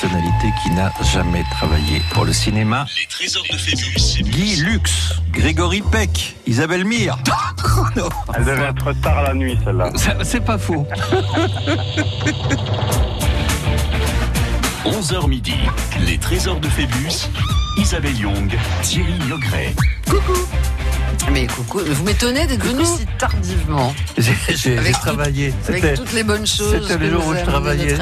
personnalité 0.00 0.52
qui 0.60 0.70
n'a 0.72 0.92
jamais 1.12 1.44
travaillé 1.52 2.02
pour 2.12 2.24
le 2.24 2.32
cinéma. 2.32 2.84
Les 3.00 3.06
trésors 3.06 3.44
de 3.48 3.56
Phébus. 3.56 4.24
Guy 4.24 4.56
Lux, 4.56 5.20
Grégory 5.30 5.82
Peck, 5.82 6.34
Isabelle 6.48 6.84
Mire. 6.84 7.16
Non, 7.96 8.08
Elle 8.34 8.44
devait 8.44 8.64
être 8.70 8.92
tard 9.02 9.22
la 9.22 9.34
nuit, 9.34 9.56
celle-là. 9.64 9.90
ça, 9.94 10.16
c'est 10.24 10.44
pas 10.44 10.58
faux. 10.58 10.84
11h 14.84 15.28
midi. 15.28 15.54
Les 16.00 16.18
trésors 16.18 16.58
de 16.58 16.68
Phébus. 16.68 17.28
Isabelle 17.78 18.18
Young, 18.18 18.52
Thierry 18.82 19.16
Logret. 19.28 19.74
Mais 21.32 21.46
coucou, 21.46 21.80
vous 21.84 22.04
m'étonnez 22.04 22.46
d'être 22.46 22.64
venu 22.64 22.84
si 22.84 23.06
tardivement. 23.18 23.94
J'ai 24.18 24.92
travaillé. 24.92 25.52
Avec 25.68 25.82
C'était 25.82 25.94
toutes 25.94 26.12
les 26.12 26.22
bonnes 26.22 26.46
choses. 26.46 26.76
c'était 26.82 26.98
le 26.98 27.10
jour 27.10 27.26
où 27.26 27.34
je 27.34 27.40
travaillais. 27.44 27.96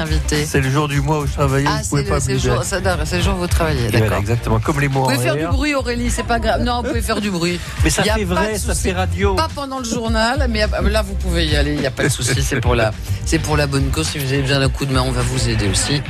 C'est 0.45 0.61
le 0.61 0.69
jour 0.69 0.87
du 0.87 1.01
mois 1.01 1.19
où 1.19 1.27
je 1.27 1.33
travaillais. 1.33 1.67
Ah, 1.69 1.79
vous 1.89 1.97
c'est 1.97 2.03
pas 2.03 2.15
le, 2.15 2.21
c'est 2.21 2.31
le 2.31 2.37
me 2.37 3.23
jour, 3.23 3.35
où 3.35 3.37
vous 3.39 3.47
travaillez, 3.47 3.87
Voilà, 3.89 3.99
d'accord. 3.99 4.17
exactement, 4.19 4.59
comme 4.59 4.79
les 4.79 4.87
mots 4.87 5.03
Vous 5.03 5.11
en 5.11 5.15
pouvez 5.15 5.23
faire 5.23 5.35
du 5.35 5.47
bruit, 5.47 5.75
Aurélie, 5.75 6.09
c'est 6.09 6.23
pas 6.25 6.39
grave. 6.39 6.61
Non, 6.63 6.81
vous 6.81 6.89
pouvez 6.89 7.01
faire 7.01 7.21
du 7.21 7.31
bruit. 7.31 7.59
Mais 7.83 7.89
ça 7.89 8.03
Y 8.03 8.09
a 8.09 8.15
fait 8.15 8.23
vrai, 8.25 8.57
ça 8.57 8.75
fait 8.75 8.93
radio. 8.93 9.35
Pas 9.35 9.49
pendant 9.53 9.79
le 9.79 9.85
journal, 9.85 10.47
mais 10.49 10.65
là 10.89 11.01
vous 11.01 11.15
pouvez 11.15 11.45
y 11.47 11.55
aller, 11.55 11.73
il 11.73 11.79
n'y 11.79 11.87
a 11.87 11.91
pas 11.91 12.03
de 12.03 12.09
souci. 12.09 12.41
C'est 12.43 12.61
pour 12.61 12.75
la, 12.75 12.91
c'est 13.25 13.39
pour 13.39 13.57
la 13.57 13.67
bonne 13.67 13.89
cause. 13.89 14.07
Si 14.07 14.17
vous 14.19 14.31
avez 14.31 14.41
besoin 14.41 14.59
d'un 14.59 14.69
coup 14.69 14.85
de 14.85 14.93
main, 14.93 15.01
on 15.05 15.11
va 15.11 15.21
vous 15.21 15.49
aider 15.49 15.67
aussi. 15.67 16.01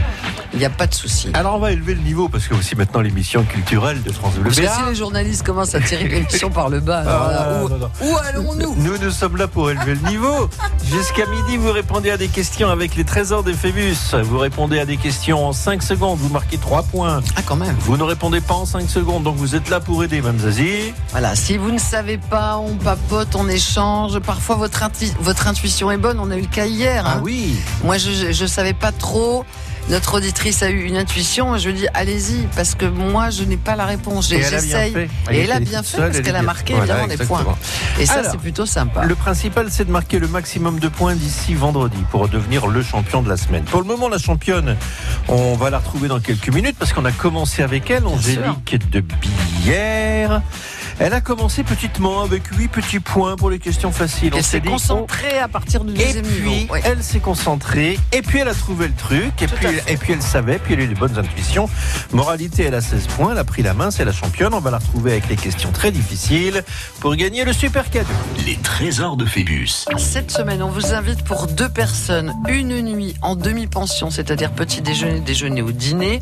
Il 0.53 0.59
n'y 0.59 0.65
a 0.65 0.69
pas 0.69 0.85
de 0.85 0.93
souci. 0.93 1.29
Alors 1.33 1.55
on 1.55 1.59
va 1.59 1.71
élever 1.71 1.95
le 1.95 2.01
niveau 2.01 2.29
parce 2.29 2.47
que 2.47 2.53
aussi 2.53 2.75
maintenant 2.75 3.01
l'émission 3.01 3.43
culturelle 3.43 4.03
de 4.03 4.11
France 4.11 4.35
Bleu 4.35 4.43
Parce 4.43 4.57
que 4.59 4.67
si 4.67 4.89
les 4.89 4.95
journalistes 4.95 5.43
commencent 5.43 5.73
à 5.73 5.79
tirer 5.79 6.07
l'émission 6.07 6.49
par 6.51 6.69
le 6.69 6.79
bas, 6.79 6.92
alors 6.99 7.29
Ah, 7.29 8.03
où, 8.03 8.15
allons-nous? 8.17 8.75
Nous, 8.77 8.97
nous 8.97 9.11
sommes 9.11 9.37
là 9.37 9.47
pour 9.47 9.69
élever 9.71 9.95
le 9.95 10.09
niveau. 10.09 10.49
Jusqu'à 10.85 11.25
midi, 11.25 11.57
vous 11.57 11.71
répondez 11.71 12.11
à 12.11 12.17
des 12.17 12.27
questions 12.27 12.69
avec 12.69 12.95
les 12.95 13.03
trésors 13.03 13.43
des 13.43 13.53
Phébus. 13.53 13.95
Vous 14.23 14.37
répondez 14.37 14.79
à 14.79 14.85
des 14.85 14.97
questions 14.97 15.47
en 15.47 15.53
5 15.53 15.81
secondes. 15.83 16.19
Vous 16.19 16.29
marquez 16.29 16.57
3 16.57 16.83
points. 16.83 17.21
Ah, 17.35 17.41
quand 17.45 17.55
même. 17.55 17.75
Vous 17.79 17.97
ne 17.97 18.03
répondez 18.03 18.41
pas 18.41 18.53
en 18.55 18.65
5 18.65 18.89
secondes. 18.89 19.23
Donc 19.23 19.35
vous 19.35 19.55
êtes 19.55 19.69
là 19.69 19.79
pour 19.79 20.03
aider, 20.03 20.21
Mme 20.21 20.39
Zazie. 20.39 20.93
Voilà, 21.11 21.35
si 21.35 21.57
vous 21.57 21.71
ne 21.71 21.79
savez 21.79 22.17
pas, 22.17 22.57
on 22.57 22.75
papote, 22.75 23.35
on 23.35 23.47
échange. 23.47 24.19
Parfois, 24.19 24.55
votre, 24.55 24.83
intu- 24.83 25.13
votre 25.19 25.47
intuition 25.47 25.91
est 25.91 25.97
bonne. 25.97 26.19
On 26.19 26.31
a 26.31 26.37
eu 26.37 26.41
le 26.41 26.47
cas 26.47 26.65
hier. 26.65 27.05
hein. 27.07 27.13
Ah 27.17 27.21
oui. 27.23 27.55
Moi, 27.83 27.97
je 27.97 28.41
ne 28.43 28.47
savais 28.47 28.73
pas 28.73 28.91
trop. 28.91 29.45
Notre 29.89 30.15
auditrice 30.15 30.63
a 30.63 30.69
eu 30.69 30.83
une 30.83 30.95
intuition. 30.95 31.57
Je 31.57 31.69
lui 31.69 31.75
dis, 31.79 31.87
allez-y, 31.93 32.47
parce 32.55 32.73
que 32.73 32.85
moi, 32.85 33.29
je 33.29 33.43
n'ai 33.43 33.57
pas 33.57 33.75
la 33.75 33.85
réponse. 33.85 34.31
Et 34.31 34.37
J'ai- 34.37 34.41
elle 34.41 34.45
a 34.45 34.49
bien 34.49 34.59
J'essaye. 34.61 34.93
fait. 34.93 35.09
Et 35.31 35.39
elle 35.41 35.51
a 35.51 35.59
bien 35.59 35.83
fait 35.83 35.97
parce 35.97 36.17
elle 36.17 36.23
qu'elle 36.23 36.35
a 36.37 36.41
marqué 36.41 36.73
Voilà, 36.73 37.03
évidemment 37.03 37.07
des 37.15 37.25
points. 37.25 37.57
Et 37.99 38.05
ça, 38.05 38.23
c'est 38.29 38.37
plutôt 38.39 38.65
sympa. 38.65 39.03
Le 39.03 39.15
principal, 39.15 39.67
c'est 39.69 39.85
de 39.85 39.91
marquer 39.91 40.19
le 40.19 40.27
maximum 40.29 40.79
de 40.79 40.87
points 40.87 41.15
d'ici 41.15 41.53
vendredi 41.53 41.97
pour 42.11 42.29
devenir 42.29 42.67
le 42.67 42.81
champion 42.81 43.21
de 43.21 43.29
la 43.29 43.35
semaine. 43.37 43.63
Pour 43.65 43.81
le 43.81 43.87
moment, 43.87 44.07
la 44.07 44.17
championne, 44.17 44.77
on 45.27 45.55
va 45.55 45.69
la 45.69 45.79
retrouver 45.79 46.07
dans 46.07 46.19
quelques 46.21 46.49
minutes 46.49 46.77
parce 46.79 46.93
qu'on 46.93 47.05
a 47.05 47.11
commencé 47.11 47.61
avec 47.61 47.91
elle, 47.91 48.05
Angélique 48.07 48.89
de 48.89 49.01
Billère. 49.01 50.41
Elle 51.05 51.13
a 51.13 51.19
commencé 51.19 51.63
petitement 51.63 52.21
avec 52.21 52.43
8 52.47 52.69
petits 52.69 53.01
points 53.01 53.35
pour 53.35 53.49
les 53.49 53.59
questions 53.59 53.91
faciles. 53.91 54.33
On 54.33 54.37
Elle 54.37 54.43
s'est 54.45 54.61
concentrée 54.61 55.37
à 55.37 55.49
partir 55.49 55.83
du 55.83 55.91
Et 55.99 56.05
deuxième 56.05 56.25
puis, 56.25 56.49
niveau. 56.49 56.71
Ouais. 56.71 56.81
elle 56.85 57.03
s'est 57.03 57.19
concentrée, 57.19 57.99
et 58.13 58.21
puis 58.21 58.39
elle 58.39 58.47
a 58.47 58.53
trouvé 58.53 58.87
le 58.87 58.93
truc, 58.93 59.41
et 59.41 59.47
Tout 59.47 59.55
puis, 59.55 59.65
elle, 59.67 59.93
et 59.93 59.97
puis 59.97 60.13
elle 60.13 60.21
savait, 60.21 60.59
puis 60.59 60.75
elle 60.75 60.79
a 60.79 60.83
eu 60.83 60.87
des 60.87 60.95
bonnes 60.95 61.17
intuitions. 61.19 61.69
Moralité, 62.13 62.63
elle 62.63 62.75
a 62.75 62.79
16 62.79 63.07
points, 63.07 63.33
elle 63.33 63.37
a 63.37 63.43
pris 63.43 63.63
la 63.63 63.73
main, 63.73 63.91
c'est 63.91 64.05
la 64.05 64.13
championne. 64.13 64.53
On 64.53 64.61
va 64.61 64.71
la 64.71 64.77
retrouver 64.77 65.11
avec 65.11 65.27
les 65.27 65.35
questions 65.35 65.73
très 65.73 65.91
difficiles 65.91 66.63
pour 67.01 67.13
gagner 67.17 67.43
le 67.43 67.51
super 67.51 67.89
cadeau. 67.89 68.07
Les 68.45 68.55
trésors 68.55 69.17
de 69.17 69.25
Phébus. 69.25 69.83
Cette 69.97 70.31
semaine, 70.31 70.63
on 70.63 70.69
vous 70.69 70.93
invite 70.93 71.25
pour 71.25 71.47
deux 71.47 71.67
personnes, 71.67 72.33
une 72.47 72.81
nuit 72.81 73.13
en 73.21 73.35
demi-pension, 73.35 74.09
c'est-à-dire 74.09 74.53
petit 74.53 74.81
déjeuner, 74.81 75.19
déjeuner 75.19 75.63
ou 75.63 75.73
dîner, 75.73 76.21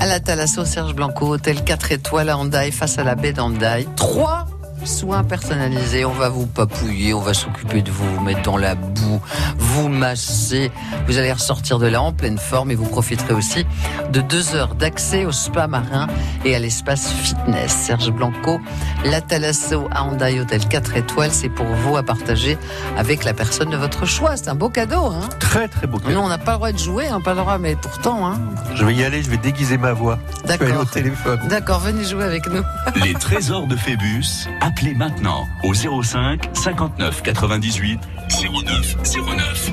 à 0.00 0.06
la 0.06 0.20
Thalasso 0.20 0.64
Serge 0.64 0.94
Blanco, 0.94 1.26
hôtel 1.26 1.62
4 1.62 1.92
étoiles 1.92 2.28
à 2.28 2.36
Hendaye, 2.36 2.72
face 2.72 2.98
à 2.98 3.04
la 3.04 3.14
baie 3.14 3.32
d'Hendaye. 3.32 3.88
Trois 3.96 4.46
soins 4.84 5.24
personnalisés. 5.24 6.04
On 6.04 6.12
va 6.12 6.28
vous 6.28 6.46
papouiller, 6.46 7.14
on 7.14 7.20
va 7.20 7.34
s'occuper 7.34 7.82
de 7.82 7.90
vous, 7.90 8.14
vous 8.14 8.20
mettre 8.20 8.42
dans 8.42 8.56
la 8.56 8.74
boue, 8.74 9.20
vous 9.58 9.88
masser. 9.88 10.70
Vous 11.06 11.18
allez 11.18 11.32
ressortir 11.32 11.78
de 11.78 11.86
là 11.86 12.02
en 12.02 12.12
pleine 12.12 12.38
forme 12.38 12.70
et 12.70 12.74
vous 12.74 12.86
profiterez 12.86 13.34
aussi 13.34 13.66
de 14.12 14.20
deux 14.20 14.54
heures 14.54 14.74
d'accès 14.74 15.24
au 15.24 15.32
spa 15.32 15.66
marin 15.66 16.06
et 16.44 16.54
à 16.54 16.58
l'espace 16.58 17.10
fitness. 17.10 17.72
Serge 17.72 18.10
Blanco, 18.10 18.60
la 19.04 19.20
Thalasso 19.20 19.88
à 19.90 20.04
Hendaye, 20.04 20.40
hôtel 20.40 20.66
4 20.66 20.96
étoiles, 20.96 21.32
c'est 21.32 21.48
pour 21.48 21.66
vous 21.66 21.96
à 21.96 22.02
partager 22.02 22.58
avec 22.96 23.24
la 23.24 23.34
personne 23.34 23.70
de 23.70 23.76
votre 23.76 24.06
choix. 24.06 24.36
C'est 24.36 24.48
un 24.48 24.54
beau 24.54 24.68
cadeau, 24.68 25.06
hein 25.06 25.28
Très 25.40 25.68
très 25.68 25.86
beau 25.86 25.98
cadeau. 25.98 26.12
Nous, 26.14 26.18
on 26.20 26.28
n'a 26.28 26.38
pas 26.38 26.52
le 26.52 26.56
droit 26.58 26.72
de 26.72 26.78
jouer, 26.78 27.08
hein, 27.08 27.20
pas 27.20 27.34
le 27.34 27.40
droit, 27.40 27.58
mais 27.58 27.76
pourtant, 27.76 28.26
hein. 28.26 28.40
Je 28.74 28.84
vais 28.84 28.94
y 28.94 29.04
aller, 29.04 29.22
je 29.22 29.30
vais 29.30 29.36
déguiser 29.36 29.78
ma 29.78 29.92
voix. 29.92 30.18
Je 30.44 30.48
vais 30.48 30.54
aller 30.54 30.64
au 30.64 30.68
D'accord. 30.78 30.90
téléphone. 30.90 31.40
D'accord, 31.48 31.80
venez 31.80 32.04
jouer 32.04 32.24
avec 32.24 32.46
nous. 32.48 32.62
Les 33.04 33.14
trésors 33.14 33.66
de 33.66 33.76
Phébus. 33.76 34.48
Appelez 34.74 34.94
maintenant 34.94 35.46
au 35.64 35.74
05 35.74 36.48
59 36.54 37.22
98 37.22 38.00
09 38.30 38.96
09. 39.02 39.70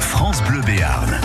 France 0.00 0.42
Bleu 0.44 0.62
Béarn. 0.62 1.20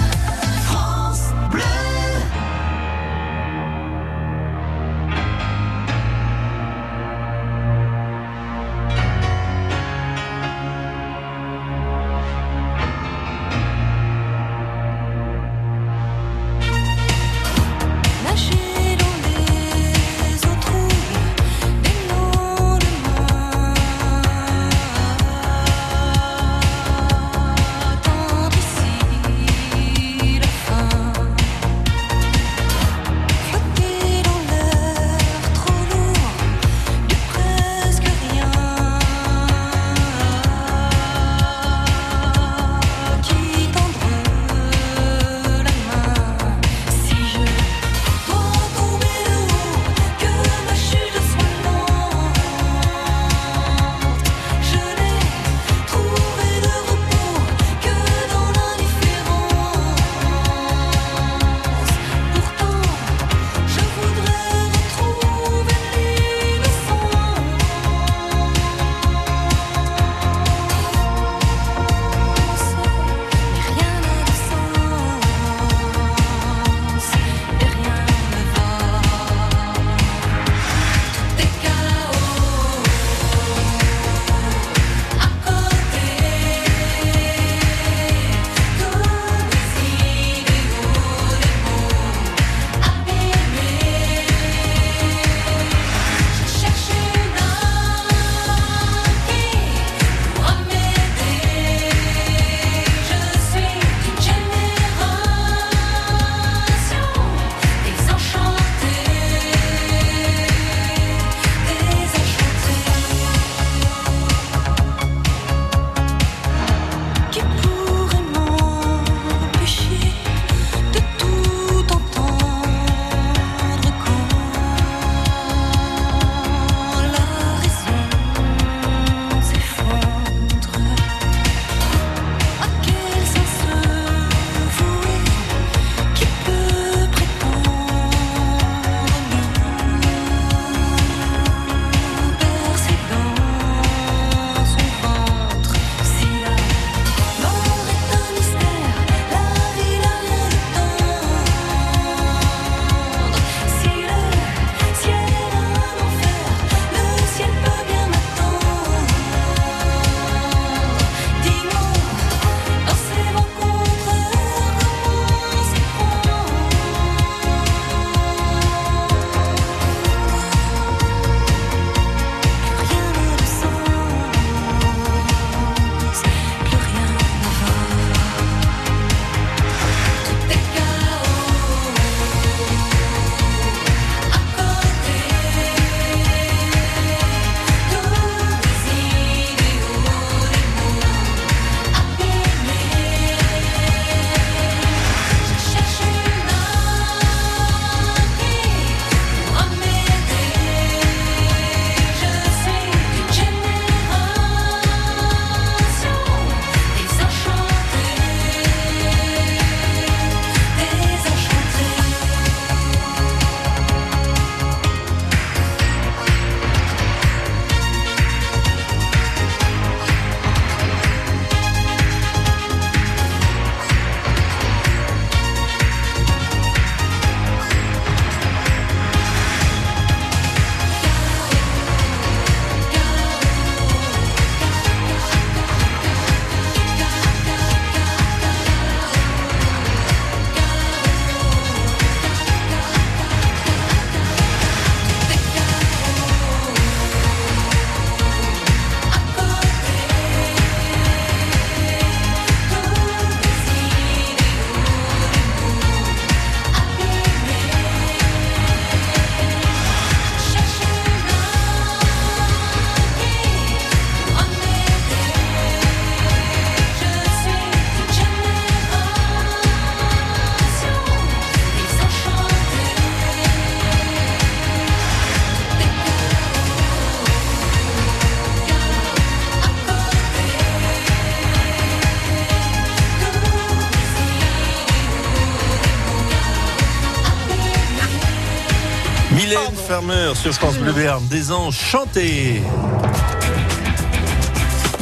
Sur 290.43 290.53
France 290.55 290.77
Bleu 290.77 290.91
Béarn, 290.91 291.25
des 291.29 291.53
anges 291.53 291.79
chantés. 291.79 292.61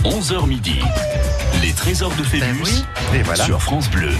11h 0.04 0.48
midi. 0.48 0.80
Les 1.64 1.72
trésors 1.72 2.16
de 2.16 2.22
Phébus 2.22 2.46
Ben 2.46 2.58
oui. 2.64 2.84
Et 3.16 3.24
voilà. 3.24 3.44
sur 3.44 3.60
France 3.60 3.90
Bleu. 3.90 4.12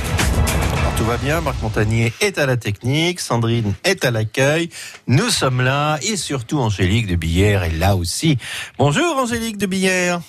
Alors, 0.80 0.96
tout 0.98 1.04
va 1.04 1.18
bien, 1.18 1.40
Marc 1.42 1.62
Montagnier 1.62 2.12
est 2.22 2.40
à 2.40 2.48
la 2.48 2.58
technique, 2.58 3.20
Sandrine 3.20 3.76
est 3.84 4.04
à 4.04 4.10
l'accueil, 4.10 4.70
nous 5.06 5.30
sommes 5.30 5.62
là 5.62 6.00
et 6.02 6.18
surtout 6.18 6.58
Angélique 6.58 7.06
de 7.06 7.16
Billère 7.16 7.62
est 7.62 7.78
là 7.78 7.96
aussi. 7.96 8.40
Bonjour 8.80 9.16
Angélique 9.18 9.60
de 9.60 9.68
Billère. 9.68 10.22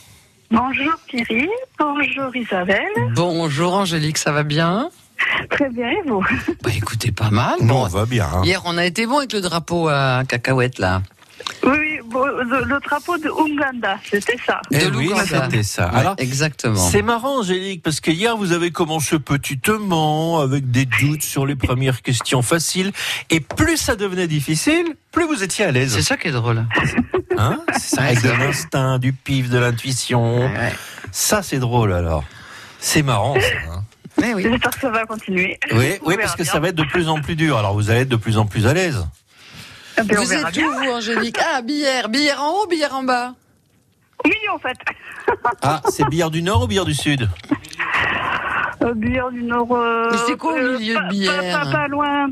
Bonjour 0.51 0.93
Thierry, 1.09 1.49
bonjour 1.79 2.37
Isabelle. 2.37 2.85
Bonjour 3.15 3.73
Angélique, 3.73 4.19
ça 4.19 4.31
va 4.31 4.43
bien? 4.43 4.91
Très 5.51 5.69
bien, 5.71 5.89
et 5.91 6.03
vous 6.07 6.25
Bah 6.63 6.71
écoutez, 6.77 7.13
pas 7.13 7.31
mal. 7.31 7.57
Non, 7.61 7.67
Bon, 7.75 7.85
on 7.85 7.89
va 7.89 8.07
bien. 8.07 8.27
hein. 8.33 8.43
hier 8.45 8.63
on 8.65 8.77
a 8.79 8.85
été 8.85 9.07
bon 9.07 9.19
avec 9.19 9.33
le 9.33 9.41
drapeau 9.41 9.89
à 9.89 10.23
cacahuète 10.27 10.79
là. 10.79 11.03
Oui, 11.65 11.71
oui, 11.73 12.01
bon, 12.07 12.25
le, 12.25 12.65
le 12.65 12.79
drapeau 12.81 13.19
de 13.19 13.29
Ouganda, 13.29 13.97
c'était 14.09 14.37
ça. 14.47 14.61
Eh 14.71 14.79
de 14.79 14.97
oui, 14.97 15.07
l'Ouganda. 15.09 15.45
c'était 15.45 15.63
ça. 15.65 15.89
Ouais, 15.91 15.99
Alors, 15.99 16.15
exactement. 16.19 16.77
c'est 16.77 17.03
marrant, 17.03 17.41
Angélique, 17.41 17.83
parce 17.83 18.01
que 18.01 18.13
hier, 18.13 18.37
vous 18.37 18.53
avez 18.53 18.71
commencé 18.71 19.19
petitement, 19.19 20.39
avec 20.41 20.71
des 20.71 20.85
doutes 20.87 21.23
sur 21.25 21.45
les 21.47 21.57
premières 21.57 22.03
questions 22.03 22.43
faciles, 22.43 22.93
et 23.31 23.41
plus 23.41 23.77
ça 23.77 23.97
devenait 23.97 24.29
difficile, 24.29 24.85
plus 25.11 25.27
vous 25.27 25.43
étiez 25.43 25.65
à 25.65 25.69
C'est 25.69 25.73
l'aise. 25.73 26.01
ça 26.07 26.17
qui 26.17 26.29
est 26.29 26.33
drôle. 26.33 26.65
Hein? 27.37 27.59
C'est 27.77 27.97
ça, 27.97 28.03
avec 28.03 28.23
de 28.23 28.29
l'instinct, 28.31 28.99
du 29.01 29.13
pif, 29.13 29.49
de 29.51 29.59
l'intuition. 29.59 30.43
Ouais. 30.43 30.73
Ça, 31.11 31.43
c'est 31.43 31.59
drôle, 31.59 31.93
alors. 31.93 32.23
C'est 32.79 33.03
marrant, 33.03 33.35
ça. 33.35 33.47
hein. 33.73 33.82
Mais 34.23 34.35
oui. 34.35 34.43
J'espère 34.45 34.71
que 34.71 34.81
ça 34.81 34.91
va 34.91 35.05
continuer. 35.05 35.59
Oui, 35.73 35.99
parce 36.17 36.37
que 36.37 36.43
bien. 36.45 36.53
ça 36.53 36.61
va 36.61 36.69
être 36.69 36.75
de 36.77 36.85
plus 36.85 37.09
en 37.09 37.21
plus 37.21 37.35
dur. 37.37 37.59
Alors, 37.59 37.75
vous 37.75 37.91
allez 37.91 38.01
être 38.01 38.09
de 38.09 38.17
plus 38.17 38.39
en 38.39 38.47
plus 38.47 38.67
à 38.67 38.73
l'aise. 38.73 39.05
Bien, 40.05 40.21
on 40.21 40.25
Vous 40.25 40.33
êtes 40.33 40.53
bien. 40.53 40.67
où 40.69 40.73
vous 40.73 40.91
Angélique 40.91 41.37
Ah, 41.55 41.61
Billère. 41.61 42.09
Billère 42.09 42.41
en 42.43 42.51
haut, 42.63 42.67
Billère 42.69 42.95
en 42.95 43.03
bas 43.03 43.35
Oui, 44.25 44.33
en 44.55 44.59
fait. 44.59 44.77
Ah, 45.61 45.83
c'est 45.91 46.09
Billard 46.09 46.31
du 46.31 46.41
Nord 46.43 46.63
ou 46.63 46.67
Billard 46.67 46.85
du 46.87 46.95
Sud 46.95 47.29
Euh, 48.83 48.95
Billard 48.95 49.31
du 49.31 49.43
Nord. 49.43 49.69
euh, 49.73 50.09
Mais 50.11 50.19
c'est 50.27 50.37
quoi 50.37 50.55
au 50.55 50.57
euh, 50.57 50.79
milieu 50.79 50.95
pas- 50.95 51.03
de 51.03 51.09
Billère 51.11 51.53
pas, 51.61 51.65
pas, 51.67 51.73
pas 51.73 51.89
loin. 51.89 52.29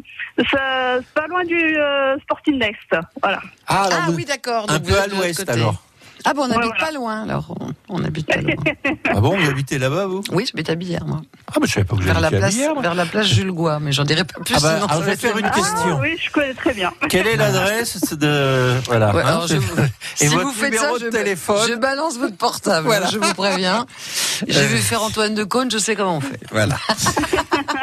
ça- 0.50 0.99
pas 1.14 1.26
loin 1.28 1.44
du 1.44 1.76
euh, 1.76 2.18
Sporting 2.23 2.59
Next. 2.59 2.97
Voilà. 3.23 3.40
Ah, 3.66 3.85
alors 3.85 3.99
Ah 4.02 4.11
vous- 4.11 4.16
oui, 4.16 4.25
d'accord. 4.25 4.66
un 4.68 4.80
peu 4.80 4.99
à 4.99 5.06
l'ouest, 5.06 5.49
alors. 5.49 5.82
Ah 6.25 6.35
bon, 6.35 6.43
on 6.43 6.49
Ouais, 6.50 6.57
habite 6.57 6.71
voilà. 6.79 6.87
pas 6.87 6.93
loin 6.93 7.23
alors. 7.23 7.55
On, 7.89 8.05
habite 8.05 8.27
pas 8.27 8.41
loin. 8.41 8.53
Ah 9.12 9.21
bon, 9.21 9.37
vous 9.39 9.50
habitez 9.50 9.79
là-bas, 9.79 10.07
vous? 10.07 10.23
Oui, 10.33 10.47
j'habite 10.47 10.71
à 10.71 10.75
Billère, 10.77 11.05
moi. 11.05 11.23
Ah, 11.49 11.55
bah, 11.61 11.67
je 11.67 11.73
savais 11.73 11.85
pas 11.85 11.97
que 11.97 12.00
vous 12.03 12.07
Vers 12.07 12.21
la, 12.21 12.29
à 12.29 12.31
vers 12.31 12.95
la 12.95 13.05
place 13.07 13.27
Jules 13.27 13.50
Gois, 13.50 13.81
mais 13.81 13.91
j'en 13.93 14.05
dirai 14.05 14.25
pas 14.25 14.41
plus. 14.41 14.55
Ah 14.57 14.61
bah, 14.61 14.75
sinon 14.75 14.77
alors, 14.77 14.89
ça 14.91 14.95
je 14.97 15.00
va 15.00 15.11
vais 15.11 15.17
faire 15.17 15.37
une 15.37 15.50
question. 15.50 15.97
Ah, 15.97 15.99
oui, 16.00 16.17
je 16.23 16.31
connais 16.31 16.55
très 16.55 16.73
bien. 16.75 16.93
Quelle 17.09 17.27
est 17.27 17.37
l'adresse 17.37 18.12
de. 18.15 18.75
Voilà. 18.87 19.15
Ouais, 19.15 19.23
hein, 19.23 19.27
alors 19.27 19.43
je 19.43 19.49
c'est- 19.49 19.57
vous- 19.59 19.83
Et 19.83 19.89
si 20.17 20.27
votre 20.29 20.45
vous 20.47 20.53
faites 20.53 20.73
numéro 20.73 20.99
ça, 20.99 21.05
de 21.05 21.05
je, 21.07 21.11
téléphone. 21.11 21.69
je 21.69 21.75
balance 21.75 22.19
votre 22.19 22.37
portable, 22.37 22.87
Voilà. 22.87 23.07
je 23.09 23.19
vous 23.19 23.35
préviens. 23.35 23.87
J'ai 24.47 24.67
vu 24.67 24.79
faire 24.79 25.03
Antoine 25.03 25.35
de 25.35 25.45
Caunes, 25.45 25.71
je 25.71 25.79
sais 25.79 25.97
comment 25.97 26.17
on 26.19 26.21
fait. 26.21 26.41
Voilà. 26.53 26.77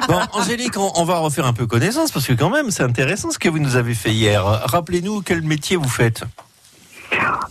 bon, 0.07 0.19
Angélique, 0.33 0.77
on, 0.77 0.91
on 0.95 1.03
va 1.03 1.17
refaire 1.17 1.45
un 1.45 1.53
peu 1.53 1.67
connaissance 1.67 2.11
parce 2.11 2.25
que 2.25 2.33
quand 2.33 2.49
même, 2.49 2.71
c'est 2.71 2.83
intéressant 2.83 3.31
ce 3.31 3.39
que 3.39 3.49
vous 3.49 3.59
nous 3.59 3.75
avez 3.75 3.93
fait 3.93 4.11
hier. 4.11 4.43
Rappelez-nous 4.45 5.21
quel 5.21 5.41
métier 5.41 5.75
vous 5.75 5.89
faites. 5.89 6.23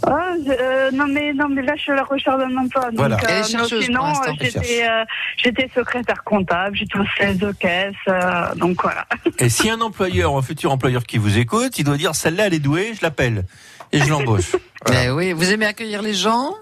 Ah, 0.06 0.34
euh, 0.48 0.90
non, 0.92 1.06
mais, 1.08 1.32
non, 1.32 1.48
mais 1.48 1.62
là, 1.62 1.74
je 1.76 1.82
suis 1.82 1.92
à 1.92 1.96
la 1.96 2.04
recherche 2.04 2.38
d'un 2.38 2.56
emploi. 2.56 2.84
Donc, 2.90 2.94
Voilà. 2.96 3.18
Chercheuse 3.18 3.70
pour 3.70 3.82
sinon, 3.82 4.06
euh, 4.06 4.32
j'étais, 4.40 4.86
euh, 4.88 5.04
j'étais 5.36 5.70
secrétaire 5.74 6.22
comptable, 6.24 6.76
j'étais 6.76 6.98
au 6.98 7.04
16 7.18 7.38
de 7.38 7.52
caisse. 7.52 7.94
euh, 8.08 8.54
donc 8.54 8.82
voilà. 8.82 9.06
Et 9.38 9.48
si 9.48 9.68
un 9.70 9.80
employeur, 9.80 10.36
un 10.36 10.42
futur 10.42 10.70
employeur 10.72 11.04
qui 11.04 11.18
vous 11.18 11.38
écoute, 11.38 11.78
il 11.78 11.84
doit 11.84 11.96
dire 11.96 12.14
celle-là, 12.14 12.46
elle 12.46 12.54
est 12.54 12.58
douée, 12.60 12.92
je 12.94 13.02
l'appelle 13.02 13.44
et 13.92 13.98
je 13.98 14.08
l'embauche. 14.10 14.52
Voilà. 14.84 15.00
Mais 15.00 15.10
oui, 15.10 15.32
vous 15.32 15.52
aimez 15.52 15.66
accueillir 15.66 16.00
les 16.00 16.14
gens? 16.14 16.54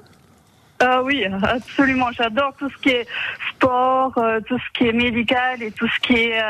Ah 0.80 1.02
oui, 1.02 1.26
absolument. 1.42 2.10
J'adore 2.12 2.54
tout 2.58 2.70
ce 2.70 2.76
qui 2.78 2.88
est 2.88 3.06
sport, 3.50 4.16
euh, 4.16 4.40
tout 4.46 4.56
ce 4.58 4.78
qui 4.78 4.88
est 4.88 4.92
médical 4.92 5.62
et 5.62 5.70
tout 5.72 5.88
ce 5.88 6.00
qui 6.00 6.14
est. 6.14 6.40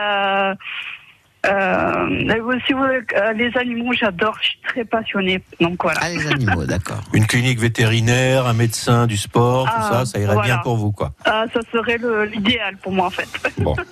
Euh, 1.44 2.60
si 2.66 2.72
vous 2.72 2.78
voulez, 2.80 3.00
euh, 3.16 3.32
les 3.34 3.56
animaux, 3.56 3.92
j'adore. 3.92 4.36
Je 4.40 4.46
suis 4.48 4.58
très 4.66 4.84
passionnée. 4.84 5.42
Donc 5.60 5.82
voilà. 5.82 6.00
Ah, 6.02 6.08
les 6.10 6.26
animaux, 6.26 6.64
d'accord. 6.64 7.00
Une 7.12 7.26
clinique 7.26 7.58
vétérinaire, 7.60 8.46
un 8.46 8.54
médecin 8.54 9.06
du 9.06 9.16
sport, 9.16 9.66
tout 9.66 9.72
Ah, 9.76 9.90
ça, 9.92 10.06
ça 10.06 10.18
irait 10.18 10.32
voilà. 10.34 10.46
bien 10.54 10.58
pour 10.58 10.76
vous, 10.76 10.92
quoi. 10.92 11.12
Ah, 11.24 11.44
ça 11.52 11.60
serait 11.72 11.98
le- 11.98 12.24
l'idéal 12.24 12.76
pour 12.78 12.92
moi 12.92 13.06
en 13.06 13.10
fait. 13.10 13.28
Bon. 13.58 13.74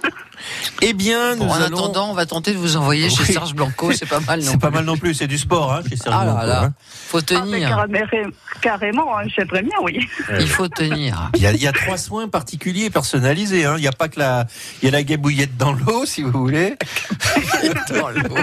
Eh 0.81 0.93
bien, 0.93 1.37
nous 1.37 1.45
Bon, 1.45 1.51
en 1.51 1.55
allons. 1.55 1.79
attendant, 1.79 2.11
on 2.11 2.15
va 2.15 2.27
tenter 2.27 2.53
de 2.53 2.59
vous 2.59 2.77
envoyer 2.77 3.09
chez. 3.11 3.25
Serge 3.33 3.55
Blanco, 3.55 3.93
c'est 3.93 4.07
pas 4.09 4.21
mal 4.21 4.41
non 4.45 4.51
C'est 4.53 4.59
pas 4.61 4.69
plus. 4.69 4.75
mal 4.77 4.85
non 4.85 4.97
plus, 4.97 5.15
c'est 5.15 5.27
du 5.27 5.39
sport, 5.39 5.73
hein, 5.73 5.83
chez 5.89 5.97
Serge 5.97 6.15
Ah 6.19 6.25
Blanco, 6.25 6.47
là, 6.47 6.63
hein. 6.65 6.73
faut 7.09 7.19
Ah, 7.19 7.45
mais 7.47 7.61
tenir. 7.61 7.69
carré- 7.69 8.27
carrément, 8.61 9.19
hein, 9.19 9.23
j'aimerais 9.37 9.63
bien, 9.63 9.77
oui. 9.83 10.07
Il 10.41 10.49
faut 10.49 10.69
tenir. 10.69 11.31
Il 11.35 11.43
y, 11.43 11.47
a, 11.47 11.53
il 11.53 11.63
y 11.63 11.67
a 11.67 11.73
trois 11.73 11.97
soins 11.97 12.29
particuliers 12.29 12.91
personnalisés. 12.91 13.65
Hein. 13.65 13.75
Il 13.79 13.81
n'y 13.83 13.89
a 13.89 13.93
pas 13.93 14.09
que 14.09 14.19
la, 14.19 14.47
il 14.83 14.87
y 14.87 14.89
a 14.89 14.91
la 14.93 15.03
gabouillette 15.03 15.57
dans 15.57 15.73
l'eau, 15.73 16.05
si 16.07 16.23
vous 16.23 16.33
voulez. 16.33 16.77
Dans 17.91 18.09
l'eau. 18.11 18.37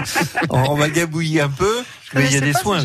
On, 0.50 0.58
on 0.70 0.74
va 0.74 0.88
gabouiller 0.88 1.40
un 1.40 1.48
peu, 1.48 1.82
mais 2.14 2.26
il 2.26 2.32
y 2.32 2.36
a 2.36 2.40
des 2.40 2.52
soins. 2.52 2.82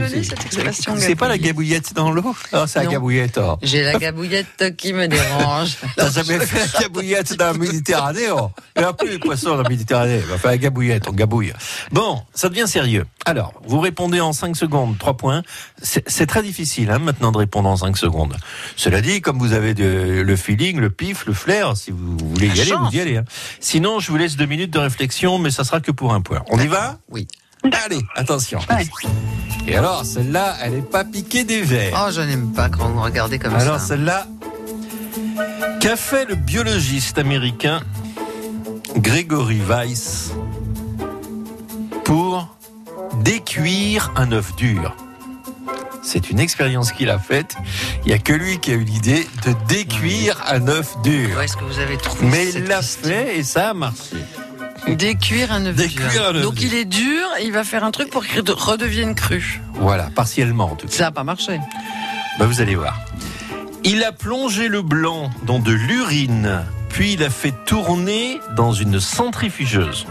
c'est 0.97 1.15
pas 1.15 1.27
la 1.27 1.37
gabouillette 1.37 1.93
dans 1.93 2.11
l'eau? 2.11 2.35
Ah, 2.51 2.65
c'est 2.67 2.79
la 2.79 2.85
gabouillette. 2.87 3.37
oh. 3.37 3.57
J'ai 3.61 3.83
la 3.83 3.97
gabouillette 3.97 4.75
qui 4.77 4.93
me 4.93 5.07
dérange. 5.07 5.77
T'as 5.97 6.11
jamais 6.11 6.39
fait 6.39 6.73
la 6.73 6.81
gabouillette 6.81 7.35
dans 7.37 7.45
la 7.47 7.53
Méditerranée 7.53 8.29
oh? 8.31 8.51
Il 8.75 8.79
n'y 8.81 8.85
a 8.85 8.93
plus 8.93 9.09
de 9.09 9.17
poissons 9.17 9.49
dans 9.55 9.61
la 9.63 9.69
Méditerranée. 9.69 10.21
On 10.27 10.31
va 10.31 10.37
faire 10.37 10.51
la 10.51 10.57
gabouillette, 10.57 11.07
on 11.07 11.13
gabouille. 11.13 11.53
Bon, 11.91 12.21
ça 12.33 12.49
devient 12.49 12.67
sérieux. 12.67 13.05
Alors, 13.25 13.53
vous 13.65 13.79
répondez 13.79 14.21
en 14.21 14.33
5 14.33 14.55
secondes, 14.55 14.97
3 14.97 15.17
points. 15.17 15.43
C'est 15.81 16.25
très 16.27 16.43
difficile 16.43 16.91
hein, 16.91 16.99
maintenant 16.99 17.31
de 17.31 17.37
répondre 17.37 17.69
en 17.69 17.77
5 17.77 17.97
secondes. 17.97 18.35
Cela 18.75 19.01
dit, 19.01 19.21
comme 19.21 19.39
vous 19.39 19.53
avez 19.53 19.73
de- 19.73 20.21
le 20.25 20.35
feeling, 20.35 20.79
le 20.79 20.89
pif, 20.89 21.25
le 21.25 21.33
flair, 21.33 21.75
si 21.75 21.91
vous 21.91 22.17
voulez 22.17 22.47
y 22.47 22.61
aller, 22.61 22.71
vous 22.71 22.95
y 22.95 22.99
allez. 23.01 23.17
hein. 23.17 23.23
Sinon, 23.59 23.99
je 23.99 24.11
vous 24.11 24.17
laisse 24.17 24.35
deux 24.35 24.45
minutes 24.45 24.71
de 24.71 24.79
réflexion, 24.79 25.39
mais 25.39 25.49
ça 25.51 25.63
sera 25.63 25.79
que 25.81 25.91
pour 25.91 26.13
un 26.13 26.21
point. 26.21 26.43
On 26.49 26.59
y 26.59 26.67
va? 26.67 26.99
Oui. 27.09 27.27
Allez, 27.85 28.01
attention. 28.15 28.59
Ouais. 28.69 28.85
Et 29.67 29.75
alors, 29.75 30.05
celle-là, 30.05 30.55
elle 30.61 30.73
n'est 30.73 30.81
pas 30.81 31.03
piquée 31.03 31.43
des 31.43 31.61
verres. 31.61 32.05
Oh, 32.07 32.11
je 32.11 32.21
n'aime 32.21 32.51
pas 32.53 32.69
quand 32.69 32.87
vous 32.89 33.01
regardez 33.01 33.39
comme 33.39 33.55
Alors 33.55 33.79
ça. 33.79 33.87
celle-là, 33.87 34.27
qu'a 35.79 35.95
fait 35.95 36.25
le 36.25 36.35
biologiste 36.35 37.17
américain 37.17 37.81
Gregory 38.97 39.61
Weiss 39.67 40.31
pour 42.03 42.47
décuire 43.23 44.11
un 44.15 44.31
œuf 44.31 44.55
dur? 44.55 44.95
C'est 46.03 46.29
une 46.29 46.39
expérience 46.39 46.91
qu'il 46.91 47.09
a 47.09 47.17
faite. 47.17 47.55
Il 48.03 48.09
n'y 48.09 48.13
a 48.13 48.19
que 48.19 48.33
lui 48.33 48.59
qui 48.59 48.71
a 48.71 48.75
eu 48.75 48.83
l'idée 48.83 49.27
de 49.43 49.53
décuire 49.67 50.39
un 50.47 50.67
œuf 50.67 50.95
dur. 51.01 51.35
Où 51.35 51.41
est-ce 51.41 51.57
que 51.57 51.63
vous 51.63 51.79
avez 51.79 51.97
trouvé 51.97 52.27
Mais 52.27 52.49
il 52.53 52.65
l'a 52.65 52.83
fait 52.83 53.37
et 53.39 53.43
ça 53.43 53.69
a 53.71 53.73
marché. 53.73 54.17
Décuire 54.87 55.51
un 55.51 55.65
œuf 55.65 55.75
Décuire 55.75 56.09
dur. 56.11 56.25
un 56.29 56.35
œuf 56.35 56.41
Donc 56.43 56.55
dur. 56.55 56.69
il 56.71 56.75
est 56.75 56.85
dur, 56.85 57.25
il 57.43 57.51
va 57.51 57.63
faire 57.63 57.83
un 57.83 57.91
truc 57.91 58.09
pour 58.09 58.25
qu'il 58.25 58.39
redevienne 58.51 59.15
cru. 59.15 59.61
Voilà, 59.73 60.09
partiellement 60.15 60.71
en 60.71 60.75
tout 60.75 60.87
cas. 60.87 60.93
Ça 60.93 61.03
n'a 61.05 61.11
pas 61.11 61.23
marché. 61.23 61.59
Bah, 62.39 62.45
vous 62.45 62.61
allez 62.61 62.75
voir. 62.75 62.99
Il 63.83 64.03
a 64.03 64.11
plongé 64.11 64.67
le 64.67 64.81
blanc 64.81 65.29
dans 65.43 65.59
de 65.59 65.71
l'urine, 65.71 66.61
puis 66.89 67.13
il 67.13 67.23
a 67.23 67.29
fait 67.29 67.53
tourner 67.65 68.39
dans 68.55 68.73
une 68.73 68.99
centrifugeuse. 68.99 70.05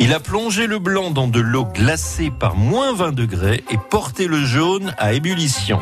Il 0.00 0.12
a 0.12 0.20
plongé 0.20 0.66
le 0.66 0.78
blanc 0.78 1.10
dans 1.10 1.28
de 1.28 1.40
l'eau 1.40 1.64
glacée 1.66 2.30
par 2.30 2.56
moins 2.56 2.92
20 2.92 3.12
degrés 3.12 3.64
et 3.70 3.78
porté 3.90 4.26
le 4.26 4.44
jaune 4.44 4.94
à 4.98 5.12
ébullition. 5.14 5.80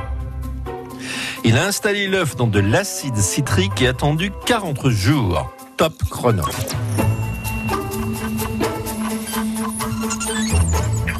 Il 1.44 1.56
a 1.58 1.64
installé 1.66 2.06
l'œuf 2.06 2.36
dans 2.36 2.46
de 2.46 2.60
l'acide 2.60 3.16
citrique 3.16 3.80
et 3.82 3.88
attendu 3.88 4.30
40 4.46 4.88
jours. 4.90 5.50
Top 5.76 6.02
chrono. 6.10 6.42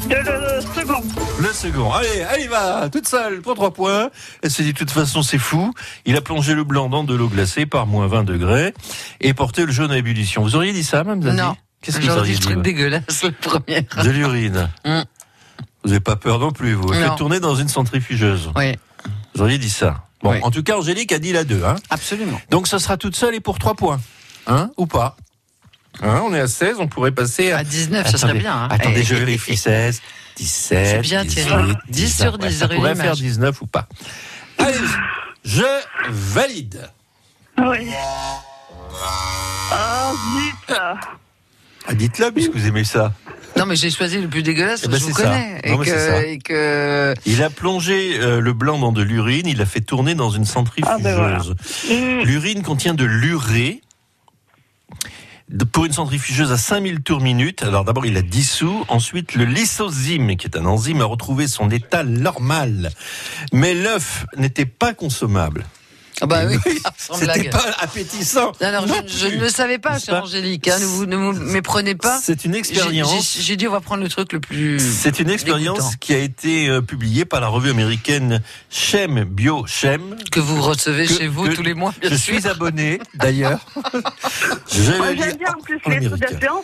Le 0.09 0.61
second. 0.75 1.01
Le 1.39 1.47
second. 1.53 1.91
Allez, 1.91 2.23
elle 2.33 2.41
y 2.43 2.47
va, 2.47 2.89
toute 2.89 3.07
seule, 3.07 3.41
pour 3.41 3.55
trois 3.55 3.73
points. 3.73 4.09
Elle 4.41 4.51
se 4.51 4.61
dit, 4.61 4.73
de 4.73 4.77
toute 4.77 4.91
façon, 4.91 5.21
c'est 5.23 5.37
fou. 5.37 5.73
Il 6.05 6.15
a 6.15 6.21
plongé 6.21 6.53
le 6.53 6.63
blanc 6.63 6.89
dans 6.89 7.03
de 7.03 7.13
l'eau 7.13 7.27
glacée 7.29 7.65
par 7.65 7.87
moins 7.87 8.07
20 8.07 8.23
degrés 8.23 8.73
et 9.21 9.33
porté 9.33 9.65
le 9.65 9.71
jaune 9.71 9.91
à 9.91 9.97
ébullition. 9.97 10.43
Vous 10.43 10.55
auriez 10.55 10.73
dit 10.73 10.83
ça, 10.83 11.03
même 11.03 11.21
Zazie 11.21 11.37
Non. 11.37 11.55
Qu'est-ce 11.81 11.99
que 11.99 12.05
vous 12.05 12.17
auriez 12.17 12.35
dit 12.35 12.39
truc 12.39 12.61
dégueulasse, 12.61 13.23
le 13.23 13.31
premier. 13.31 13.81
De 14.03 14.09
l'urine. 14.09 14.69
Mm. 14.85 15.01
Vous 15.83 15.89
n'avez 15.89 15.99
pas 15.99 16.15
peur 16.15 16.39
non 16.39 16.51
plus, 16.51 16.73
vous. 16.73 16.93
Non. 16.93 16.93
Faites 16.93 17.15
tourner 17.17 17.39
dans 17.39 17.55
une 17.55 17.67
centrifugeuse. 17.67 18.51
Oui, 18.55 18.73
Vous 19.35 19.41
auriez 19.41 19.57
dit 19.57 19.69
ça. 19.69 20.05
Bon, 20.21 20.31
Oui. 20.31 20.37
en 20.43 20.51
tout 20.51 20.63
cas, 20.63 20.77
Angélique 20.77 21.11
a 21.11 21.19
dit 21.19 21.33
la 21.33 21.43
2. 21.43 21.63
Hein. 21.65 21.75
absolument. 21.89 22.39
Donc, 22.49 22.67
ce 22.67 22.77
sera 22.77 22.95
toute 22.95 23.15
seule 23.17 23.35
et 23.35 23.41
pour 23.41 23.59
trois 23.59 23.73
points. 23.73 23.99
Hein 24.47 24.71
Ou 24.77 24.85
pas 24.85 25.15
hein 26.01 26.21
On 26.25 26.33
est 26.33 26.39
à 26.39 26.47
16, 26.47 26.77
on 26.79 26.87
pourrait 26.87 27.11
passer 27.11 27.51
à... 27.51 27.59
À 27.59 27.63
19, 27.63 28.07
ce 28.09 28.17
serait 28.17 28.29
Attendez, 28.29 28.39
bien. 28.39 28.55
hein. 28.55 28.67
Attendez, 28.71 28.99
Eh, 28.99 29.03
je 29.03 29.15
vérifie 29.15 29.55
16, 29.57 30.01
17, 30.37 30.87
C'est 30.87 30.99
bien, 31.01 31.23
18, 31.23 31.43
Thierry. 31.45 31.73
10 31.89 32.17
sur 32.17 32.37
19. 32.37 32.51
10, 32.51 32.57
ça 32.59 32.67
pourrait 32.67 32.95
faire 32.95 33.13
19 33.15 33.61
ou 33.61 33.67
pas. 33.67 33.87
Allez, 34.57 34.73
je 35.45 35.63
valide. 36.09 36.89
Oui. 37.57 37.87
Ah, 39.71 40.11
zut. 40.35 40.77
Ah, 41.87 41.93
Dites-le 41.93 42.31
puisque 42.31 42.51
vous 42.53 42.67
aimez 42.67 42.83
ça. 42.83 43.13
Non, 43.57 43.65
mais 43.67 43.75
j'ai 43.75 43.91
choisi 43.91 44.19
le 44.19 44.27
plus 44.27 44.41
dégueulasse 44.41 44.81
Eh 44.85 44.89
parce 44.89 45.01
ben, 45.03 45.07
que 45.07 45.11
je 45.11 45.11
vous 45.11 45.17
c'est 45.17 45.23
ça. 45.23 45.29
connais. 45.29 45.53
Non, 45.69 45.75
et, 45.75 45.77
mais 45.77 45.85
que, 45.85 45.91
ça. 45.99 46.23
et 46.25 46.37
que. 46.39 47.13
Il 47.25 47.43
a 47.43 47.49
plongé 47.49 48.17
euh, 48.19 48.39
le 48.39 48.53
blanc 48.53 48.79
dans 48.79 48.91
de 48.91 49.03
l'urine, 49.03 49.45
il 49.45 49.57
l'a 49.57 49.65
fait 49.65 49.81
tourner 49.81 50.15
dans 50.15 50.29
une 50.31 50.45
centrifugeuse. 50.45 50.95
Ah, 50.99 51.03
ben 51.03 51.15
voilà. 51.15 52.23
L'urine 52.23 52.63
contient 52.63 52.93
de 52.95 53.05
l'urée. 53.05 53.81
Pour 55.71 55.85
une 55.85 55.91
centrifugeuse 55.91 56.51
à 56.51 56.57
5000 56.57 57.01
tours 57.01 57.19
minute, 57.19 57.63
alors 57.63 57.83
d'abord 57.83 58.05
il 58.05 58.17
a 58.17 58.21
dissous, 58.21 58.85
ensuite 58.87 59.35
le 59.35 59.45
lysozyme, 59.45 60.35
qui 60.37 60.47
est 60.47 60.57
un 60.57 60.65
enzyme, 60.65 61.01
a 61.01 61.05
retrouvé 61.05 61.47
son 61.47 61.69
état 61.69 62.03
normal. 62.03 62.91
Mais 63.51 63.73
l'œuf 63.73 64.25
n'était 64.37 64.65
pas 64.65 64.93
consommable. 64.93 65.65
Ah 66.23 66.25
bah 66.25 66.43
oui, 66.47 66.57
C'était 66.97 67.49
pas 67.49 67.65
appétissant. 67.81 68.53
Alors, 68.61 68.87
Non 68.87 68.95
je, 69.05 69.17
je 69.17 69.27
ne 69.35 69.41
le 69.41 69.49
savais 69.49 69.77
pas, 69.77 69.99
chère 69.99 70.15
pas 70.15 70.21
Angélique. 70.21 70.69
Hein, 70.69 70.79
ne 70.79 70.85
vous 70.85 71.05
ne 71.05 71.15
vous 71.17 71.33
méprenez 71.33 71.95
pas. 71.95 72.17
C'est 72.23 72.45
une 72.45 72.55
expérience. 72.55 73.37
J'ai 73.41 73.57
dit, 73.57 73.67
on 73.67 73.71
va 73.71 73.81
prendre 73.81 74.01
le 74.03 74.07
truc 74.09 74.31
le 74.31 74.39
plus. 74.39 74.79
C'est 74.79 75.19
une 75.19 75.29
expérience 75.29 75.77
dégoûtant. 75.79 75.97
qui 75.99 76.13
a 76.13 76.19
été 76.19 76.69
euh, 76.69 76.81
publiée 76.81 77.25
par 77.25 77.41
la 77.41 77.47
revue 77.47 77.71
américaine 77.71 78.41
Chem 78.69 79.25
Bio 79.25 79.65
Chem. 79.67 80.15
que 80.31 80.39
vous 80.39 80.61
recevez 80.61 81.07
Que- 81.07 81.13
chez 81.13 81.27
vous 81.27 81.43
que 81.43 81.55
tous 81.55 81.61
les 81.63 81.73
mois. 81.73 81.93
bien 81.99 82.09
Je 82.09 82.15
sûr. 82.15 82.35
suis 82.39 82.47
abonné, 82.47 82.99
d'ailleurs. 83.15 83.59
J'aime 84.71 85.15
bien 85.37 85.53
en 85.57 85.61
plus 85.61 85.79
en 85.85 85.89
les 85.89 86.09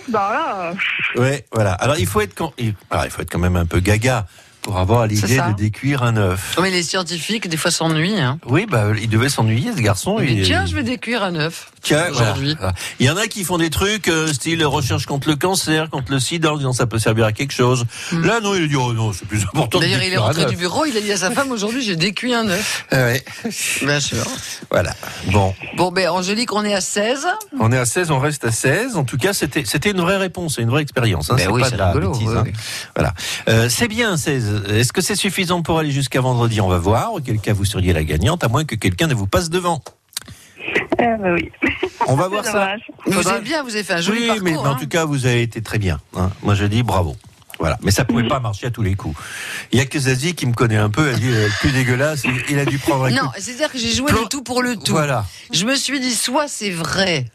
bah 0.07 0.29
là. 0.33 0.73
euh, 1.17 1.21
Ouais, 1.21 1.45
voilà. 1.51 1.73
Alors 1.73 1.97
il 1.99 2.07
faut 2.07 2.21
être 2.21 2.33
quand, 2.33 2.53
il, 2.57 2.73
alors, 2.89 3.05
il 3.05 3.11
faut 3.11 3.21
être 3.21 3.31
quand 3.31 3.39
même 3.39 3.55
un 3.55 3.65
peu 3.65 3.79
gaga 3.79 4.25
pour 4.69 4.77
avoir 4.77 5.07
l'idée 5.07 5.37
de 5.37 5.55
décuire 5.57 6.03
un 6.03 6.15
œuf. 6.15 6.55
Mais 6.61 6.69
les 6.69 6.83
scientifiques, 6.83 7.49
des 7.49 7.57
fois, 7.57 7.71
s'ennuient. 7.71 8.19
Hein. 8.19 8.37
Oui, 8.45 8.67
bah 8.69 8.91
il 9.01 9.09
devait 9.09 9.29
s'ennuyer 9.29 9.71
ce 9.75 9.81
garçon. 9.81 10.19
Il 10.19 10.35
dit, 10.35 10.41
tiens, 10.43 10.67
je 10.67 10.75
vais 10.75 10.83
décuire 10.83 11.23
un 11.23 11.33
œuf. 11.33 11.71
Tiens, 11.81 12.07
aujourd'hui. 12.11 12.55
Voilà. 12.57 12.73
Il 12.99 13.05
y 13.05 13.09
en 13.09 13.17
a 13.17 13.27
qui 13.27 13.43
font 13.43 13.57
des 13.57 13.69
trucs 13.69 14.07
euh, 14.07 14.31
style 14.33 14.63
recherche 14.65 15.05
contre 15.05 15.29
le 15.29 15.35
cancer, 15.35 15.89
contre 15.89 16.11
le 16.11 16.19
sida, 16.19 16.53
en 16.53 16.57
disant 16.57 16.73
ça 16.73 16.87
peut 16.87 16.99
servir 16.99 17.25
à 17.25 17.31
quelque 17.31 17.53
chose. 17.53 17.85
Là, 18.11 18.39
non, 18.41 18.55
il 18.55 18.63
a 18.63 18.67
dit 18.67 18.75
oh 18.75 18.93
non, 18.93 19.13
c'est 19.13 19.27
plus 19.27 19.43
important. 19.43 19.77
Hmm. 19.79 19.81
D'ailleurs, 19.81 20.03
il 20.03 20.13
est 20.13 20.17
rentré 20.17 20.45
du 20.45 20.55
bureau, 20.55 20.85
il 20.85 20.95
a 20.97 21.01
dit 21.01 21.11
à 21.11 21.17
sa 21.17 21.31
femme, 21.31 21.51
aujourd'hui, 21.51 21.81
j'ai 21.81 21.95
décuit 21.95 22.33
un 22.33 22.47
œuf. 22.49 22.85
Ah 22.91 22.97
ouais. 22.97 23.23
Bien 23.81 23.99
sûr. 23.99 24.23
Voilà. 24.71 24.93
Bon, 25.31 25.53
Bon, 25.75 25.91
ben, 25.91 26.09
Angélique, 26.09 26.53
on 26.53 26.63
est 26.65 26.73
à 26.73 26.81
16. 26.81 27.27
on 27.59 27.71
est 27.71 27.77
à 27.77 27.85
16, 27.85 28.11
on 28.11 28.19
reste 28.19 28.45
à 28.45 28.51
16. 28.51 28.97
En 28.97 29.03
tout 29.03 29.17
cas, 29.17 29.33
c'était 29.33 29.63
c'était 29.65 29.91
une 29.91 30.01
vraie 30.01 30.17
réponse, 30.17 30.57
une 30.57 30.69
vraie 30.69 30.81
expérience. 30.81 31.31
Hein. 31.31 31.35
Ben 31.37 31.43
c'est 31.45 31.51
oui, 31.51 31.61
pas 31.61 31.67
c'est 31.69 31.73
de 31.75 31.79
la 31.79 31.87
rigolo, 31.91 32.11
bêtise. 32.11 32.27
oui, 32.27 32.35
hein. 32.37 32.43
oui. 32.45 32.53
Voilà. 32.95 33.13
Euh, 33.47 33.69
c'est 33.69 33.87
bien 33.87 34.17
16. 34.17 34.63
Est-ce 34.69 34.91
que 34.93 35.01
c'est 35.01 35.15
suffisant 35.15 35.61
pour 35.61 35.79
aller 35.79 35.91
jusqu'à 35.91 36.21
vendredi? 36.21 36.59
On 36.61 36.67
va 36.67 36.77
voir. 36.77 37.13
Auquel 37.13 37.39
cas, 37.39 37.53
vous 37.53 37.65
seriez 37.65 37.93
la 37.93 38.03
gagnante, 38.03 38.43
à 38.43 38.47
moins 38.47 38.65
que 38.65 38.75
quelqu'un 38.75 39.07
ne 39.07 39.13
vous 39.13 39.27
passe 39.27 39.49
devant. 39.49 39.81
Ben 40.97 41.33
oui. 41.33 41.51
On 42.07 42.15
va 42.15 42.27
voir 42.27 42.45
ça. 42.45 42.75
Vous 43.05 43.11
Faudra- 43.13 43.33
avez 43.33 43.41
bien, 43.41 43.63
vous 43.63 43.73
avez 43.75 43.83
fait 43.83 43.93
un 43.93 44.01
joli 44.01 44.21
oui, 44.21 44.27
parcours. 44.27 44.43
mais 44.43 44.55
en 44.57 44.65
hein. 44.65 44.77
tout 44.79 44.87
cas, 44.87 45.05
vous 45.05 45.25
avez 45.25 45.41
été 45.41 45.61
très 45.61 45.77
bien. 45.79 45.99
hein. 46.17 46.29
Moi, 46.43 46.55
je 46.55 46.65
dis 46.65 46.83
bravo. 46.83 47.15
Voilà. 47.59 47.77
Mais 47.83 47.91
ça 47.91 48.03
Mm. 48.03 48.07
pouvait 48.07 48.27
pas 48.27 48.39
marcher 48.39 48.67
à 48.67 48.71
tous 48.71 48.81
les 48.81 48.95
coups. 48.95 49.17
Il 49.73 49.79
y 49.79 49.81
a 49.81 49.85
que 49.85 49.99
Zazie 49.99 50.33
qui 50.33 50.45
me 50.45 50.53
connaît 50.53 50.77
un 50.77 50.89
peu. 50.89 51.09
Elle 51.09 51.19
dit 51.19 51.27
euh, 51.29 51.45
le 51.47 51.51
plus 51.59 51.71
dégueulasse. 51.73 52.23
Il, 52.23 52.31
il 52.51 52.59
a 52.59 52.63
dû 52.65 52.77
prendre 52.79 53.03
un 53.05 53.09
Non, 53.09 53.29
c'est-à-dire 53.37 53.69
que 53.71 53.77
j'ai 53.77 53.91
joué 53.91 54.11
le 54.11 54.27
tout 54.29 54.43
pour 54.43 54.61
le 54.61 54.77
tout. 54.77 54.93
Voilà. 54.93 55.25
Je 55.51 55.65
me 55.65 55.75
suis 55.75 55.99
dit, 55.99 56.13
soit 56.15 56.47
c'est 56.47 56.69
vrai. 56.69 57.25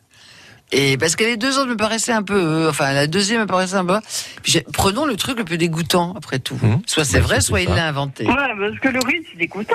Et 0.76 0.96
parce 0.98 1.14
que 1.14 1.22
les 1.24 1.36
deux 1.36 1.56
autres 1.58 1.68
me 1.70 1.76
paraissaient 1.76 2.12
un 2.12 2.22
peu, 2.24 2.34
euh, 2.36 2.70
enfin 2.70 2.92
la 2.92 3.06
deuxième 3.06 3.40
me 3.42 3.46
paraissait 3.46 3.76
un 3.76 3.84
peu. 3.84 3.98
Puis 4.42 4.60
prenons 4.72 5.06
le 5.06 5.14
truc 5.16 5.38
le 5.38 5.44
plus 5.44 5.56
dégoûtant 5.58 6.14
après 6.16 6.40
tout. 6.40 6.58
Hum. 6.62 6.80
Soit 6.86 7.04
c'est 7.04 7.20
Bah, 7.20 7.26
vrai, 7.26 7.40
soit 7.40 7.60
il 7.60 7.68
l'a 7.70 7.86
inventé. 7.86 8.26
Ouais, 8.26 8.34
parce 8.34 8.78
que 8.80 8.88
le 8.88 8.98
riz, 8.98 9.24
c'est 9.30 9.38
dégoûtant. 9.38 9.74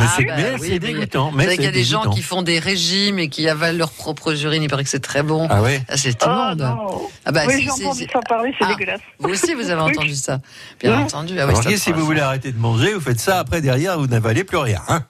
Ah 0.00 0.12
c'est 0.16 0.24
bah 0.24 0.34
oui, 0.60 0.68
c'est 0.72 0.78
dégoûtant. 0.80 1.30
Mais 1.32 1.44
savez 1.44 1.56
qu'il 1.56 1.64
y 1.64 1.68
a 1.68 1.70
c'est 1.70 1.78
des 1.78 1.84
gens 1.84 2.10
qui 2.10 2.22
font 2.22 2.42
des 2.42 2.58
régimes 2.58 3.18
et 3.20 3.28
qui 3.28 3.48
avalent 3.48 3.78
leurs 3.78 3.92
propres 3.92 4.44
urines. 4.44 4.62
Il 4.64 4.68
paraît 4.68 4.84
que 4.84 4.90
c'est 4.90 4.98
très 5.00 5.22
bon. 5.22 5.46
Ah 5.50 5.62
ouais. 5.62 5.82
Ah, 5.88 5.96
c'est 5.96 6.16
Oh 6.22 6.26
immonde. 6.26 6.58
non. 6.58 7.08
Ah 7.24 7.32
bah, 7.32 7.42
oui, 7.46 7.54
si, 7.54 7.62
j'ai 7.62 7.70
c'est- 7.70 7.84
entendu 7.86 8.00
c'est- 8.06 8.12
ça 8.12 8.20
parler, 8.28 8.52
c'est 8.58 8.64
Ah. 8.68 8.74
dégueulasse. 8.74 9.00
Vous 9.20 9.28
aussi, 9.30 9.54
vous 9.54 9.70
avez 9.70 9.80
entendu 9.82 10.14
ça. 10.16 10.40
Bien 10.80 10.96
Ouais. 10.96 11.02
entendu. 11.04 11.34
Ah 11.38 11.46
oui, 11.46 11.50
Alors, 11.52 11.62
c'est 11.62 11.76
si 11.76 11.92
vous 11.92 12.04
voulez 12.04 12.20
arrêter 12.20 12.50
de 12.50 12.58
manger, 12.58 12.92
vous 12.94 13.00
faites 13.00 13.20
ça. 13.20 13.38
Après, 13.38 13.60
derrière, 13.60 13.98
vous 13.98 14.08
n'avalez 14.08 14.42
plus 14.44 14.58
rien. 14.58 14.80
hein. 14.88 15.04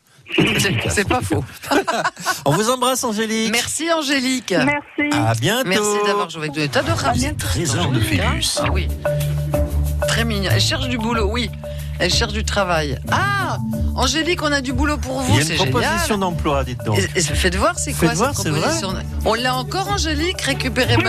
C'est- 0.90 1.08
pas 1.08 1.20
faux. 1.20 1.44
On 2.44 2.52
vous 2.52 2.70
embrasse, 2.70 3.02
Angélique. 3.04 3.50
Merci 3.52 3.90
Angélique. 3.92 4.54
Merci. 4.56 5.16
À 5.16 5.34
bientôt. 5.34 5.68
Merci 5.68 5.96
d'avoir 6.06 6.30
joué 6.30 6.42
avec 6.48 6.56
nous. 6.56 6.66
T'as 6.68 6.82
de 6.82 6.92
rapide. 6.92 7.36
Trésor 7.38 7.88
de 7.90 8.00
Phébus. 8.00 8.58
Ah 8.58 8.64
oui. 8.72 8.88
Très 10.08 10.24
mignon. 10.24 10.50
Elle 10.52 10.60
cherche 10.60 10.88
du 10.88 10.98
boulot, 10.98 11.28
oui. 11.30 11.50
Elle 11.98 12.10
cherche 12.12 12.32
du 12.32 12.44
travail. 12.44 12.98
Ah 13.10 13.58
Angélique, 13.96 14.42
on 14.42 14.50
a 14.52 14.60
du 14.62 14.72
boulot 14.72 14.96
pour 14.96 15.20
Il 15.22 15.32
vous, 15.32 15.38
y 15.38 15.42
a 15.42 15.44
c'est 15.44 15.56
une 15.56 15.70
proposition 15.70 16.16
d'emploi, 16.18 16.64
dites 16.64 16.82
donc. 16.84 16.98
Et- 16.98 17.18
et 17.18 17.22
Faites 17.22 17.56
voir, 17.56 17.78
c'est 17.78 17.92
quoi 17.92 18.14
cette 18.14 18.32
proposition? 18.32 18.94
On 19.26 19.34
l'a 19.34 19.54
encore, 19.56 19.88
Angélique? 19.90 20.40
Récupérez. 20.40 20.96
Oui, 20.96 21.04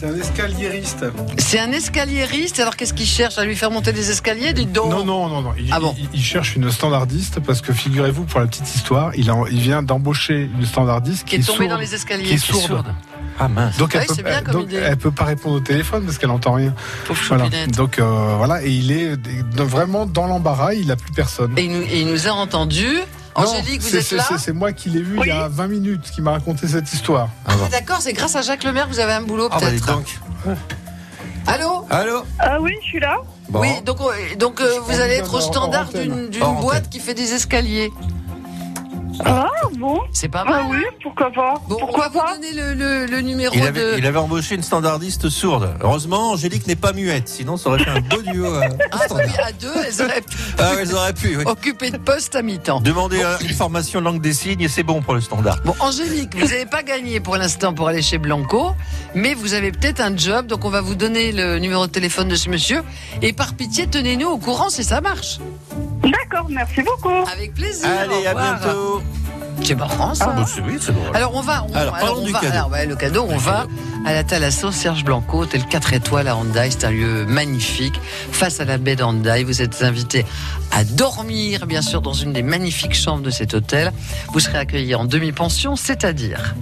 C'est 0.00 0.06
un 0.06 0.14
escaliériste. 0.16 1.04
c'est 1.38 1.58
un 1.58 1.72
escaliériste, 1.72 2.60
alors 2.60 2.76
qu'est-ce 2.76 2.94
qu'il 2.94 3.04
cherche 3.06 3.36
À 3.38 3.44
lui 3.44 3.56
faire 3.56 3.70
monter 3.72 3.92
des 3.92 4.10
escaliers 4.12 4.52
Dites 4.52 4.70
donc. 4.72 4.90
Non, 4.92 5.04
non, 5.04 5.28
non, 5.28 5.40
non. 5.42 5.52
Il, 5.58 5.72
Ah 5.72 5.80
bon 5.80 5.92
il- 5.98 6.08
il 6.14 6.22
cherche 6.22 6.54
une 6.54 6.70
standardiste 6.70 7.40
parce 7.40 7.60
que 7.62 7.72
figurez-vous, 7.72 8.22
pour 8.24 8.38
la 8.38 8.46
petite 8.46 8.72
histoire, 8.74 9.10
il, 9.16 9.28
a- 9.28 9.36
il 9.50 9.58
vient 9.58 9.82
d'embaucher 9.82 10.48
une 10.56 10.64
standardiste 10.64 11.26
Qui 11.26 11.36
est 11.36 11.38
tombé 11.40 11.56
sourde. 11.64 11.70
dans 11.70 11.78
les 11.78 11.94
escaliers. 11.96 12.22
qui 12.24 12.34
est 12.34 12.38
sourde. 12.38 12.94
Ah 13.40 13.48
mince. 13.48 13.76
Donc, 13.76 13.90
Ah 13.94 13.98
elle, 13.98 14.00
oui, 14.02 14.06
peut, 14.08 14.14
c'est 14.16 14.22
bien 14.22 14.38
elle- 14.38 14.44
comme 14.44 14.52
donc, 14.54 14.64
idée. 14.64 14.76
elle 14.76 14.96
peut 14.96 15.10
pas 15.10 15.24
répondre 15.24 15.56
au 15.56 15.60
téléphone 15.60 16.04
parce 16.04 16.18
qu'elle 16.18 16.30
entend 16.30 16.52
rien. 16.52 16.74
Pauvre 17.06 17.20
Voilà. 17.28 17.48
Donc 17.68 17.98
euh, 17.98 18.34
voilà, 18.36 18.62
et 18.64 18.70
il 18.70 18.92
est 18.92 19.16
vraiment 19.56 20.06
dans 20.06 20.26
l'embarras, 20.28 20.74
il 20.74 20.90
a 20.92 20.96
plus 20.96 21.12
personne. 21.12 21.54
Et 21.56 21.64
il, 21.64 21.72
nous, 21.72 21.82
et 21.82 22.00
il 22.02 22.06
nous 22.06 22.28
a 22.28 22.30
entendus. 22.30 22.98
Angélique, 23.46 23.80
vous 23.82 23.88
c'est- 23.88 23.96
êtes 23.98 24.02
c'est- 24.04 24.16
là 24.16 24.24
c'est- 24.28 24.38
C'est 24.38 24.52
moi 24.52 24.72
qui 24.72 24.88
l'ai 24.90 25.02
vu 25.02 25.18
Oui. 25.18 25.26
il 25.26 25.28
y 25.28 25.32
a 25.32 25.48
20 25.48 25.66
minutes, 25.68 26.10
qui 26.10 26.20
m'a 26.22 26.32
raconté 26.32 26.66
cette 26.68 26.92
histoire. 26.92 27.28
Ah. 27.46 27.52
Ah, 27.64 27.68
D'accord, 27.70 27.98
c'est 28.00 28.12
grâce 28.12 28.34
à 28.36 28.42
Jacques 28.42 28.64
Lemaire 28.64 28.88
que 28.88 28.92
vous 28.94 29.00
avez 29.00 29.12
un 29.12 29.22
boulot, 29.22 29.48
Ah 29.50 29.58
bah, 29.60 29.66
peut-être. 29.68 29.86
donc. 29.86 30.18
Allô 31.46 31.84
Allô. 31.90 32.22
Ah 32.38 32.58
oui, 32.60 32.72
je 32.82 32.86
suis 32.88 33.00
là. 33.00 33.16
Bon. 33.48 33.60
Oui, 33.60 33.68
donc, 33.84 33.98
euh, 34.00 34.34
donc 34.36 34.60
euh, 34.60 34.78
vous 34.86 35.00
allez 35.00 35.14
être 35.14 35.32
au 35.32 35.40
standard 35.40 35.88
d'une 35.88 36.28
boîte 36.60 36.90
qui 36.90 37.00
fait 37.00 37.14
des 37.14 37.32
escaliers. 37.32 37.90
Ah 39.24 39.46
bon 39.78 40.00
C'est 40.12 40.28
pas 40.28 40.44
mal. 40.44 40.60
Ah 40.64 40.68
oui, 40.70 40.82
pourquoi 41.02 41.30
pas 41.30 41.54
Bon, 41.68 41.76
on 41.76 41.78
Pourquoi 41.78 42.04
va 42.04 42.08
vous 42.10 42.18
pas 42.20 42.34
donner 42.34 42.52
le, 42.52 42.74
le- 42.74 43.06
le 43.06 43.20
numéro 43.20 43.54
Il 43.54 43.60
de. 43.62 43.66
avait, 43.66 43.98
il 43.98 44.06
avait 44.06 44.18
embauché 44.18 44.54
une 44.54 44.62
standardiste 44.62 45.28
sourde. 45.28 45.74
Heureusement, 45.82 46.30
Angélique 46.32 46.66
n'est 46.66 46.76
pas 46.76 46.92
muette, 46.92 47.28
sinon 47.28 47.56
ça 47.56 47.70
aurait 47.70 47.84
fait 47.84 47.90
un 47.90 48.00
beau 48.00 48.22
duo. 48.22 48.46
euh, 48.46 48.68
Ah 48.92 48.98
oui, 49.10 49.22
à 49.42 49.52
deux, 49.52 49.72
elles 49.86 50.02
auraient 50.02 50.20
pu 50.20 50.36
ah, 50.58 50.70
elles 50.80 50.94
auraient 50.94 51.12
pu. 51.14 51.36
oui. 51.36 51.44
occuper 51.46 51.90
de 51.90 51.98
poste 51.98 52.34
à 52.36 52.42
mi-temps. 52.42 52.80
Demander 52.80 53.22
euh, 53.22 53.36
une 53.40 53.54
formation 53.54 54.00
langue 54.00 54.20
des 54.20 54.32
signes, 54.32 54.68
c'est 54.68 54.82
bon 54.82 55.02
pour 55.02 55.14
le 55.14 55.20
standard. 55.20 55.58
Bon, 55.64 55.74
Angélique, 55.80 56.34
vous 56.36 56.46
n'avez 56.48 56.66
pas 56.66 56.82
gagné 56.82 57.20
pour 57.20 57.36
l'instant 57.36 57.72
pour 57.74 57.88
aller 57.88 58.02
chez 58.02 58.18
Blanco, 58.18 58.72
mais 59.14 59.34
vous 59.34 59.54
avez 59.54 59.72
peut-être 59.72 60.00
un 60.00 60.16
job, 60.16 60.46
donc 60.46 60.64
on 60.64 60.70
va 60.70 60.80
vous 60.80 60.94
donner 60.94 61.32
le 61.32 61.58
numéro 61.58 61.86
de 61.86 61.92
téléphone 61.92 62.28
de 62.28 62.36
ce 62.36 62.48
monsieur. 62.50 62.82
Et 63.22 63.32
par 63.32 63.54
pitié, 63.54 63.86
tenez-nous 63.86 64.28
au 64.28 64.38
courant 64.38 64.68
si 64.70 64.84
ça 64.84 65.00
marche. 65.00 65.38
D'accord, 66.02 66.46
merci 66.48 66.82
beaucoup. 66.82 67.08
Avec 67.32 67.54
plaisir. 67.54 67.88
Allez, 67.88 68.10
au 68.10 68.26
à 68.26 68.30
revoir. 68.30 68.58
bientôt. 68.60 69.02
C'est 69.62 69.74
marrant 69.74 70.14
ça. 70.14 70.28
Ah, 70.30 70.40
bah, 70.40 70.44
c'est 70.46 70.60
oui, 70.62 70.78
c'est 70.80 70.92
drôle. 70.92 71.14
Alors 71.14 71.34
on 71.34 71.40
va, 71.42 71.66
on, 71.70 71.74
Alors, 71.74 71.96
parlons 71.98 72.22
on 72.22 72.24
du 72.24 72.32
va, 72.32 72.40
cadeau. 72.40 72.52
alors, 72.52 72.70
le 72.88 72.96
cadeau, 72.96 73.26
on 73.28 73.36
va 73.36 73.66
à 74.06 74.12
la 74.14 74.24
Thalasso 74.24 74.70
Serge 74.72 75.04
Blanco, 75.04 75.40
hôtel 75.40 75.64
4 75.66 75.92
étoiles 75.94 76.28
à 76.28 76.36
Handaï. 76.36 76.70
C'est 76.72 76.84
un 76.84 76.90
lieu 76.90 77.26
magnifique, 77.26 78.00
face 78.32 78.60
à 78.60 78.64
la 78.64 78.78
baie 78.78 78.96
d'Handaï. 78.96 79.44
Vous 79.44 79.60
êtes 79.60 79.82
invité 79.82 80.24
à 80.70 80.84
dormir, 80.84 81.66
bien 81.66 81.82
sûr, 81.82 82.00
dans 82.00 82.12
une 82.14 82.32
des 82.32 82.42
magnifiques 82.42 82.94
chambres 82.94 83.22
de 83.22 83.30
cet 83.30 83.54
hôtel. 83.54 83.92
Vous 84.32 84.40
serez 84.40 84.58
accueilli 84.58 84.94
en 84.94 85.04
demi-pension, 85.04 85.76
c'est-à-dire 85.76 86.54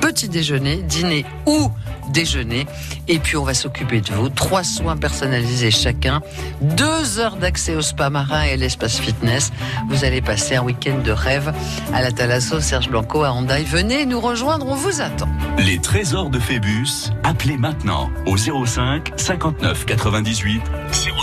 petit 0.00 0.28
déjeuner, 0.28 0.76
dîner 0.76 1.24
ou 1.46 1.70
déjeuner. 2.12 2.66
Et 3.08 3.18
puis 3.18 3.36
on 3.36 3.42
va 3.42 3.54
s'occuper 3.54 4.00
de 4.00 4.12
vous. 4.12 4.28
Trois 4.28 4.62
soins 4.62 4.96
personnalisés 4.96 5.70
chacun. 5.72 6.20
Deux 6.60 7.18
heures 7.18 7.36
d'accès 7.36 7.74
au 7.74 7.82
spa 7.82 8.10
marin 8.10 8.42
et 8.44 8.56
l'espace 8.56 8.98
fitness. 8.98 9.52
Vous 9.88 10.04
allez 10.04 10.20
passer 10.20 10.54
un 10.56 10.62
week-end 10.62 10.98
de 11.04 11.10
rêve 11.10 11.52
à 11.92 12.02
la 12.02 12.05
Thalasso 12.12 12.60
Serge 12.60 12.88
Blanco 12.88 13.22
à 13.22 13.32
Handaï. 13.32 13.64
Venez 13.64 14.06
nous 14.06 14.20
rejoindre, 14.20 14.66
on 14.68 14.74
vous 14.74 15.00
attend. 15.00 15.28
Les 15.58 15.78
trésors 15.78 16.30
de 16.30 16.38
Phébus, 16.38 17.10
appelez 17.22 17.56
maintenant 17.56 18.10
au 18.26 18.36
05 18.36 19.12
59 19.16 19.86
98 19.86 20.62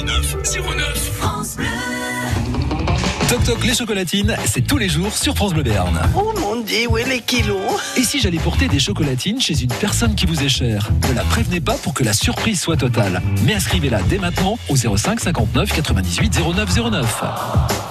09 0.06 0.38
09. 0.44 1.93
Toc 3.30 3.44
Toc 3.44 3.64
les 3.66 3.74
chocolatines, 3.74 4.36
c'est 4.46 4.62
tous 4.62 4.78
les 4.78 4.90
jours 4.90 5.16
sur 5.16 5.36
France 5.36 5.54
Bleu 5.54 5.64
Béarn. 5.64 5.98
Oh 6.16 6.34
mon 6.40 6.62
dieu, 6.62 6.88
où 6.90 6.98
est 6.98 7.08
les 7.08 7.22
kilos? 7.22 7.58
Et 7.96 8.04
si 8.04 8.20
j'allais 8.20 8.38
porter 8.38 8.68
des 8.68 8.80
chocolatines 8.80 9.40
chez 9.40 9.62
une 9.62 9.70
personne 9.70 10.14
qui 10.16 10.26
vous 10.26 10.44
est 10.44 10.50
chère? 10.50 10.90
Ne 11.10 11.16
la 11.16 11.24
prévenez 11.24 11.62
pas 11.62 11.76
pour 11.76 11.94
que 11.94 12.04
la 12.04 12.14
surprise 12.14 12.60
soit 12.60 12.78
totale. 12.78 13.22
Mais 13.46 13.56
inscrivez-la 13.56 14.02
dès 14.04 14.18
maintenant 14.18 14.58
au 14.70 14.76
05 14.76 15.20
59 15.20 15.74
98 15.74 16.40
09 16.56 16.76
09. 16.92 17.24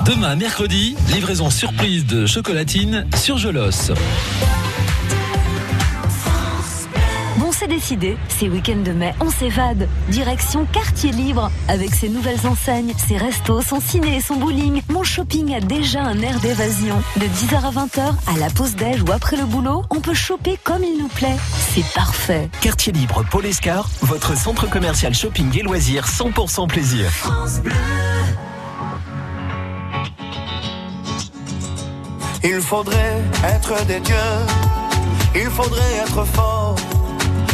Demain, 0.06 0.36
mercredi, 0.36 0.96
livraison 1.12 1.50
surprise 1.50 2.06
de 2.06 2.26
chocolatines 2.26 3.06
sur 3.16 3.38
Gelos. 3.38 3.92
Décidé, 7.82 8.16
ces 8.28 8.48
week-ends 8.48 8.84
de 8.84 8.92
mai, 8.92 9.12
on 9.20 9.28
s'évade. 9.28 9.88
Direction 10.08 10.66
Quartier 10.72 11.10
Libre. 11.10 11.50
Avec 11.66 11.92
ses 11.92 12.08
nouvelles 12.08 12.46
enseignes, 12.46 12.94
ses 12.96 13.16
restos, 13.16 13.60
son 13.60 13.80
ciné 13.80 14.18
et 14.18 14.20
son 14.20 14.36
bowling, 14.36 14.82
mon 14.88 15.02
shopping 15.02 15.52
a 15.52 15.60
déjà 15.60 16.00
un 16.00 16.20
air 16.20 16.38
d'évasion. 16.38 16.94
De 17.16 17.26
10h 17.26 17.56
à 17.56 17.70
20h, 17.72 18.14
à 18.28 18.38
la 18.38 18.50
pause 18.50 18.76
déj 18.76 19.02
ou 19.02 19.10
après 19.10 19.36
le 19.36 19.46
boulot, 19.46 19.82
on 19.90 20.00
peut 20.00 20.14
choper 20.14 20.60
comme 20.62 20.84
il 20.84 20.96
nous 20.96 21.08
plaît. 21.08 21.36
C'est 21.74 21.84
parfait. 21.92 22.48
Quartier 22.60 22.92
libre 22.92 23.24
Paul 23.28 23.46
Escar, 23.46 23.88
votre 24.02 24.36
centre 24.36 24.70
commercial 24.70 25.12
shopping 25.12 25.58
et 25.58 25.62
loisirs 25.62 26.06
100% 26.06 26.68
plaisir. 26.68 27.10
Il 32.44 32.60
faudrait 32.60 33.22
être 33.44 33.86
des 33.86 33.98
dieux, 34.00 34.14
il 35.34 35.50
faudrait 35.50 35.94
être 36.04 36.24
fort, 36.26 36.76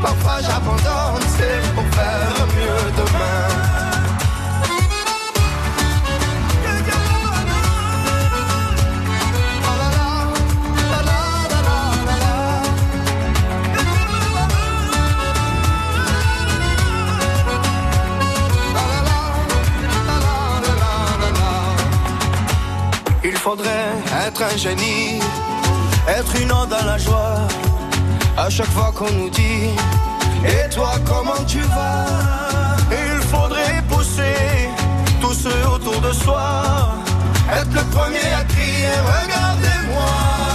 Parfois 0.00 0.40
j'abandonne, 0.40 1.22
c'est 1.36 1.74
pour 1.74 1.84
faire 1.94 2.46
mieux 2.56 2.90
demain. 2.96 3.80
Il 23.22 23.36
faudrait 23.36 23.68
être 24.26 24.42
un 24.42 24.56
génie, 24.56 25.20
être 26.08 26.34
une 26.40 26.52
onde 26.52 26.70
dans 26.70 26.84
la 26.84 26.98
joie. 26.98 27.59
À 28.42 28.48
chaque 28.48 28.70
fois 28.70 28.90
qu'on 28.94 29.10
nous 29.12 29.28
dit, 29.28 29.68
et 30.46 30.70
toi 30.70 30.92
comment 31.04 31.44
tu 31.46 31.60
vas? 31.60 32.06
Il 32.90 33.20
faudrait 33.28 33.82
pousser 33.86 34.70
tous 35.20 35.34
ceux 35.34 35.68
autour 35.68 36.00
de 36.00 36.10
soi, 36.10 36.94
être 37.52 37.74
le 37.74 37.82
premier 37.94 38.32
à 38.32 38.42
crier, 38.44 38.96
regardez-moi. 39.14 40.49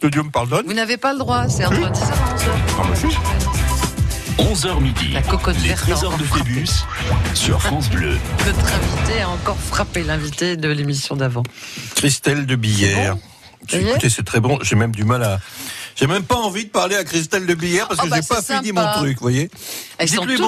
Que 0.00 0.06
Dieu 0.08 0.22
me 0.22 0.30
pardonne. 0.30 0.66
vous 0.66 0.72
n'avez 0.72 0.96
pas 0.96 1.12
le 1.12 1.18
droit, 1.18 1.48
c'est 1.48 1.64
entre 1.66 1.76
10h 1.76 2.10
Ah, 2.78 2.82
bah, 2.88 2.94
si. 2.96 3.06
11h 4.42 4.80
midi. 4.80 5.08
La 5.12 5.22
cocotte 5.22 5.56
Les 5.62 5.68
verte 5.68 5.80
trésors 5.82 6.16
de 6.16 6.24
Phébus 6.24 6.66
sur 7.34 7.60
France 7.60 7.90
Bleu. 7.90 8.16
Notre 8.46 8.58
invité 8.74 9.20
a 9.20 9.28
encore 9.28 9.58
frappé 9.58 10.02
l'invité 10.02 10.56
de 10.56 10.68
l'émission 10.68 11.14
d'avant. 11.16 11.42
Christelle 11.94 12.46
de 12.46 12.56
Billère. 12.56 13.16
Y 13.70 13.76
est 13.76 13.90
Écoutez, 13.90 14.08
c'est 14.08 14.24
très 14.24 14.40
bon. 14.40 14.58
J'ai 14.62 14.76
même 14.76 14.92
du 14.92 15.04
mal 15.04 15.22
à. 15.22 15.38
J'ai 15.96 16.06
même 16.06 16.22
pas 16.22 16.36
envie 16.36 16.64
de 16.64 16.70
parler 16.70 16.96
à 16.96 17.04
Christelle 17.04 17.44
de 17.44 17.52
Billère 17.54 17.86
parce 17.88 18.00
Oh, 18.02 18.04
que 18.06 18.10
bah, 18.10 18.16
j'ai 18.22 18.26
pas 18.34 18.40
fini 18.40 18.72
mon 18.72 18.90
truc, 18.92 19.18
vous 19.18 19.22
voyez. 19.22 19.50
Dites-lui 20.00 20.38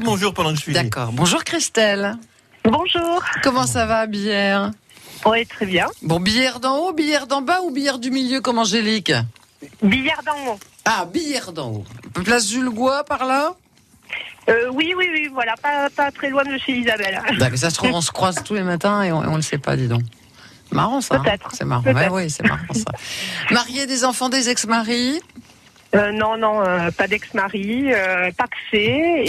bon- 0.00 0.04
bonjour 0.12 0.32
pendant 0.32 0.50
que 0.52 0.56
je 0.58 0.62
finis. 0.62 0.74
D'accord. 0.76 1.12
Bonjour 1.12 1.44
Christelle. 1.44 2.16
Bonjour. 2.64 3.22
Comment 3.42 3.66
ça 3.66 3.84
va, 3.84 4.06
Bière 4.06 4.70
Oui, 5.26 5.46
très 5.46 5.66
bien. 5.66 5.86
Bon, 6.02 6.20
Bière 6.20 6.60
d'en 6.60 6.76
haut, 6.78 6.92
Bière 6.92 7.26
d'en 7.26 7.40
bas 7.42 7.60
ou 7.62 7.70
Bière 7.70 7.98
du 7.98 8.10
milieu 8.10 8.40
comme 8.40 8.58
Angélique 8.58 9.12
Billard 9.82 10.22
d'en 10.24 10.52
haut. 10.52 10.58
Ah, 10.84 11.06
Bière 11.12 11.52
d'en 11.52 11.70
haut. 11.70 11.84
Place 12.24 12.50
Jules 12.50 12.70
par 13.08 13.24
là 13.24 13.54
Euh, 14.50 14.68
oui, 14.72 14.92
oui, 14.96 15.06
oui, 15.12 15.28
voilà, 15.32 15.54
pas, 15.62 15.88
pas 15.88 16.10
très 16.10 16.28
loin 16.28 16.44
de 16.44 16.58
chez 16.58 16.72
Isabelle. 16.72 17.20
D'accord, 17.38 17.58
ça 17.58 17.70
se 17.70 17.76
trouve, 17.76 17.92
on 17.94 18.02
se 18.02 18.10
croise 18.12 18.36
tous 18.44 18.54
les 18.54 18.62
matins 18.62 19.02
et 19.02 19.10
on, 19.12 19.18
on 19.20 19.36
le 19.36 19.42
sait 19.42 19.56
pas, 19.58 19.76
dis 19.76 19.88
donc. 19.88 20.02
Marrant 20.70 21.00
ça. 21.00 21.14
hein 21.16 21.22
Peut-être. 21.24 21.50
C'est 21.54 21.64
marrant. 21.64 21.82
Peut-être. 21.82 22.12
Ouais, 22.12 22.24
oui, 22.24 22.30
c'est 22.30 22.42
marrant 22.46 22.74
ça. 22.74 22.84
Marié 23.50 23.86
des 23.86 24.04
enfants, 24.04 24.28
des 24.28 24.50
ex-maris 24.50 25.20
Euh, 25.94 26.12
non, 26.12 26.36
non, 26.36 26.60
euh, 26.62 26.90
pas 26.90 27.06
d'ex-mari, 27.06 27.92
euh, 27.94 28.30
paxé 28.36 28.52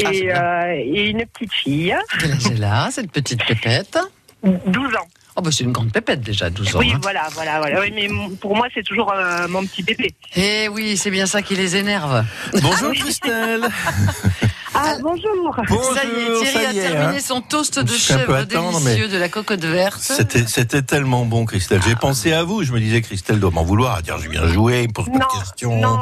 Ah, 0.04 0.10
c'est 0.12 0.16
et, 0.18 0.34
euh, 0.34 0.74
et 0.76 1.10
une 1.12 1.26
petite 1.28 1.54
fille. 1.54 1.96
Quel 2.20 2.32
âge 2.34 2.62
a, 2.62 2.92
cette 2.92 3.12
petite 3.12 3.46
pépette 3.46 3.98
12 4.44 4.96
ans. 4.96 5.08
Oh, 5.38 5.42
bah 5.42 5.52
c'est 5.52 5.66
une 5.66 5.74
grande 5.74 5.92
pépette 5.92 6.22
déjà, 6.22 6.50
12 6.50 6.76
ans. 6.76 6.80
Oui, 6.80 6.92
hein. 6.94 7.00
voilà, 7.02 7.28
voilà, 7.34 7.60
voilà. 7.60 7.82
Oui, 7.82 7.92
mais 7.94 8.08
pour 8.40 8.56
moi, 8.56 8.68
c'est 8.74 8.84
toujours 8.84 9.12
euh, 9.12 9.48
mon 9.50 9.66
petit 9.66 9.84
bébé. 9.84 10.14
Eh 10.38 10.70
oui, 10.70 10.96
c'est 10.96 11.12
bien 11.12 11.26
ça 11.26 11.42
qui 11.42 11.56
les 11.56 11.76
énerve. 11.76 12.24
Bonjour 12.62 12.94
Christelle. 12.94 13.68
Ah, 14.78 14.98
bonjour. 15.02 15.56
ça 15.96 16.04
y 16.04 16.08
est, 16.10 16.40
Thierry 16.40 16.54
ça 16.54 16.60
a 16.70 16.74
est, 16.74 16.82
terminé 16.82 17.18
hein. 17.18 17.22
son 17.22 17.40
toast 17.42 17.80
de 17.80 17.92
chèvre 17.94 18.36
attendre, 18.36 18.80
délicieux 18.82 19.08
de 19.08 19.18
la 19.18 19.30
cocotte 19.30 19.64
verte. 19.64 20.02
C'était, 20.02 20.46
c'était 20.48 20.82
tellement 20.82 21.24
bon, 21.26 21.46
Christelle. 21.46 21.82
J'ai 21.86 21.96
pensé 21.96 22.34
à 22.34 22.44
vous. 22.44 22.64
Je 22.64 22.74
me 22.74 22.80
disais, 22.80 23.02
Christelle 23.02 23.40
doit 23.40 23.52
m'en 23.52 23.64
vouloir. 23.64 23.96
À 23.96 24.02
dire, 24.02 24.18
j'ai 24.20 24.28
bien 24.28 24.48
joué, 24.48 24.82
il 24.84 24.88
me 24.90 24.94
pose 24.94 25.06
pas 25.06 25.20
de 25.20 25.40
questions. 25.40 25.80
non, 25.80 25.98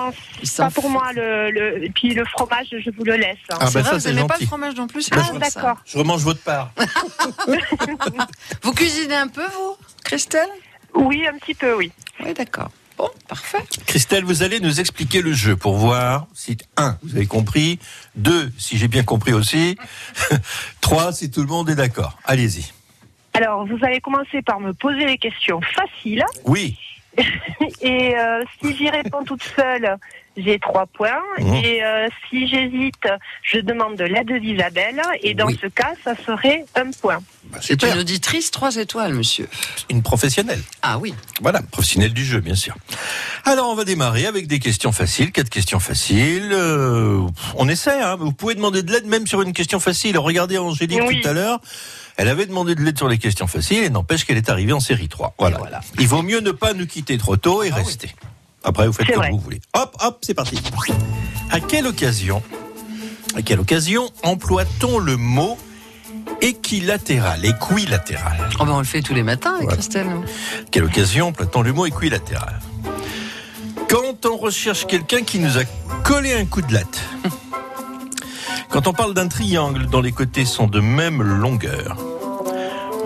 pas 0.57 0.71
pour 0.71 0.89
moi. 0.89 1.11
Le, 1.13 1.51
le, 1.51 1.83
et 1.83 1.89
puis 1.91 2.13
le 2.13 2.25
fromage, 2.25 2.67
je 2.71 2.89
vous 2.97 3.03
le 3.03 3.15
laisse. 3.15 3.37
hein. 3.51 3.57
Ah, 3.59 3.67
C'est 3.67 3.73
bah, 3.75 3.81
vrai, 3.81 3.99
ça, 3.99 4.09
vous 4.09 4.15
n'aimez 4.15 4.27
pas 4.27 4.37
le 4.39 4.47
fromage 4.47 4.75
non 4.75 4.87
plus 4.87 5.07
Ah, 5.11 5.37
d'accord. 5.39 5.77
Je 5.85 5.97
remange 5.99 6.21
votre 6.23 6.41
part. 6.41 6.71
Vous 8.63 8.71
cuisinez 8.73 9.15
un 9.15 9.27
peu, 9.27 9.43
vous, 9.43 9.75
Christelle? 10.03 10.49
Oui, 10.95 11.25
un 11.27 11.37
petit 11.37 11.53
peu, 11.53 11.75
oui. 11.75 11.91
Oui, 12.23 12.33
d'accord. 12.33 12.69
Bon, 12.97 13.09
parfait. 13.27 13.63
Christelle, 13.85 14.23
vous 14.23 14.43
allez 14.43 14.59
nous 14.59 14.79
expliquer 14.79 15.21
le 15.21 15.33
jeu 15.33 15.55
pour 15.55 15.75
voir 15.75 16.27
si, 16.33 16.57
un, 16.77 16.97
vous 17.03 17.15
avez 17.15 17.25
compris, 17.25 17.79
deux, 18.15 18.51
si 18.57 18.77
j'ai 18.77 18.87
bien 18.87 19.03
compris 19.03 19.33
aussi, 19.33 19.77
trois, 20.81 21.11
si 21.11 21.31
tout 21.31 21.41
le 21.41 21.47
monde 21.47 21.69
est 21.69 21.75
d'accord. 21.75 22.17
Allez-y. 22.25 22.71
Alors, 23.33 23.65
vous 23.65 23.77
allez 23.81 23.99
commencer 23.99 24.41
par 24.43 24.59
me 24.59 24.73
poser 24.73 25.05
les 25.05 25.17
questions 25.17 25.59
faciles. 25.61 26.25
Oui. 26.45 26.77
Et 27.81 28.15
euh, 28.17 28.43
si 28.61 28.75
j'y 28.75 28.89
réponds 28.89 29.23
toute 29.23 29.43
seule, 29.43 29.97
j'ai 30.37 30.59
trois 30.59 30.85
points. 30.87 31.21
Mhm. 31.39 31.53
Et 31.55 31.83
euh, 31.83 32.07
si 32.29 32.47
j'hésite, 32.47 33.07
je 33.43 33.59
demande 33.59 33.95
de 33.97 34.03
l'aide 34.05 34.31
d'Isabelle. 34.41 35.01
Et 35.21 35.33
dans 35.33 35.47
Oui. 35.47 35.59
ce 35.61 35.67
cas, 35.67 35.93
ça 36.03 36.13
serait 36.25 36.65
un 36.75 36.91
point. 36.91 37.19
Bah, 37.51 37.59
C'est 37.61 37.81
une 37.83 37.99
auditrice 37.99 38.49
trois 38.51 38.75
étoiles, 38.77 39.13
monsieur. 39.13 39.47
Une 39.89 40.01
professionnelle. 40.01 40.61
Ah 40.81 40.97
oui. 40.97 41.13
Voilà, 41.41 41.61
professionnelle 41.61 42.13
du 42.13 42.23
jeu, 42.25 42.39
bien 42.39 42.55
sûr. 42.55 42.75
Alors, 43.45 43.69
on 43.69 43.75
va 43.75 43.83
démarrer 43.85 44.25
avec 44.25 44.47
des 44.47 44.59
questions 44.59 44.91
faciles, 44.91 45.31
quatre 45.31 45.49
questions 45.49 45.79
faciles. 45.79 46.49
Euh, 46.53 47.19
on 47.55 47.67
essaie, 47.67 48.01
hein. 48.01 48.15
Vous 48.15 48.31
pouvez 48.31 48.55
demander 48.55 48.81
de 48.81 48.91
l'aide 48.91 49.05
même 49.05 49.27
sur 49.27 49.41
une 49.41 49.53
question 49.53 49.79
facile. 49.79 50.17
Regardez 50.17 50.57
Angélique 50.57 51.01
Oui. 51.07 51.21
tout 51.21 51.29
à 51.29 51.33
l'heure. 51.33 51.59
Elle 52.15 52.27
avait 52.29 52.45
demandé 52.45 52.75
de 52.75 52.81
l'aide 52.81 52.97
sur 52.97 53.09
les 53.09 53.17
questions 53.17 53.47
faciles 53.47 53.83
et 53.83 53.89
n'empêche 53.89 54.23
qu'elle 54.25 54.37
est 54.37 54.49
arrivée 54.49 54.73
en 54.73 54.79
série 54.79 55.09
3. 55.09 55.33
Voilà. 55.39 55.57
voilà. 55.57 55.81
Il 55.99 56.07
vaut 56.07 56.21
mieux 56.21 56.39
ne 56.41 56.51
pas 56.51 56.73
nous 56.73 56.85
quitter 56.85 57.17
trop 57.17 57.37
tôt 57.37 57.63
et 57.63 57.69
rester. 57.71 58.09
Après, 58.63 58.87
vous 58.87 58.93
faites 58.93 59.07
comme 59.07 59.17
vrai. 59.17 59.31
vous 59.31 59.39
voulez. 59.39 59.61
Hop, 59.73 59.95
hop, 60.01 60.19
c'est 60.21 60.33
parti. 60.33 60.57
À 61.51 61.59
quelle 61.59 61.85
occasion, 61.85 62.41
à 63.35 63.41
quelle 63.41 63.59
occasion 63.59 64.09
emploie-t-on 64.23 64.99
le 64.99 65.17
mot 65.17 65.57
équilatéral, 66.41 67.45
équilatéral? 67.45 68.49
Oh, 68.59 68.65
ben, 68.65 68.73
on 68.73 68.79
le 68.79 68.85
fait 68.85 69.01
tous 69.01 69.13
les 69.13 69.23
matins 69.23 69.55
avec. 69.55 69.69
Christelle. 69.69 70.07
nous. 70.07 70.23
quelle 70.71 70.85
occasion 70.85 71.27
emploie-t-on 71.27 71.61
le 71.61 71.73
mot 71.73 71.85
équilatéral? 71.85 72.59
Quand 73.89 74.25
on 74.25 74.37
recherche 74.37 74.87
quelqu'un 74.87 75.21
qui 75.23 75.39
nous 75.39 75.57
a 75.57 75.63
collé 76.03 76.33
un 76.33 76.45
coup 76.45 76.61
de 76.61 76.73
latte. 76.73 77.01
Quand 78.69 78.87
on 78.87 78.93
parle 78.93 79.13
d'un 79.13 79.27
triangle 79.27 79.85
dont 79.85 80.01
les 80.01 80.11
côtés 80.11 80.45
sont 80.45 80.65
de 80.65 80.79
même 80.79 81.21
longueur. 81.21 81.95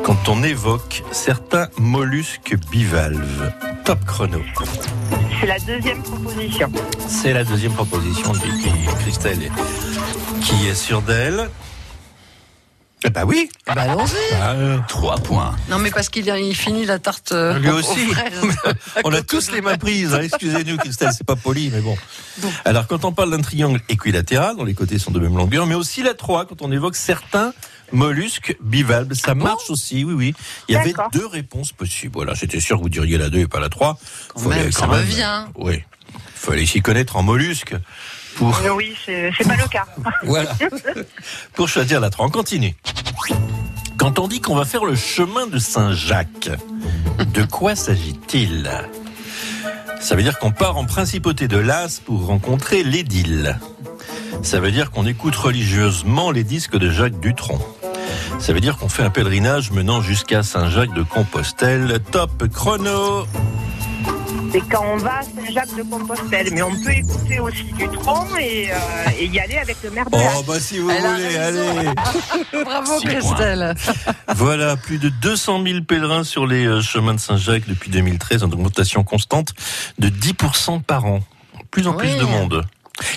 Quand 0.03 0.29
on 0.29 0.41
évoque 0.43 1.03
certains 1.11 1.67
mollusques 1.77 2.55
bivalves. 2.71 3.51
Top 3.83 4.05
chrono. 4.05 4.39
C'est 5.39 5.47
la 5.47 5.59
deuxième 5.59 6.01
proposition. 6.01 6.71
C'est 7.07 7.33
la 7.33 7.43
deuxième 7.43 7.73
proposition 7.73 8.31
de 8.33 8.39
Christelle 9.01 9.51
qui 10.41 10.67
est 10.67 10.75
sûre 10.75 11.01
d'elle. 11.01 11.49
Eh 13.05 13.09
ben 13.11 13.25
oui. 13.25 13.47
Bah, 13.67 13.73
allons-y. 13.77 14.15
Ah, 14.41 14.53
euh, 14.53 14.77
Trois 14.87 15.17
points. 15.17 15.55
Non, 15.69 15.77
mais 15.77 15.91
parce 15.91 16.09
qu'il 16.09 16.27
il 16.27 16.55
finit 16.55 16.85
la 16.85 16.97
tarte 16.97 17.31
euh, 17.31 17.59
Lui 17.59 17.69
aussi. 17.69 18.07
On 19.03 19.13
a 19.13 19.21
tous 19.21 19.51
les 19.51 19.61
mains 19.61 19.77
prises. 19.77 20.15
hein. 20.15 20.21
Excusez-nous, 20.21 20.77
Christelle, 20.77 21.11
c'est 21.15 21.25
pas 21.25 21.35
poli, 21.35 21.69
mais 21.71 21.81
bon. 21.81 21.95
Alors, 22.65 22.87
quand 22.87 23.05
on 23.05 23.11
parle 23.11 23.29
d'un 23.31 23.41
triangle 23.41 23.79
équilatéral, 23.87 24.55
dont 24.57 24.63
les 24.65 24.73
côtés 24.73 24.97
sont 24.97 25.11
de 25.11 25.19
même 25.19 25.37
longueur, 25.37 25.67
mais 25.67 25.75
aussi 25.75 26.01
la 26.01 26.15
3, 26.15 26.45
quand 26.47 26.63
on 26.63 26.71
évoque 26.71 26.95
certains 26.95 27.53
mollusques 27.91 28.57
bivalves, 28.61 29.13
ça 29.13 29.35
marche 29.35 29.69
aussi, 29.69 30.03
oui, 30.03 30.13
oui. 30.13 30.33
Il 30.67 30.73
y 30.73 30.77
avait 30.77 30.93
deux 31.13 31.25
réponses 31.25 31.71
possibles. 31.71 32.13
Voilà, 32.13 32.33
j'étais 32.33 32.59
sûr 32.59 32.77
que 32.77 32.83
vous 32.83 32.89
diriez 32.89 33.17
la 33.17 33.29
2 33.29 33.39
et 33.39 33.47
pas 33.47 33.59
la 33.59 33.69
3. 33.69 33.97
Quand 34.35 34.49
même, 34.49 34.71
ça 34.71 34.85
revient. 34.87 35.45
Oui. 35.55 35.83
Il 36.13 36.19
fallait 36.35 36.65
s'y 36.65 36.81
connaître 36.81 37.15
en 37.17 37.23
mollusques 37.23 37.75
pour, 38.35 38.55
Euh, 38.59 38.69
Oui, 38.75 38.95
c'est 39.05 39.31
c'est 39.37 39.47
pas 39.47 39.55
le 39.57 39.67
cas. 39.67 39.85
voilà, 40.23 40.55
pour 41.53 41.67
choisir 41.67 41.99
la 41.99 42.09
3. 42.09 42.27
On 42.27 42.29
continue. 42.29 42.75
Quand 43.97 44.19
on 44.19 44.27
dit 44.27 44.39
qu'on 44.41 44.55
va 44.55 44.63
faire 44.65 44.85
le 44.85 44.95
chemin 44.95 45.47
de 45.47 45.57
Saint-Jacques, 45.57 46.49
de 47.33 47.43
quoi 47.43 47.75
s'agit-il? 47.75 48.69
Ça 49.99 50.15
veut 50.15 50.21
dire 50.23 50.37
qu'on 50.37 50.51
part 50.51 50.77
en 50.77 50.85
principauté 50.85 51.47
de 51.47 51.57
Las 51.57 51.99
pour 51.99 52.27
rencontrer 52.27 52.83
l'édile. 52.83 53.57
Ça 54.43 54.59
veut 54.59 54.71
dire 54.71 54.91
qu'on 54.91 55.05
écoute 55.05 55.35
religieusement 55.35 56.31
les 56.31 56.43
disques 56.43 56.77
de 56.77 56.89
Jacques 56.89 57.19
Dutronc. 57.19 57.59
Ça 58.39 58.53
veut 58.53 58.59
dire 58.61 58.77
qu'on 58.77 58.89
fait 58.89 59.03
un 59.03 59.09
pèlerinage 59.09 59.71
menant 59.71 60.01
jusqu'à 60.01 60.43
Saint-Jacques 60.43 60.93
de 60.93 61.03
Compostelle. 61.03 61.99
Top 62.11 62.47
chrono 62.53 63.25
C'est 64.51 64.61
quand 64.69 64.85
on 64.93 64.97
va 64.97 65.17
à 65.17 65.21
Saint-Jacques-de-Compostelle. 65.23 66.49
Mais 66.53 66.61
on 66.61 66.71
peut 66.71 66.91
écouter 66.91 67.39
aussi 67.39 67.63
du 67.77 67.87
tronc 67.89 68.27
et, 68.39 68.71
euh, 68.71 68.75
et 69.19 69.25
y 69.25 69.39
aller 69.39 69.57
avec 69.57 69.77
le 69.83 69.89
maire 69.91 70.05
de 70.09 70.15
Oh 70.17 70.43
bah 70.47 70.59
si 70.59 70.77
vous 70.79 70.89
Elle 70.91 71.01
voulez, 71.01 71.37
allez 71.37 71.89
Bravo. 72.63 72.99
Christelle. 73.01 73.75
Voilà, 74.35 74.77
plus 74.77 74.97
de 74.99 75.09
200 75.09 75.63
000 75.65 75.81
pèlerins 75.81 76.23
sur 76.23 76.45
les 76.47 76.65
euh, 76.65 76.81
chemins 76.81 77.15
de 77.15 77.19
Saint-Jacques 77.19 77.67
depuis 77.67 77.89
2013, 77.89 78.43
en 78.43 78.51
augmentation 78.51 79.03
constante 79.03 79.53
de 79.99 80.07
10% 80.09 80.83
par 80.83 81.05
an. 81.05 81.21
Plus 81.71 81.87
en 81.87 81.93
plus 81.93 82.15
de 82.15 82.23
monde. 82.23 82.63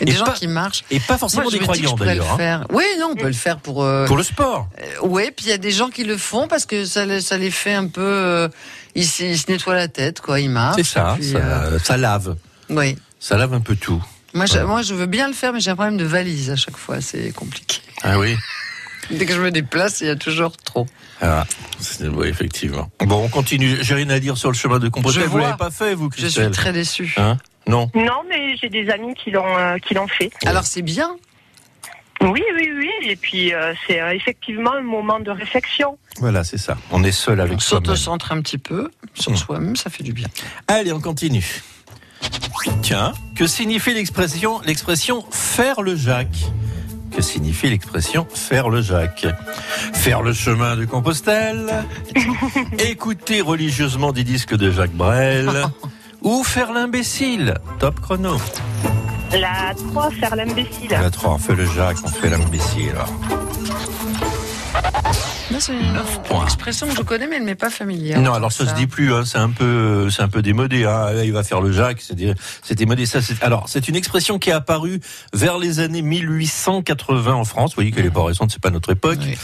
Et 0.01 0.05
des 0.05 0.13
gens 0.13 0.25
pas- 0.25 0.33
qui 0.33 0.47
marchent. 0.47 0.85
Et 0.91 1.01
pas 1.01 1.17
forcément 1.19 1.43
Moi, 1.45 1.53
je 1.53 1.59
des 1.59 1.63
croyants 1.65 1.97
je 1.99 2.05
d'ailleurs. 2.05 2.41
hein. 2.41 2.65
Oui, 2.71 2.85
non, 2.99 3.11
on 3.13 3.15
peut 3.17 3.27
le 3.27 3.33
faire 3.33 3.59
pour. 3.59 3.83
euh, 3.83 4.07
Pour 4.07 4.17
le 4.17 4.23
sport. 4.23 4.69
euh, 4.81 4.85
oui, 5.03 5.31
puis 5.35 5.47
il 5.47 5.49
y 5.49 5.53
a 5.53 5.59
des 5.59 5.71
gens 5.71 5.89
qui 5.89 6.05
le 6.05 6.17
font 6.17 6.49
parce 6.49 6.67
que 6.67 6.85
ça, 6.85 7.07
les- 7.07 7.21
ça 7.21 7.37
les 7.39 7.51
fait 7.51 7.75
un 7.75 7.87
peu. 7.87 8.01
euh, 8.03 8.49
ils, 8.95 9.07
se- 9.07 9.23
ils 9.23 9.39
se 9.39 9.51
nettoient 9.51 9.75
la 9.75 9.89
tête, 9.89 10.21
quoi. 10.21 10.41
Ils 10.41 10.51
marchent. 10.51 10.77
C'est 10.77 10.85
ça, 10.85 11.15
puis, 11.19 11.31
ça, 11.33 11.39
euh, 11.39 11.79
ça 11.79 11.97
lave. 11.97 12.37
oui. 12.69 12.97
Ça 13.19 13.37
lave 13.37 13.53
un 13.55 13.61
peu 13.61 13.77
tout. 13.77 14.03
Moi 14.33 14.47
je, 14.47 14.59
moi, 14.61 14.81
je 14.83 14.95
veux 14.95 15.07
bien 15.07 15.27
le 15.29 15.35
faire, 15.35 15.53
mais 15.53 15.61
j'ai 15.61 15.71
un 15.71 15.75
problème 15.75 15.97
de 15.99 16.05
valise 16.05 16.51
à 16.51 16.57
chaque 16.57 16.77
fois. 16.77 17.01
C'est 17.01 17.33
compliqué. 17.33 17.81
Ah 18.03 18.19
oui 18.19 18.37
Dès 19.11 19.27
que 19.27 19.35
je 19.35 19.41
me 19.41 19.51
déplace, 19.51 20.01
il 20.03 20.07
y 20.07 20.11
a 20.11 20.15
toujours 20.17 20.57
trop. 20.57 20.87
ah, 21.21 21.45
c'est- 21.81 22.07
Oui, 22.07 22.29
effectivement. 22.29 22.89
Bon, 23.01 23.25
on 23.25 23.29
continue. 23.29 23.79
J'ai 23.83 23.95
rien 23.95 24.09
à 24.11 24.21
dire 24.21 24.37
sur 24.39 24.51
le 24.51 24.57
chemin 24.57 24.79
de 24.79 24.89
Compostelle. 24.89 25.25
Je 25.25 25.29
Vous 25.29 25.39
l'avez 25.39 25.57
pas 25.57 25.71
fait, 25.71 25.95
vous, 25.95 26.09
Je 26.15 26.21
Christelle 26.23 26.45
suis 26.45 26.63
très 26.63 26.73
déçue. 26.73 27.13
Hein 27.17 27.37
Non 27.67 27.91
Non, 27.95 28.23
mais 28.29 28.57
j'ai 28.57 28.69
des 28.69 28.89
amis 28.91 29.15
qui 29.15 29.31
l'ont 29.31 29.57
euh, 29.59 29.77
qui 29.79 29.95
l'ont 29.95 30.09
fait. 30.09 30.31
Alors 30.47 30.65
c'est 30.65 30.83
bien. 30.83 31.17
Oui, 32.23 32.43
oui, 32.55 32.71
oui. 32.77 32.91
Et 33.05 33.17
puis, 33.17 33.55
euh, 33.55 33.73
c'est 33.87 33.99
euh, 33.99 34.13
effectivement 34.15 34.73
un 34.75 34.83
moment 34.83 35.21
de 35.21 35.31
réflexion. 35.31 35.97
Voilà, 36.19 36.45
c'est 36.45 36.59
ça. 36.59 36.77
On 36.91 37.03
est 37.03 37.13
seul 37.13 37.41
On 37.41 37.45
avec 37.45 37.63
soi-même. 37.63 37.87
s'auto-centre 37.87 38.33
un 38.33 38.43
petit 38.43 38.59
peu 38.59 38.91
sur 39.15 39.33
Mmh. 39.33 39.37
soi-même, 39.37 39.77
ça 39.77 39.89
fait 39.89 40.03
du 40.05 40.13
bien. 40.13 40.27
Allez, 40.69 40.93
on 40.93 41.01
continue. 41.01 41.63
Tiens, 42.83 43.15
que 43.37 43.47
signifie 43.47 43.95
l'expression 43.95 44.61
l'expression 44.67 45.25
faire 45.31 45.81
le 45.81 45.97
Jacques? 45.97 46.29
Que 47.17 47.23
signifie 47.23 47.71
l'expression 47.71 48.27
faire 48.33 48.69
le 48.69 48.83
Jacques? 48.83 49.27
Faire 49.95 50.21
le 50.21 50.35
chemin 50.35 50.77
de 50.77 50.85
Compostelle? 50.85 51.73
Écouter 52.79 53.41
religieusement 53.41 54.13
des 54.13 54.25
disques 54.25 54.55
de 54.55 54.71
Jacques 54.71 54.93
Brel? 54.93 55.49
Ou 56.23 56.45
faire 56.45 56.73
l'imbécile 56.73 57.55
Top 57.79 58.01
chrono. 58.01 58.37
La 59.33 59.73
3, 59.93 60.11
faire 60.11 60.37
l'imbécile. 60.37 60.91
La 60.91 61.11
3, 61.11 61.35
on 61.35 61.39
fait 61.39 61.55
le 61.55 61.67
Jacques, 61.67 61.97
on 62.05 62.09
fait 62.09 62.29
l'imbécile. 62.31 62.95
Là, 65.51 65.59
c'est 65.59 65.73
une 65.73 66.01
points. 66.25 66.45
expression 66.45 66.87
que 66.89 66.95
je 66.97 67.03
connais, 67.03 67.27
mais 67.27 67.37
elle 67.37 67.43
m'est 67.45 67.55
pas 67.57 67.71
familière. 67.71 68.21
Non, 68.21 68.33
alors 68.33 68.53
ça, 68.53 68.67
se 68.69 68.75
dit 68.75 68.87
plus. 68.87 69.13
Hein, 69.13 69.25
c'est 69.25 69.39
un 69.39 69.51
peu, 69.51 70.09
c'est 70.11 70.23
un 70.23 70.29
peu 70.29 70.43
démodé. 70.43 70.85
Hein. 70.85 71.13
Là, 71.13 71.25
il 71.25 71.33
va 71.33 71.43
faire 71.43 71.61
le 71.61 71.73
Jacques. 71.73 72.01
C'est 72.01 72.15
dé- 72.15 72.35
c'est 72.63 72.77
démodé. 72.77 73.05
Ça, 73.07 73.21
c'est, 73.21 73.43
alors, 73.43 73.69
c'est 73.69 73.89
une 73.89 73.97
expression 73.97 74.39
qui 74.39 74.51
est 74.51 74.53
apparue 74.53 75.01
vers 75.33 75.59
les 75.59 75.81
années 75.81 76.03
1880 76.03 77.33
en 77.35 77.45
France. 77.45 77.71
Vous 77.71 77.77
voyez 77.77 77.91
qu'elle 77.91 78.07
est 78.07 78.11
pas 78.11 78.25
récente. 78.25 78.51
C'est 78.53 78.63
pas 78.63 78.71
notre 78.71 78.91
époque. 78.91 79.19
Oui. 79.23 79.37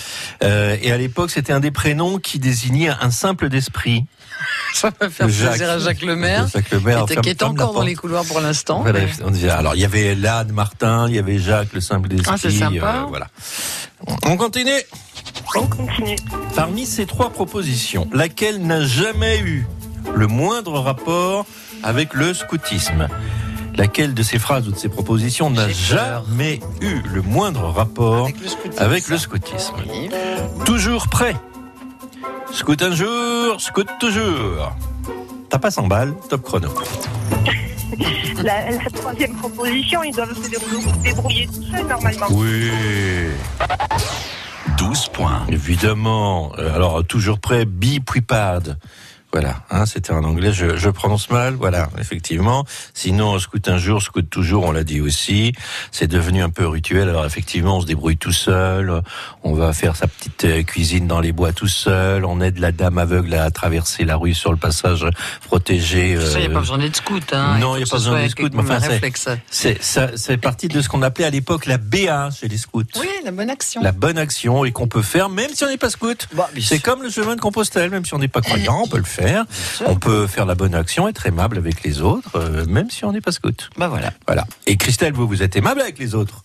Euh, 0.45 0.77
et 0.81 0.93
à 0.93 0.97
l'époque, 0.97 1.31
c'était 1.31 1.53
un 1.53 1.61
des 1.61 1.73
prénoms 1.73 2.19
qui 2.19 2.39
désignait 2.39 2.91
un 3.01 3.11
simple 3.11 3.49
d'esprit. 3.49 4.05
Ça 4.75 4.91
va 5.01 5.09
faire 5.09 5.27
Le 5.27 5.33
Jacques. 5.33 5.49
plaisir 5.51 5.71
à 5.71 5.79
Jacques 5.79 6.03
Lemaire, 6.03 6.47
Jacques 6.53 6.71
Lemaire. 6.71 7.05
qui 7.07 7.29
est- 7.31 7.43
encore 7.43 7.73
dans 7.73 7.83
les 7.83 7.95
couloirs 7.95 8.25
pour 8.25 8.41
l'instant. 8.41 8.83
Voilà, 8.83 9.01
mais- 9.01 9.09
on 9.25 9.31
disait- 9.31 9.49
alors, 9.51 9.75
il 9.75 9.81
y 9.81 9.85
avait 9.85 10.15
l'âne 10.15 10.53
Martin, 10.53 11.07
il 11.09 11.15
y 11.15 11.19
avait 11.19 11.39
Jacques, 11.39 11.73
le 11.73 11.81
simple 11.81 12.09
d'esprit. 12.09 12.31
Ah, 12.35 12.39
c'est 12.41 12.51
sympa. 12.51 12.97
euh, 12.97 13.05
voilà. 13.09 13.29
On 14.27 14.37
continue. 14.37 14.71
On 15.55 15.67
continue. 15.67 16.17
Parmi 16.55 16.87
ces 16.87 17.07
trois 17.07 17.31
propositions, 17.31 18.09
laquelle 18.13 18.61
n'a 18.67 18.85
jamais 18.85 19.39
eu 19.41 19.67
le 20.15 20.27
moindre 20.27 20.79
rapport 20.81 21.47
avec 21.83 22.13
le 22.15 22.35
scoutisme? 22.35 23.09
Laquelle 23.77 24.15
de 24.15 24.23
ces 24.23 24.39
phrases 24.39 24.67
ou 24.69 24.73
de 24.73 24.79
ces 24.79 24.89
propositions 24.89 25.51
n'a 25.51 25.69
jamais 25.69 26.61
eu 26.81 27.03
le 27.13 27.21
moindre 27.21 27.69
rapport 27.69 28.25
Avec 28.25 28.41
le 28.41 28.49
scoutisme. 28.49 28.83
avec 28.83 29.09
le 29.09 29.19
scoutisme? 29.19 29.75
Oui. 29.91 30.09
Toujours 30.65 31.09
prêt 31.09 31.37
Scout 32.53 32.81
un 32.83 32.95
jour, 32.95 33.61
scout 33.61 33.87
toujours 34.01 34.73
T'as 35.49 35.59
pas 35.59 35.71
100 35.71 35.87
balles, 35.87 36.15
top 36.29 36.43
chrono. 36.43 36.69
la, 38.43 38.71
la 38.71 38.91
troisième 38.93 39.35
proposition, 39.37 40.03
ils 40.03 40.15
doivent 40.15 40.35
se 40.43 40.49
débrouiller, 40.51 40.93
débrouiller 41.03 41.47
tout 41.47 41.63
seuls 41.71 41.87
normalement. 41.87 42.27
Oui. 42.31 42.71
12 44.79 45.09
points. 45.09 45.43
Évidemment. 45.49 46.53
Euh, 46.59 46.75
Alors, 46.75 47.05
toujours 47.05 47.39
prêt, 47.39 47.65
be 47.65 48.01
prepared. 48.05 48.77
Voilà, 49.37 49.57
hein, 49.71 49.85
c'était 49.85 50.13
en 50.15 50.25
anglais, 50.25 50.51
je, 50.51 50.79
je 50.79 50.89
prononce 50.89 51.29
mal, 51.29 51.57
voilà, 51.57 51.91
effectivement. 51.99 52.65
Sinon, 52.95 53.39
scout 53.39 53.69
un 53.69 53.77
jour, 53.77 54.01
scout 54.01 54.27
toujours, 54.31 54.65
on 54.65 54.73
l'a 54.73 54.83
dit 54.83 55.03
aussi. 55.03 55.53
C'est 55.93 56.07
devenu 56.07 56.43
un 56.43 56.49
peu 56.49 56.67
rituel. 56.67 57.11
Alors 57.11 57.27
effectivement, 57.27 57.77
on 57.77 57.81
se 57.83 57.87
débrouille 57.87 58.17
tout 58.17 58.33
seul, 58.33 59.03
on 59.43 59.53
va 59.53 59.75
faire 59.75 59.95
sa 59.95 60.07
petite 60.07 60.43
euh, 60.47 60.63
cuisine 60.63 61.07
dans 61.07 61.21
les 61.21 61.33
bois 61.33 61.53
tout 61.53 61.69
seul, 61.69 62.25
on 62.25 62.41
aide 62.41 62.59
la 62.59 62.73
dame 62.73 62.97
aveugle 62.97 63.35
à 63.35 63.51
traverser 63.51 64.05
la 64.07 64.17
rue 64.17 64.33
sur 64.33 64.53
le 64.53 64.57
passage 64.57 65.05
protégé. 65.47 66.17
Ça, 66.17 66.39
il 66.39 66.41
n'y 66.41 66.47
a 66.47 66.49
euh, 66.49 66.55
pas 66.55 66.61
besoin 66.61 66.79
d'être 66.79 66.97
scout. 66.97 67.31
Hein. 67.35 67.59
non, 67.59 67.75
il 67.77 67.81
n'y 67.81 67.85
a 67.85 67.87
pas 67.91 67.97
besoin 67.97 68.27
scouts, 68.31 68.41
avec 68.45 68.55
mais 68.55 68.63
enfin, 68.63 68.81
c'est- 68.81 68.89
réflexe. 68.89 69.29
c'est 69.51 69.83
ça, 69.83 70.13
c'est 70.17 70.39
partie 70.39 70.69
de 70.69 70.81
ce 70.81 70.89
qu'on 70.89 71.03
appelait 71.03 71.27
à 71.27 71.31
l'époque 71.31 71.67
la 71.67 71.77
BA 71.77 72.31
chez 72.31 72.49
les 72.49 72.57
scouts. 72.57 72.85
Oui, 72.99 73.09
la 73.23 73.33
bonne 73.33 73.51
action. 73.51 73.83
La 73.83 73.93
bonne 73.93 74.17
action 74.17 74.65
et 74.65 74.73
qu'on 74.73 74.89
peut 74.89 75.03
faire 75.03 75.29
même 75.29 75.51
si 75.53 75.63
on 75.63 75.69
n'est 75.69 75.77
pas 75.77 75.91
scout. 75.91 76.27
Bah, 76.33 76.49
C'est 76.59 76.79
comme 76.81 77.03
le 77.03 77.11
chemin 77.11 77.37
de 77.37 77.41
Compostelle, 77.43 77.91
même 77.91 78.07
si 78.07 78.15
on 78.15 78.19
n'est 78.19 78.29
pas 78.29 78.41
croyant, 78.41 78.81
on 78.83 78.89
peut 78.89 78.97
le 78.97 79.05
faire. 79.05 79.26
On 79.87 79.97
peut 79.97 80.27
faire 80.27 80.47
la 80.47 80.55
bonne 80.55 80.75
action, 80.75 81.09
être 81.09 81.27
aimable 81.27 81.59
avec 81.59 81.83
les 81.83 82.01
autres, 82.01 82.37
euh, 82.37 82.65
même 82.67 82.91
si 82.91 83.05
on 83.05 83.13
n'est 83.13 83.21
pas 83.21 83.33
scout. 83.33 83.71
Bah 83.77 83.89
voilà. 83.89 84.13
Voilà. 84.27 84.47
Et 84.67 84.77
Christelle, 84.77 85.13
vous, 85.13 85.27
vous 85.27 85.43
êtes 85.43 85.57
aimable 85.57 85.81
avec 85.81 85.99
les 85.99 86.15
autres? 86.15 86.45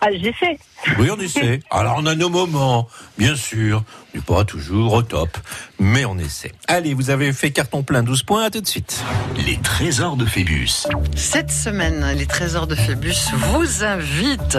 Ah, 0.00 0.08
j'essaie. 0.12 0.58
Oui, 0.98 1.08
on 1.10 1.20
essaie. 1.20 1.60
Alors, 1.70 1.96
on 1.98 2.06
a 2.06 2.14
nos 2.14 2.28
moments, 2.28 2.88
bien 3.18 3.36
sûr. 3.36 3.84
On 4.14 4.18
n'est 4.18 4.24
pas 4.24 4.44
toujours 4.44 4.92
au 4.92 5.02
top, 5.02 5.38
mais 5.78 6.04
on 6.04 6.18
essaie. 6.18 6.52
Allez, 6.68 6.92
vous 6.92 7.10
avez 7.10 7.32
fait 7.32 7.50
carton 7.50 7.82
plein, 7.82 8.02
12 8.02 8.24
points, 8.24 8.44
à 8.44 8.50
tout 8.50 8.60
de 8.60 8.66
suite. 8.66 9.02
Les 9.46 9.56
trésors 9.58 10.16
de 10.16 10.26
Phébus. 10.26 10.86
Cette 11.16 11.50
semaine, 11.50 12.04
les 12.16 12.26
trésors 12.26 12.66
de 12.66 12.74
Phébus 12.74 13.30
vous 13.34 13.84
invitent 13.84 14.58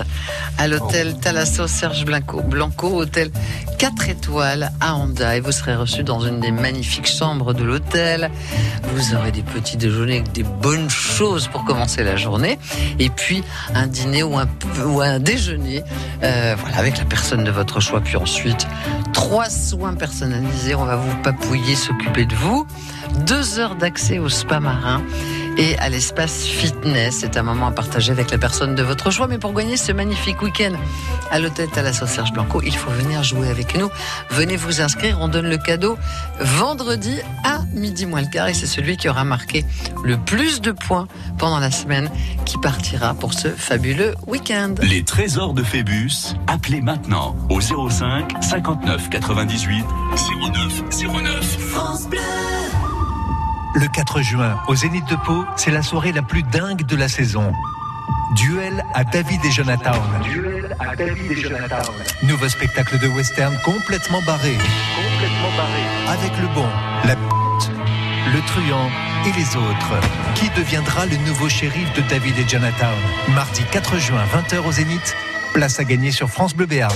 à 0.58 0.68
l'hôtel 0.68 1.20
Thalasso 1.20 1.68
Serge 1.68 2.06
Blanco, 2.06 2.42
Blanco, 2.42 2.88
hôtel 3.02 3.32
4 3.78 4.10
étoiles 4.10 4.72
à 4.80 4.96
Honda. 4.96 5.36
Et 5.38 5.40
vous 5.40 5.52
serez 5.52 5.76
reçu 5.76 6.04
dans 6.04 6.22
une 6.22 6.40
des 6.40 6.52
magnifiques 6.52 7.08
chambres 7.08 7.54
de 7.54 7.64
l'hôtel. 7.64 8.32
Vous 8.96 9.14
aurez 9.16 9.32
des 9.32 9.44
petits 9.44 9.78
déjeuners 9.78 10.20
avec 10.20 10.32
des 10.32 10.44
bonnes 10.44 10.90
choses 10.90 11.48
pour 11.48 11.64
commencer 11.64 12.04
la 12.04 12.16
journée. 12.16 12.58
Et 12.98 13.10
puis 13.10 13.44
un 13.76 13.86
dîner 13.86 14.24
ou 14.24 14.38
un, 14.38 14.48
ou 14.86 15.02
un 15.02 15.20
déjeuner 15.20 15.84
euh, 16.22 16.56
voilà, 16.58 16.78
avec 16.78 16.98
la 16.98 17.06
personne 17.06 17.44
de 17.44 17.52
votre 17.52 17.80
choix. 17.80 18.02
Puis 18.02 18.18
ensuite, 18.18 18.68
trois 19.14 19.50
soins 19.50 19.94
personnalisés. 19.94 20.76
On 20.76 20.86
va 20.86 20.96
vous 20.96 21.16
papouiller, 21.24 21.76
s'occuper 21.76 22.26
de 22.26 22.36
vous. 22.36 22.66
Deux 23.26 23.60
heures 23.60 23.76
d'accès 23.76 24.20
au 24.20 24.30
spa 24.30 24.60
marin 24.60 25.02
et 25.58 25.78
à 25.80 25.90
l'espace 25.90 26.44
fitness. 26.46 27.18
C'est 27.20 27.38
un 27.38 27.44
moment 27.44 27.68
à 27.68 27.72
partager 27.72 28.12
avec 28.12 28.32
la 28.32 28.38
personne 28.38 28.76
de 28.76 28.84
votre 28.84 29.12
choix. 29.12 29.28
Mais 29.28 29.38
pour 29.38 29.54
gagner 29.54 29.78
ce 29.78 29.92
magnifique 29.92 30.42
week-end 30.42 30.74
à 31.32 31.40
l'hôtel 31.40 31.70
Thalasso 31.70 32.06
Serge 32.06 32.32
Blanco, 32.34 32.62
il 32.64 32.76
faut 32.76 32.92
venir 32.92 33.24
jouer 33.24 33.50
avec 33.50 33.78
nous. 33.78 33.90
Venez 34.30 34.56
vous 34.56 34.82
inscrire. 34.82 35.18
On 35.22 35.28
donne 35.28 35.48
le 35.48 35.58
cadeau 35.58 35.98
vendredi 36.40 37.20
à 37.44 37.60
midi 37.74 38.06
moins 38.06 38.22
le 38.22 38.28
quart. 38.28 38.48
Et 38.48 38.54
c'est 38.54 38.68
celui 38.68 38.98
qui 38.98 39.10
aura 39.10 39.24
marqué 39.24 39.66
le 40.04 40.18
plus 40.18 40.62
de 40.62 40.72
points 40.72 41.08
pendant 41.38 41.60
la 41.60 41.72
semaine 41.72 42.10
qui 42.46 42.58
partira 42.58 43.14
pour 43.14 43.34
ce 43.34 43.50
fabuleux 43.50 44.16
week-end. 44.28 44.76
Les 44.82 45.04
trésors 45.04 45.54
de 45.54 45.64
Phébus. 45.64 46.36
Appelez 46.48 46.82
maintenant 46.82 47.36
au 47.50 47.60
05 47.62 48.32
59 48.42 49.10
98 49.10 49.86
09 50.54 50.84
09. 51.24 51.58
France 51.60 52.08
Bleu. 52.08 52.20
Le 53.76 53.88
4 53.88 54.22
juin, 54.22 54.60
au 54.68 54.76
Zénith 54.76 55.06
de 55.10 55.16
Pau, 55.16 55.46
c'est 55.56 55.72
la 55.72 55.82
soirée 55.82 56.12
la 56.12 56.22
plus 56.22 56.44
dingue 56.44 56.84
de 56.84 56.96
la 56.96 57.08
saison. 57.08 57.52
Duel 58.36 58.86
à 58.94 59.04
David 59.04 59.44
et 59.44 59.52
Jonathan. 59.52 59.94
Duel 60.22 60.76
à 60.80 60.96
David 60.96 61.32
et 61.32 61.36
Jonathan. 61.36 61.82
Nouveau 62.22 62.48
spectacle 62.50 63.00
de 63.00 63.08
western 63.08 63.58
complètement 63.66 64.22
barré. 64.22 64.54
Complètement 64.54 65.58
barré. 65.58 66.18
Avec 66.20 66.32
le 66.40 66.48
bon, 66.54 66.68
la 67.06 67.16
p***, 67.16 67.22
le 68.32 68.42
truand 68.46 68.90
et 69.26 69.32
les 69.32 69.56
autres. 69.56 70.00
Qui 70.36 70.50
deviendra 70.52 71.08
le 71.08 71.18
nouveau 71.28 71.50
shérif 71.50 71.92
de 71.94 72.02
David 72.02 72.38
et 72.38 72.48
Jonathan? 72.48 72.94
Mardi 73.30 73.64
4 73.72 73.98
juin, 73.98 74.24
20h 74.36 74.60
au 74.68 74.72
Zénith. 74.72 75.16
Place 75.54 75.80
à 75.80 75.84
gagner 75.84 76.12
sur 76.12 76.30
France 76.30 76.56
Bleu 76.56 76.68
Béarn. 76.68 76.94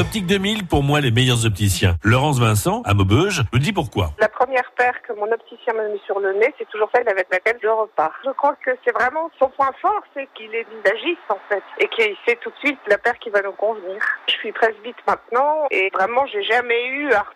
Optique 0.00 0.26
2000, 0.26 0.66
pour 0.66 0.82
moi, 0.82 1.02
les 1.02 1.10
meilleurs 1.10 1.44
opticiens. 1.44 1.96
Laurence 2.02 2.40
Vincent, 2.40 2.80
à 2.86 2.94
Maubeuge, 2.94 3.42
me 3.52 3.58
dit 3.58 3.74
pourquoi. 3.74 4.12
La 4.18 4.30
première 4.30 4.72
paire 4.72 4.94
que 5.06 5.12
mon 5.12 5.30
opticien 5.30 5.74
m'a 5.74 5.88
mis 5.88 6.00
sur 6.06 6.18
le 6.20 6.32
nez, 6.32 6.54
c'est 6.56 6.66
toujours 6.70 6.88
celle 6.94 7.06
avec 7.06 7.26
laquelle 7.30 7.58
je 7.62 7.68
repars. 7.68 8.14
Je 8.24 8.30
crois 8.30 8.56
que 8.64 8.70
c'est 8.82 8.92
vraiment 8.92 9.30
son 9.38 9.50
point 9.50 9.70
fort, 9.82 10.00
c'est 10.14 10.26
qu'il 10.34 10.54
est 10.54 10.66
visagiste 10.70 11.20
en 11.28 11.38
fait, 11.50 11.62
et 11.80 11.88
qu'il 11.88 12.16
sait 12.26 12.38
tout 12.40 12.48
de 12.48 12.56
suite 12.64 12.78
la 12.86 12.96
paire 12.96 13.18
qui 13.18 13.28
va 13.28 13.42
nous 13.42 13.52
convenir. 13.52 14.00
Je 14.26 14.32
suis 14.32 14.52
presbyte 14.52 14.96
maintenant, 15.06 15.66
et 15.70 15.90
vraiment 15.92 16.24
j'ai 16.32 16.44
jamais 16.44 16.86
eu 16.86 17.12
à 17.12 17.26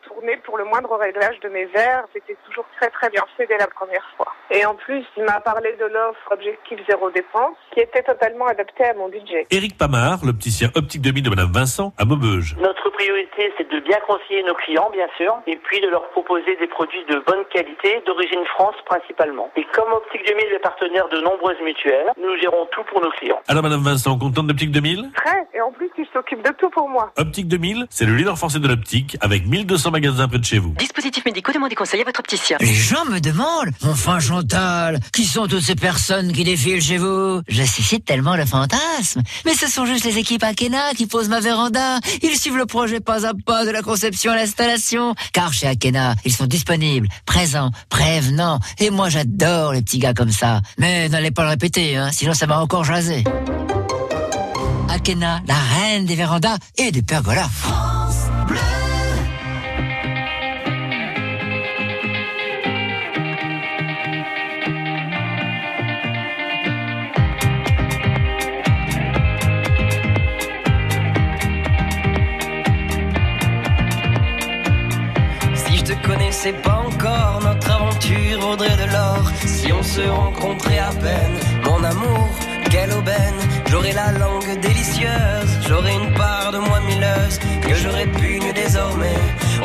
pour 0.45 0.59
le 0.59 0.65
moindre 0.65 0.97
réglage 0.97 1.39
de 1.41 1.49
mes 1.49 1.65
verres. 1.67 2.05
C'était 2.13 2.37
toujours 2.47 2.65
très 2.81 2.91
très 2.91 3.11
bien 3.11 3.25
fait 3.37 3.47
dès 3.47 3.59
la 3.59 3.67
première 3.67 4.05
fois. 4.17 4.33
Et 4.51 4.65
en 4.67 4.75
plus, 4.75 5.05
il 5.17 5.25
m'a 5.25 5.41
parlé 5.41 5.75
de 5.81 5.87
l'offre 5.87 6.31
Objectif 6.31 6.79
Zéro 6.89 7.11
Dépense, 7.11 7.57
qui 7.73 7.81
était 7.81 8.03
totalement 8.03 8.47
adaptée 8.47 8.85
à 8.85 8.95
mon 8.95 9.09
budget. 9.09 9.47
Éric 9.51 9.79
Pamard, 9.79 10.25
l'opticien 10.25 10.69
Optique 10.75 11.03
2000 11.03 11.25
de 11.25 11.31
Madame 11.31 11.53
Vincent, 11.53 11.93
à 11.99 12.05
Maubeuge. 12.05 12.57
Notre 12.61 12.91
priorité, 12.91 13.53
c'est 13.57 13.69
de 13.69 13.81
bien 13.81 13.99
conseiller 14.07 14.43
nos 14.45 14.55
clients, 14.55 14.91
bien 14.93 15.09
sûr, 15.17 15.35
et 15.47 15.57
puis 15.57 15.81
de 15.81 15.89
leur 15.89 16.09
proposer 16.11 16.57
des 16.57 16.67
produits 16.67 17.05
de 17.07 17.19
bonne 17.27 17.45
qualité, 17.53 18.03
d'origine 18.07 18.45
France 18.55 18.77
principalement. 18.87 19.51
Et 19.57 19.65
comme 19.73 19.93
Optique 19.93 20.27
2000 20.27 20.45
est 20.53 20.59
partenaire 20.59 21.09
de 21.09 21.21
nombreuses 21.21 21.61
mutuelles, 21.65 22.13
nous 22.17 22.37
gérons 22.41 22.67
tout 22.73 22.85
pour 22.85 23.03
nos 23.03 23.11
clients. 23.11 23.41
Alors 23.49 23.63
Madame 23.63 23.83
Vincent, 23.83 24.19
contente 24.19 24.47
d'Optique 24.47 24.71
2000 24.71 25.11
Très, 25.17 25.47
en 25.65 25.73
plus, 25.73 25.89
il 25.99 26.05
s'occupe 26.13 26.45
de 26.45 26.51
tout 26.59 26.69
pour 26.71 26.89
moi. 26.89 27.13
Optique 27.17 27.49
2000, 27.49 27.87
c'est 27.89 28.05
le 28.05 28.15
leader 28.15 28.37
français 28.37 28.59
de 28.59 28.69
l'optique, 28.69 29.17
avec 29.21 29.47
1200 29.47 29.91
magasins 29.91 30.29
près 30.29 30.39
de 30.39 30.45
chez 30.45 30.59
vous. 30.59 30.75
Dispositifs 30.79 31.25
médicaux, 31.25 31.53
demandez 31.53 31.75
conseil 31.75 32.03
à 32.03 32.05
votre 32.05 32.21
opticien. 32.21 32.59
Les 32.61 32.75
gens 32.75 33.05
me 33.07 33.19
demandent, 33.19 33.71
enfin 33.83 34.21
Chantal, 34.21 35.01
qui 35.13 35.25
sont 35.25 35.47
toutes 35.47 35.63
ces 35.63 35.75
personnes 35.75 36.33
qui 36.33 36.45
défilent 36.45 36.83
chez 36.83 36.99
vous? 36.99 37.41
Je 37.49 37.63
suscite 37.63 38.05
tellement 38.05 38.37
le 38.37 38.45
fantasme. 38.45 39.23
Mais 39.47 39.55
ce 39.55 39.67
sont 39.67 39.87
juste 39.87 40.05
les 40.05 40.19
équipes 40.19 40.43
Akena 40.43 40.93
qui 40.95 41.07
posent 41.07 41.29
ma 41.29 41.41
véranda. 41.41 41.99
Ils 42.23 42.37
suivent 42.37 42.59
le 42.59 42.67
projet 42.67 43.01
pas 43.01 43.27
à 43.27 43.33
pas 43.35 43.65
de 43.65 43.71
la 43.71 43.83
conception 43.83 44.33
à 44.33 44.37
l'installation. 44.37 45.15
Car 45.33 45.53
chez 45.53 45.67
Akena, 45.67 46.15
ils 46.25 46.33
sont 46.33 46.47
disponibles, 46.47 47.09
présents, 47.25 47.71
prévenants. 47.89 48.59
Et 48.79 48.91
moi 48.91 49.09
j'adore 49.09 49.73
les 49.73 49.83
petits 49.83 49.99
gars 49.99 50.15
comme 50.15 50.31
ça. 50.31 50.61
Mais 50.79 51.09
n'allez 51.09 51.31
pas 51.31 51.45
le 51.45 51.51
répéter, 51.51 51.97
hein, 51.97 52.11
sinon 52.13 52.35
ça 52.35 52.47
va 52.47 52.61
encore 52.61 52.85
jaser. 52.85 53.25
La 55.07 55.55
reine 55.55 56.07
des 56.07 56.15
vérandas 56.15 56.57
et 56.79 56.91
des 56.91 57.03
pergolas. 57.03 57.51
Si 75.55 75.77
je 75.77 75.85
te 75.85 76.07
connaissais 76.07 76.55
pas 76.55 76.83
encore, 76.87 77.43
notre 77.45 77.71
aventure 77.71 78.41
vaudrait 78.41 78.71
de 78.71 78.91
l'or. 78.91 79.31
Si 79.45 79.71
on 79.71 79.83
se 79.83 80.01
rencontrait 80.01 80.79
à 80.79 80.93
peine, 80.93 81.39
mon 81.63 81.85
amour, 81.85 82.31
quelle 82.71 82.93
aubaine. 82.93 83.54
J'aurais 83.75 83.93
la 83.93 84.13
langue 84.13 84.61
délicieuse, 84.61 85.59
j'aurais 85.67 85.95
une 85.95 86.15
part 86.15 86.53
de 86.53 86.59
moi 86.59 86.79
milleuse 86.79 87.41
que 87.61 87.75
je 87.75 87.89
répugne 87.89 88.53
désormais. 88.53 89.19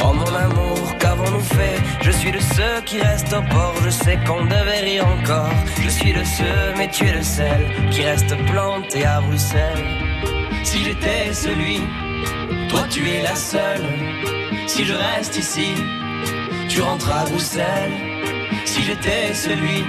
Oh 0.03 0.13
mon 0.13 0.33
amour, 0.33 0.97
qu'avons-nous 0.97 1.41
fait? 1.41 1.77
Je 2.01 2.09
suis 2.09 2.31
de 2.31 2.39
ceux 2.39 2.81
qui 2.87 2.99
restent 2.99 3.33
au 3.33 3.43
port, 3.53 3.75
je 3.85 3.91
sais 3.91 4.17
qu'on 4.25 4.45
devait 4.45 4.79
rire 4.79 5.05
encore. 5.05 5.53
Je 5.83 5.89
suis 5.89 6.11
de 6.11 6.23
ceux, 6.23 6.73
mais 6.75 6.89
tu 6.89 7.05
es 7.05 7.13
le 7.13 7.21
seul 7.21 7.61
qui 7.91 8.01
reste 8.01 8.35
planté 8.47 9.05
à 9.05 9.21
Bruxelles. 9.21 9.85
Si 10.63 10.83
j'étais 10.85 11.31
celui, 11.31 11.79
toi 12.67 12.81
tu 12.89 13.07
es 13.07 13.21
la 13.21 13.35
seule. 13.35 13.85
Si 14.65 14.85
je 14.85 14.93
reste 14.93 15.37
ici, 15.37 15.75
tu 16.67 16.81
rentres 16.81 17.11
à 17.11 17.25
Bruxelles. 17.25 17.93
Si 18.65 18.81
j'étais 18.81 19.35
celui, 19.35 19.85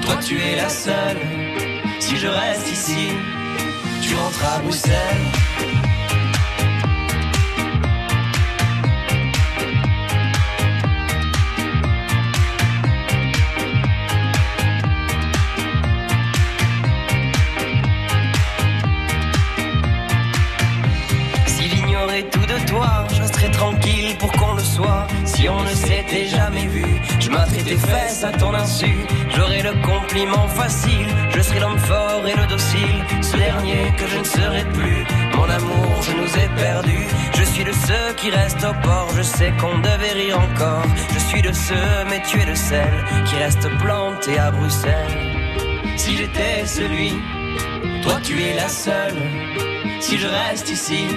toi 0.00 0.14
tu 0.24 0.40
es 0.40 0.54
la 0.54 0.68
seule. 0.68 1.71
Si 2.04 2.16
je 2.16 2.26
reste 2.26 2.68
ici, 2.68 3.08
tu 4.02 4.16
rentres 4.16 4.44
à 4.44 4.58
Bruxelles. 4.58 4.96
Si 21.46 21.68
l'ignorer 21.68 22.02
saurais 22.02 22.22
tout 22.24 22.40
de 22.40 22.66
toi, 22.68 23.06
je 23.14 23.22
resterais 23.22 23.50
tranquille 23.50 24.16
pour 24.18 24.32
qu'on 24.32 24.54
le 24.54 24.62
soit. 24.62 25.06
Si 25.42 25.48
on 25.48 25.60
ne 25.60 25.74
s'était 25.74 26.28
jamais 26.28 26.68
vu, 26.68 26.84
je 27.18 27.28
m'atterais 27.28 27.64
tes 27.64 27.76
fesses 27.76 28.22
à 28.22 28.30
ton 28.30 28.54
insu. 28.54 28.94
J'aurais 29.34 29.62
le 29.62 29.72
compliment 29.82 30.46
facile, 30.46 31.08
je 31.34 31.40
serais 31.40 31.58
l'homme 31.58 31.80
fort 31.80 32.24
et 32.28 32.36
le 32.36 32.46
docile. 32.46 33.04
Ce 33.20 33.36
dernier 33.36 33.92
que 33.98 34.06
je 34.06 34.18
ne 34.18 34.22
serai 34.22 34.64
plus. 34.72 35.04
Mon 35.34 35.50
amour, 35.50 36.00
je 36.02 36.12
nous 36.12 36.32
ai 36.38 36.48
perdus. 36.54 37.08
Je 37.36 37.42
suis 37.42 37.64
de 37.64 37.72
ceux 37.72 38.14
qui 38.18 38.30
restent 38.30 38.62
au 38.62 38.72
port, 38.86 39.08
je 39.16 39.22
sais 39.22 39.52
qu'on 39.60 39.78
devait 39.78 40.12
rire 40.12 40.38
encore. 40.38 40.84
Je 41.12 41.18
suis 41.18 41.42
de 41.42 41.50
ceux, 41.50 42.04
mais 42.08 42.22
tu 42.22 42.40
es 42.40 42.46
de 42.46 42.54
celles 42.54 43.04
qui 43.24 43.34
restent 43.34 43.70
plantées 43.80 44.38
à 44.38 44.52
Bruxelles. 44.52 45.18
Si 45.96 46.18
j'étais 46.18 46.64
celui, 46.66 47.14
toi 48.04 48.20
tu 48.22 48.40
es 48.40 48.54
la 48.54 48.68
seule. 48.68 49.20
Si 49.98 50.18
je 50.18 50.28
reste 50.28 50.70
ici, 50.70 51.08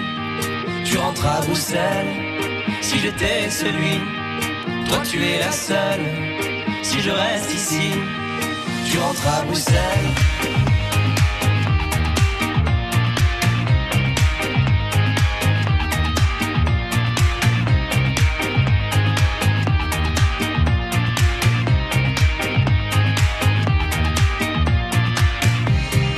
tu 0.84 0.98
rentres 0.98 1.28
à 1.28 1.42
Bruxelles. 1.42 2.26
Si 2.82 3.00
j'étais 3.00 3.50
celui, 3.50 4.00
toi 4.86 5.00
tu 5.04 5.24
es 5.24 5.40
la 5.40 5.52
seule. 5.52 6.06
Si 6.84 7.02
je 7.02 7.10
reste 7.10 7.54
ici, 7.54 7.92
tu 8.86 8.98
rentres 9.00 9.28
à 9.28 9.42
Bruxelles. 9.44 9.80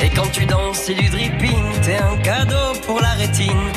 Et 0.04 0.10
quand 0.10 0.32
tu 0.32 0.46
danses, 0.46 0.80
c'est 0.86 0.94
du 0.94 1.10
dripping. 1.10 1.64
T'es 1.82 1.98
un 1.98 2.18
cadeau 2.18 2.74
pour 2.86 3.00
la 3.00 3.12
rétine. 3.12 3.77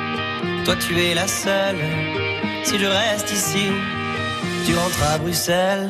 toi 0.65 0.75
tu 0.75 0.99
es 0.99 1.13
la 1.13 1.27
seule. 1.27 1.77
Si 2.63 2.77
je 2.77 2.85
reste 2.85 3.31
ici, 3.31 3.67
tu 4.65 4.75
rentres 4.75 5.03
à 5.13 5.17
Bruxelles. 5.17 5.89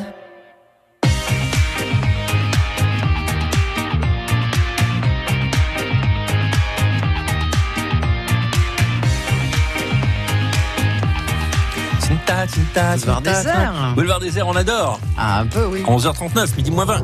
Tinta, 12.02 12.48
tinta, 12.48 12.96
Boulevard 12.96 13.22
tinta, 13.22 13.32
désert. 13.32 13.94
Boulevard 13.96 14.20
désert, 14.20 14.48
on 14.48 14.56
adore. 14.56 15.00
Ah, 15.18 15.40
un 15.40 15.46
peu, 15.46 15.66
oui. 15.66 15.84
11h39, 15.88 16.56
midi 16.58 16.72
moins 16.72 16.86
20. 16.86 17.02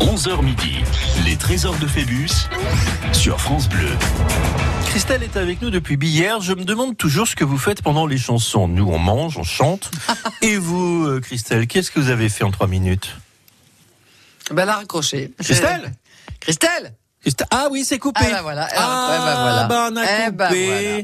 11h 0.00 0.42
midi, 0.42 0.84
les 1.24 1.36
trésors 1.36 1.76
de 1.76 1.86
Phébus 1.86 2.48
sur 3.12 3.40
France 3.40 3.68
Bleu. 3.68 3.88
Christelle 4.94 5.24
est 5.24 5.36
avec 5.36 5.60
nous 5.60 5.70
depuis 5.70 5.96
hier. 6.00 6.40
Je 6.40 6.52
me 6.52 6.62
demande 6.64 6.96
toujours 6.96 7.26
ce 7.26 7.34
que 7.34 7.42
vous 7.42 7.58
faites 7.58 7.82
pendant 7.82 8.06
les 8.06 8.16
chansons. 8.16 8.68
Nous, 8.68 8.86
on 8.86 9.00
mange, 9.00 9.36
on 9.36 9.42
chante. 9.42 9.90
Et 10.40 10.56
vous, 10.56 11.04
euh, 11.08 11.18
Christelle, 11.20 11.66
qu'est-ce 11.66 11.90
que 11.90 11.98
vous 11.98 12.10
avez 12.10 12.28
fait 12.28 12.44
en 12.44 12.52
trois 12.52 12.68
minutes? 12.68 13.16
Ben, 14.52 14.62
elle 14.62 14.68
a 14.68 14.76
raccroché. 14.76 15.32
Christelle 15.42 15.92
Christelle? 16.38 16.92
Christelle- 16.92 16.94
Ah 17.50 17.68
oui, 17.70 17.84
c'est 17.84 17.98
coupé. 17.98 18.20
Ah, 18.22 18.30
ben 18.36 18.42
voilà. 18.42 18.68
Eh, 18.70 18.74
Ah, 18.76 19.08
ouais, 19.10 19.18
ben 19.18 19.42
voilà. 19.42 19.64
ben, 19.64 19.88
on 19.92 19.96
a 19.96 20.02
Eh 20.04 20.24
coupé. 20.26 20.30
ben 20.32 20.48
voilà. 20.48 21.02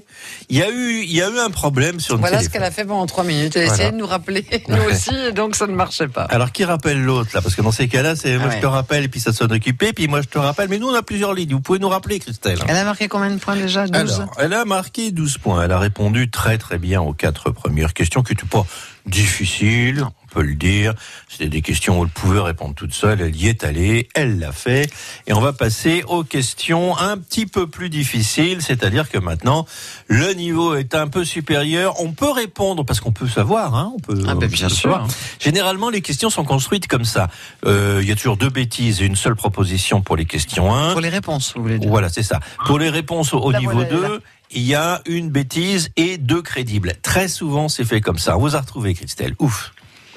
Il 0.51 0.57
y 0.59 0.62
a 0.62 0.71
eu, 0.71 1.01
il 1.03 1.12
y 1.12 1.23
a 1.23 1.29
eu 1.31 1.39
un 1.39 1.51
problème 1.51 1.99
sur 2.01 2.14
le 2.14 2.21
Voilà 2.21 2.43
ce 2.43 2.49
qu'elle 2.49 2.62
a 2.64 2.71
fait 2.71 2.85
pendant 2.85 3.07
trois 3.07 3.25
minutes. 3.25 3.57
Elle 3.57 3.62
a 3.62 3.66
Voilà. 3.66 3.79
essayé 3.83 3.93
de 3.93 3.97
nous 3.97 4.07
rappeler, 4.07 4.47
nous 4.68 4.77
Ouais. 4.77 4.87
aussi, 4.93 5.14
et 5.14 5.33
donc 5.33 5.57
ça 5.57 5.66
ne 5.66 5.75
marchait 5.75 6.09
pas. 6.09 6.25
Alors 6.25 6.53
qui 6.53 6.64
rappelle 6.64 7.03
l'autre 7.03 7.31
là? 7.35 7.41
Parce 7.43 7.55
que 7.55 7.62
dans 7.62 7.73
ces 7.73 7.89
cas-là, 7.89 8.16
c'est 8.16 8.37
moi 8.39 8.49
Ah 8.51 8.57
je 8.57 8.61
te 8.61 8.66
rappelle 8.66 9.05
et 9.05 9.09
puis 9.09 9.21
ça 9.21 9.33
sonne 9.33 9.53
occupé, 9.53 9.93
puis 9.93 10.09
moi 10.09 10.21
je 10.23 10.29
te 10.29 10.39
rappelle. 10.39 10.68
Mais 10.68 10.79
nous 10.79 10.89
on 10.89 10.95
a 10.95 11.03
plusieurs 11.03 11.33
lignes. 11.35 11.53
Vous 11.53 11.61
pouvez 11.61 11.79
nous 11.79 11.89
rappeler, 11.89 12.18
Christelle. 12.18 12.59
Elle 12.68 12.77
a 12.77 12.85
marqué 12.85 13.09
combien 13.09 13.31
de 13.31 13.39
points 13.39 13.57
déjà? 13.57 13.87
12 13.87 14.14
Alors, 14.21 14.35
elle 14.39 14.53
a 14.53 14.64
marqué 14.64 15.11
12 15.12 15.39
points. 15.39 15.62
Elle 15.64 15.73
a 15.73 15.79
répondu 15.79 16.31
très 16.31 16.59
très 16.59 16.79
bien 16.79 17.01
aux 17.01 17.12
quatre 17.14 17.51
premières 17.51 17.95
questions 17.95 18.23
qui 18.23 18.33
n'étaient 18.33 18.47
pas 18.47 18.66
difficiles, 19.07 20.05
peut 20.31 20.43
le 20.43 20.55
dire. 20.55 20.95
C'était 21.28 21.49
des 21.49 21.62
questions 21.62 22.01
où 22.01 22.05
elle 22.05 22.11
pouvait 22.11 22.41
répondre 22.41 22.74
toute 22.74 22.95
seule. 22.95 23.20
Elle 23.20 23.37
y 23.37 23.49
est 23.49 23.64
allée, 23.64 24.09
elle 24.14 24.39
l'a 24.39 24.53
fait. 24.53 24.91
Et 25.26 25.33
on 25.33 25.41
va 25.41 25.53
passer 25.53 26.03
aux 26.09 26.24
questions 26.24 26.97
un 26.97 27.18
petit 27.18 27.47
peu 27.47 27.66
plus 27.66 27.91
difficiles, 27.91 28.62
c'est-à-dire 28.62 29.11
que 29.11 29.18
maintenant, 29.18 29.66
le 30.07 30.33
niveau 30.35 30.74
est 30.74 30.95
un 30.95 31.09
peu 31.09 31.24
supérieur. 31.24 32.01
On 32.01 32.12
peut 32.12 32.31
répondre, 32.31 32.85
parce 32.85 33.01
qu'on 33.01 33.12
peut 33.12 33.28
savoir, 33.28 33.74
hein, 33.74 33.93
on 33.95 33.99
peut, 33.99 34.22
Ah 34.26 34.35
ben, 34.35 34.47
on 34.47 34.49
bien 34.49 34.68
sûr. 34.68 34.93
savoir. 34.93 35.09
Généralement, 35.39 35.91
les 35.91 36.01
questions 36.01 36.31
sont 36.31 36.45
construites 36.45 36.87
comme 36.87 37.05
ça. 37.05 37.28
Euh, 37.66 37.99
Il 38.03 38.09
y 38.09 38.12
a 38.12 38.16
toujours 38.16 38.37
deux 38.37 38.51
bêtises 38.51 39.03
et 39.03 39.05
une 39.07 39.16
seule 39.16 39.37
proposition 39.37 40.01
pour 40.01 40.16
les 40.16 40.24
questions 40.24 40.74
1. 40.74 40.93
Pour 40.93 41.01
les 41.01 41.09
réponses, 41.09 41.53
vous 41.57 41.62
voulez 41.62 41.78
dire 41.78 41.91
Voilà, 41.91 42.09
c'est 42.09 42.22
ça. 42.22 42.41
Pour 42.66 42.78
les 42.78 42.89
réponses 42.89 43.35
au, 43.35 43.53
niveau 43.53 43.72
voilà, 43.72 43.89
elle 43.91 43.97
est 43.97 44.09
2, 44.09 44.22
il 44.53 44.62
y 44.62 44.74
a 44.74 45.01
une 45.07 45.31
bêtise 45.31 45.91
et 45.97 46.18
deux 46.18 46.43
crédibles. 46.43 46.95
Très 47.03 47.28
souvent, 47.28 47.68
c'est 47.68 47.85
fait 47.85 48.01
comme 48.01 48.18
ça. 48.18 48.37
On 48.37 48.41
vous 48.41 48.57
a 48.57 48.61
retrouvé, 48.61 48.95
Christelle. 48.95 49.35
Ouf. 49.39 49.72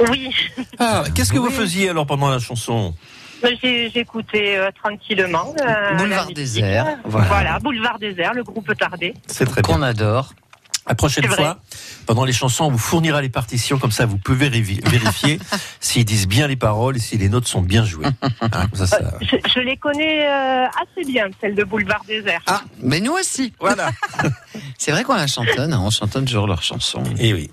Oui, 0.10 0.30
Ah, 0.80 1.04
qu'est-ce 1.14 1.32
que 1.34 1.38
vous 1.40 1.50
faisiez 1.52 1.90
alors 1.90 2.06
pendant 2.06 2.30
la 2.30 2.40
chanson 2.40 2.94
j'ai 3.62 3.90
j'écoutais 3.90 4.56
euh, 4.56 4.70
tranquillement. 4.82 5.54
euh, 5.68 5.96
Boulevard 5.98 6.28
désert, 6.32 6.98
Voilà. 7.04 7.28
voilà. 7.28 7.60
Boulevard 7.60 8.00
désert, 8.00 8.34
le 8.34 8.42
groupe 8.44 8.74
Tardé. 8.78 9.14
C'est 9.28 9.44
très 9.46 9.62
bien. 9.62 9.76
Qu'on 9.76 9.82
adore. 9.82 10.34
La 10.88 10.96
prochaine 10.96 11.28
fois, 11.28 11.60
pendant 12.06 12.24
les 12.26 12.32
chansons, 12.34 12.66
on 12.66 12.70
vous 12.70 12.78
fournira 12.78 13.22
les 13.22 13.28
partitions, 13.30 13.80
comme 13.80 13.92
ça 13.92 14.06
vous 14.06 14.18
pouvez 14.18 14.50
vérifier 14.50 15.40
s'ils 15.82 16.04
disent 16.06 16.28
bien 16.28 16.48
les 16.48 16.56
paroles 16.58 16.96
et 16.98 17.00
si 17.00 17.18
les 17.18 17.28
notes 17.30 17.48
sont 17.48 17.62
bien 17.62 17.84
jouées. 17.86 18.08
Hein, 18.42 18.68
ça, 18.74 18.88
ça- 18.88 19.14
Je, 19.22 19.36
je 19.54 19.60
les 19.60 19.76
connais 19.78 20.26
euh, 20.28 20.66
assez 20.66 21.06
bien, 21.06 21.28
celle 21.42 21.56
de 21.56 21.64
Boulevard 21.66 22.04
désert. 22.08 22.42
Ah, 22.48 22.62
mais 22.82 23.00
nous 23.02 23.14
aussi. 23.14 23.54
Voilà. 23.60 23.92
C'est 24.78 24.92
vrai 24.92 25.04
qu'on 25.04 25.16
la 25.16 25.28
chantonne, 25.28 25.74
hein, 25.74 25.82
on 25.84 25.90
chantonne 25.90 26.24
toujours 26.26 26.48
leurs 26.48 26.64
chansons. 26.64 27.04
Eh 27.20 27.34
oui. 27.34 27.50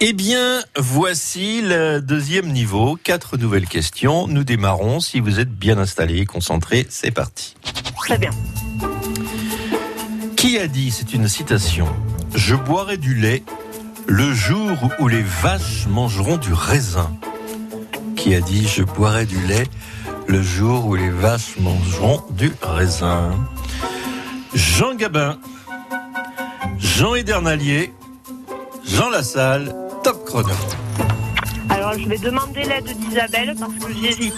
Eh 0.00 0.12
bien, 0.12 0.62
voici 0.76 1.62
le 1.62 2.00
deuxième 2.00 2.52
niveau. 2.52 2.98
Quatre 3.02 3.36
nouvelles 3.36 3.66
questions. 3.66 4.26
Nous 4.26 4.44
démarrons. 4.44 5.00
Si 5.00 5.20
vous 5.20 5.40
êtes 5.40 5.50
bien 5.50 5.78
installés, 5.78 6.26
concentrés, 6.26 6.86
c'est 6.90 7.10
parti. 7.10 7.56
Très 7.96 8.18
bien. 8.18 8.30
Qui 10.36 10.58
a 10.58 10.68
dit, 10.68 10.90
c'est 10.90 11.14
une 11.14 11.28
citation, 11.28 11.88
Je 12.34 12.54
boirai 12.54 12.98
du 12.98 13.14
lait 13.14 13.42
le 14.06 14.32
jour 14.34 14.76
où 15.00 15.08
les 15.08 15.22
vaches 15.22 15.86
mangeront 15.88 16.36
du 16.36 16.52
raisin. 16.52 17.10
Qui 18.16 18.34
a 18.34 18.40
dit, 18.40 18.68
Je 18.68 18.82
boirai 18.82 19.24
du 19.24 19.40
lait 19.46 19.66
le 20.28 20.42
jour 20.42 20.86
où 20.86 20.94
les 20.94 21.10
vaches 21.10 21.56
mangeront 21.58 22.22
du 22.30 22.52
raisin. 22.60 23.30
Jean 24.54 24.94
Gabin, 24.94 25.38
Jean 26.78 27.14
Edernalier, 27.14 27.92
Jean 28.86 29.10
Lassalle, 29.10 29.74
top 30.04 30.24
chrono. 30.24 30.52
Alors, 31.68 31.94
je 31.98 32.08
vais 32.08 32.18
demander 32.18 32.62
l'aide 32.64 32.96
d'Isabelle 32.98 33.54
parce 33.58 33.72
que 33.74 33.92
j'hésite. 34.00 34.34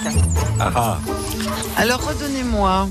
Ah 0.58 0.70
ah. 0.74 0.98
Alors 1.76 2.00
redonnez-moi. 2.06 2.88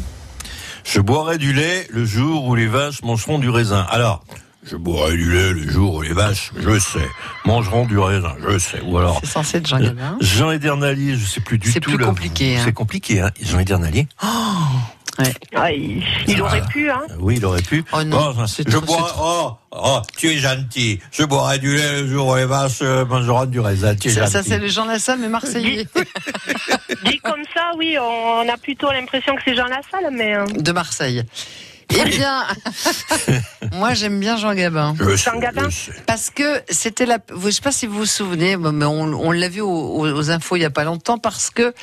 Je 0.84 1.02
boirai 1.02 1.38
du 1.38 1.54
lait 1.54 1.88
le 1.90 2.06
jour 2.06 2.46
où 2.46 2.56
les 2.56 2.68
vaches 2.68 3.02
mangeront 3.04 3.40
du 3.40 3.50
raisin. 3.50 3.86
Alors, 3.90 4.24
je 4.64 4.76
boirai 4.78 5.18
du 5.18 5.32
lait 5.32 5.54
le 5.54 5.70
jour 5.70 5.96
où 5.96 6.02
les 6.02 6.14
vaches, 6.14 6.52
je 6.58 6.80
sais, 6.80 7.08
mangeront 7.46 7.86
du 7.86 7.98
raisin, 8.00 8.36
je 8.48 8.58
sais. 8.58 8.82
Ou 8.82 8.98
alors, 8.98 9.20
C'est 9.22 9.30
censé 9.30 9.58
être 9.58 9.68
Jean 9.68 9.80
Gabin. 9.80 10.18
Jean 10.22 10.52
Edernalier, 10.52 11.16
je 11.18 11.26
sais 11.26 11.42
plus 11.42 11.58
du 11.58 11.72
C'est 11.72 11.80
tout. 11.82 11.90
plus 11.92 11.98
le- 12.00 12.06
compliqué, 12.06 12.58
hein. 12.58 12.62
C'est 12.64 12.74
compliqué, 12.74 13.22
hein. 13.22 13.32
Jean 13.42 13.60
Edernalier. 13.60 14.08
Ah, 15.56 15.72
il, 15.72 16.04
il 16.28 16.42
aurait 16.42 16.62
pu, 16.70 16.90
hein. 16.92 17.02
Oui, 17.20 17.36
il 17.38 17.46
aurait 17.46 17.62
pu. 17.62 17.84
Oh 17.92 18.04
non, 18.04 18.34
Oh, 18.38 18.46
c'est 18.48 18.70
je 18.70 18.78
trop- 18.78 18.86
bois. 18.86 19.08
c'est 19.10 19.16
Oh, 19.20 19.52
oh, 19.72 20.00
tu 20.16 20.30
es 20.30 20.38
gentil. 20.38 21.00
Je 21.12 21.24
boirai 21.24 21.58
du 21.60 21.76
lait 21.76 22.02
le 22.02 22.08
jour 22.08 22.28
où 22.28 22.36
les 22.36 22.46
vaches 22.46 22.80
euh, 22.84 23.04
mangeront 23.06 23.46
du 23.46 23.60
raisin. 23.60 23.96
Tu 23.96 24.10
es 24.10 24.12
Ça, 24.12 24.28
ça, 24.28 24.40
gentil. 24.40 24.50
c'est 24.50 24.60
le 24.60 24.68
Jean 24.68 24.86
Lassalle, 24.86 25.20
mais 25.20 25.30
marseillais. 25.30 25.88
Dit 27.06 27.18
comme 27.24 27.44
ça, 27.54 27.72
oui, 27.78 27.98
on 28.00 28.48
a 28.48 28.58
plutôt 28.58 28.92
l'impression 28.92 29.36
que 29.36 29.42
c'est 29.46 29.56
Jean 29.56 29.66
Lassalle, 29.68 30.12
mais. 30.12 30.36
euh, 30.36 30.46
de 30.46 30.72
Marseille. 30.72 31.24
Eh 31.96 32.04
bien, 32.10 32.46
moi 33.74 33.94
j'aime 33.94 34.20
bien 34.20 34.38
Jean 34.38 34.54
Gabin. 34.54 34.96
Jean 35.16 35.40
Gabin 35.40 35.70
Parce 36.06 36.30
que 36.30 36.62
c'était 36.70 37.06
la. 37.06 37.18
Je 37.44 37.50
sais 37.50 37.62
pas 37.62 37.72
si 37.72 37.88
vous 37.88 38.00
vous 38.00 38.06
souvenez, 38.06 38.58
mais 38.58 38.86
on, 38.86 39.02
on 39.14 39.32
l'a 39.32 39.50
vu 39.50 39.62
aux, 39.62 40.30
infos 40.30 40.56
il 40.58 40.62
y 40.62 40.66
a 40.66 40.70
pas 40.70 40.84
longtemps 40.84 41.18
parce 41.18 41.50
que 41.50 41.74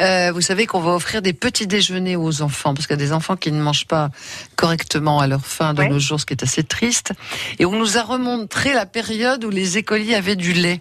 euh, 0.00 0.32
vous 0.34 0.40
savez 0.42 0.66
qu'on 0.66 0.80
va 0.80 0.92
offrir 0.92 1.22
des 1.22 1.32
petits 1.32 1.66
déjeuners 1.66 2.16
aux 2.16 2.42
enfants 2.42 2.74
parce 2.74 2.86
qu'il 2.86 2.96
y 2.98 3.02
a 3.02 3.04
des 3.04 3.12
enfants 3.12 3.36
qui 3.36 3.50
ne 3.50 3.60
mangent 3.60 3.86
pas 3.86 4.10
correctement 4.56 5.20
à 5.20 5.26
leur 5.26 5.44
faim 5.44 5.74
de 5.74 5.80
Ouais. 5.80 5.88
nos 5.88 5.98
jours, 5.98 6.20
ce 6.20 6.26
qui 6.26 6.34
est 6.34 6.42
assez 6.42 6.64
triste. 6.64 7.12
Et 7.58 7.64
on 7.64 7.72
nous 7.72 7.96
a 7.98 8.02
remontré 8.02 8.72
la 8.74 8.84
période 8.86 9.44
où 9.44 9.50
les 9.50 9.78
écoliers 9.78 10.14
avaient 10.14 10.36
du 10.36 10.52
lait. 10.52 10.78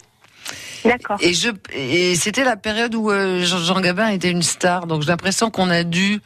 D'accord. 0.88 1.18
Et 1.22 1.34
je 1.34 1.50
et 1.74 2.16
c'était 2.16 2.44
la 2.44 2.56
période 2.56 2.96
où 2.96 3.12
euh, 3.12 3.44
Jean, 3.44 3.60
Jean 3.60 3.82
Gabin 3.82 4.10
était 4.10 4.32
une 4.32 4.44
star, 4.44 4.88
donc 4.88 5.02
j'ai 5.02 5.10
l'impression 5.10 5.50
qu'on 5.52 5.70
a 5.70 5.84
dû 5.84 6.20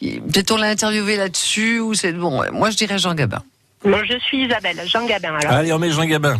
peut-être 0.00 0.50
on 0.52 0.56
l'a 0.56 0.68
interviewé 0.68 1.16
là-dessus 1.16 1.80
ou 1.80 1.94
c'est 1.94 2.12
bon. 2.12 2.40
ouais, 2.40 2.50
Moi 2.50 2.70
je 2.70 2.76
dirais 2.76 2.98
Jean 2.98 3.14
Gabin. 3.14 3.42
Bon, 3.84 3.98
je 4.04 4.18
suis 4.18 4.44
Isabelle, 4.44 4.80
Jean 4.86 5.06
Gabin 5.06 5.34
alors. 5.36 5.52
Allez, 5.52 5.72
on 5.72 5.78
met 5.78 5.90
Jean 5.90 6.04
Gabin. 6.04 6.38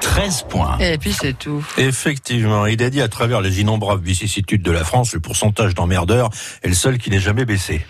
13 0.00 0.44
points. 0.48 0.78
Et 0.78 0.98
puis 0.98 1.12
c'est 1.12 1.36
tout. 1.36 1.64
Effectivement, 1.78 2.66
il 2.66 2.82
a 2.82 2.90
dit 2.90 3.00
à 3.00 3.08
travers 3.08 3.40
les 3.40 3.60
innombrables 3.60 4.04
vicissitudes 4.04 4.62
de 4.62 4.70
la 4.70 4.84
France, 4.84 5.14
le 5.14 5.20
pourcentage 5.20 5.74
d'emmerdeurs 5.74 6.30
est 6.62 6.68
le 6.68 6.74
seul 6.74 6.98
qui 6.98 7.10
n'est 7.10 7.20
jamais 7.20 7.44
baissé. 7.44 7.84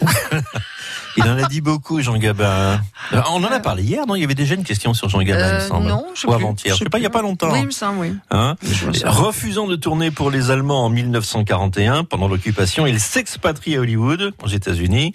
il 1.16 1.24
en 1.24 1.38
a 1.38 1.48
dit 1.48 1.60
beaucoup, 1.62 2.00
Jean 2.02 2.16
Gabin. 2.18 2.80
Euh, 3.12 3.20
On 3.30 3.42
en 3.42 3.50
a 3.50 3.58
parlé 3.60 3.82
hier, 3.82 4.06
non? 4.06 4.14
Il 4.16 4.20
y 4.20 4.24
avait 4.24 4.34
déjà 4.34 4.54
une 4.54 4.64
question 4.64 4.92
sur 4.94 5.08
Jean 5.08 5.22
Gabin, 5.22 5.38
il 5.48 5.52
me 5.54 5.58
Euh, 5.60 5.68
semble. 5.68 5.86
non, 5.88 6.06
je 6.14 6.20
sais 6.20 6.26
Ou 6.28 6.32
avant-hier, 6.34 6.74
je 6.74 6.84
sais 6.84 6.90
pas, 6.90 6.98
il 6.98 7.02
y 7.02 7.06
a 7.06 7.10
pas 7.10 7.22
longtemps. 7.22 7.50
Oui, 7.52 7.60
il 7.60 7.66
me 7.66 7.70
semble, 7.70 7.98
oui. 8.00 8.12
Hein? 8.30 8.56
Refusant 9.04 9.66
de 9.66 9.76
tourner 9.76 10.10
pour 10.10 10.30
les 10.30 10.50
Allemands 10.50 10.84
en 10.84 10.90
1941, 10.90 12.04
pendant 12.04 12.28
l'occupation, 12.28 12.86
il 12.86 13.00
s'expatrie 13.00 13.76
à 13.76 13.80
Hollywood, 13.80 14.34
aux 14.42 14.48
États-Unis, 14.48 15.12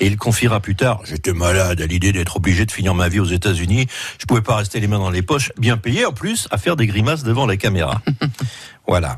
et 0.00 0.06
il 0.06 0.16
confiera 0.16 0.60
plus 0.60 0.74
tard 0.74 1.00
J'étais 1.04 1.32
malade 1.32 1.80
à 1.80 1.86
l'idée 1.86 2.12
d'être 2.12 2.36
obligé 2.36 2.66
de 2.66 2.72
finir 2.72 2.94
ma 2.94 3.08
vie 3.08 3.20
aux 3.20 3.24
États-Unis. 3.24 3.86
Je 4.18 4.26
pouvais 4.26 4.40
pas 4.42 4.56
rester 4.56 4.80
les 4.80 4.88
mains 4.88 4.98
dans 4.98 5.10
les 5.10 5.22
poches, 5.22 5.52
bien 5.58 5.76
payé 5.76 6.04
en 6.06 6.12
plus, 6.12 6.48
à 6.50 6.58
faire 6.58 6.74
des 6.76 6.86
grimaces 6.86 7.22
devant 7.22 7.46
la 7.46 7.56
caméra. 7.56 8.00
voilà. 8.88 9.16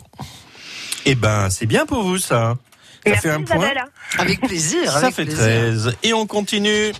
Eh 1.06 1.14
ben, 1.14 1.48
c'est 1.48 1.64
bien 1.66 1.86
pour 1.86 2.02
vous, 2.02 2.18
ça. 2.18 2.56
Ça 3.05 3.11
Merci 3.12 3.22
fait 3.22 3.30
un 3.30 3.42
point. 3.42 3.70
Avec 4.18 4.40
plaisir. 4.40 4.90
Ça 4.90 4.99
avec 4.99 5.14
fait 5.14 5.24
plaisir. 5.24 5.44
13. 5.44 5.96
Et 6.03 6.12
on 6.12 6.26
continue. 6.26 6.92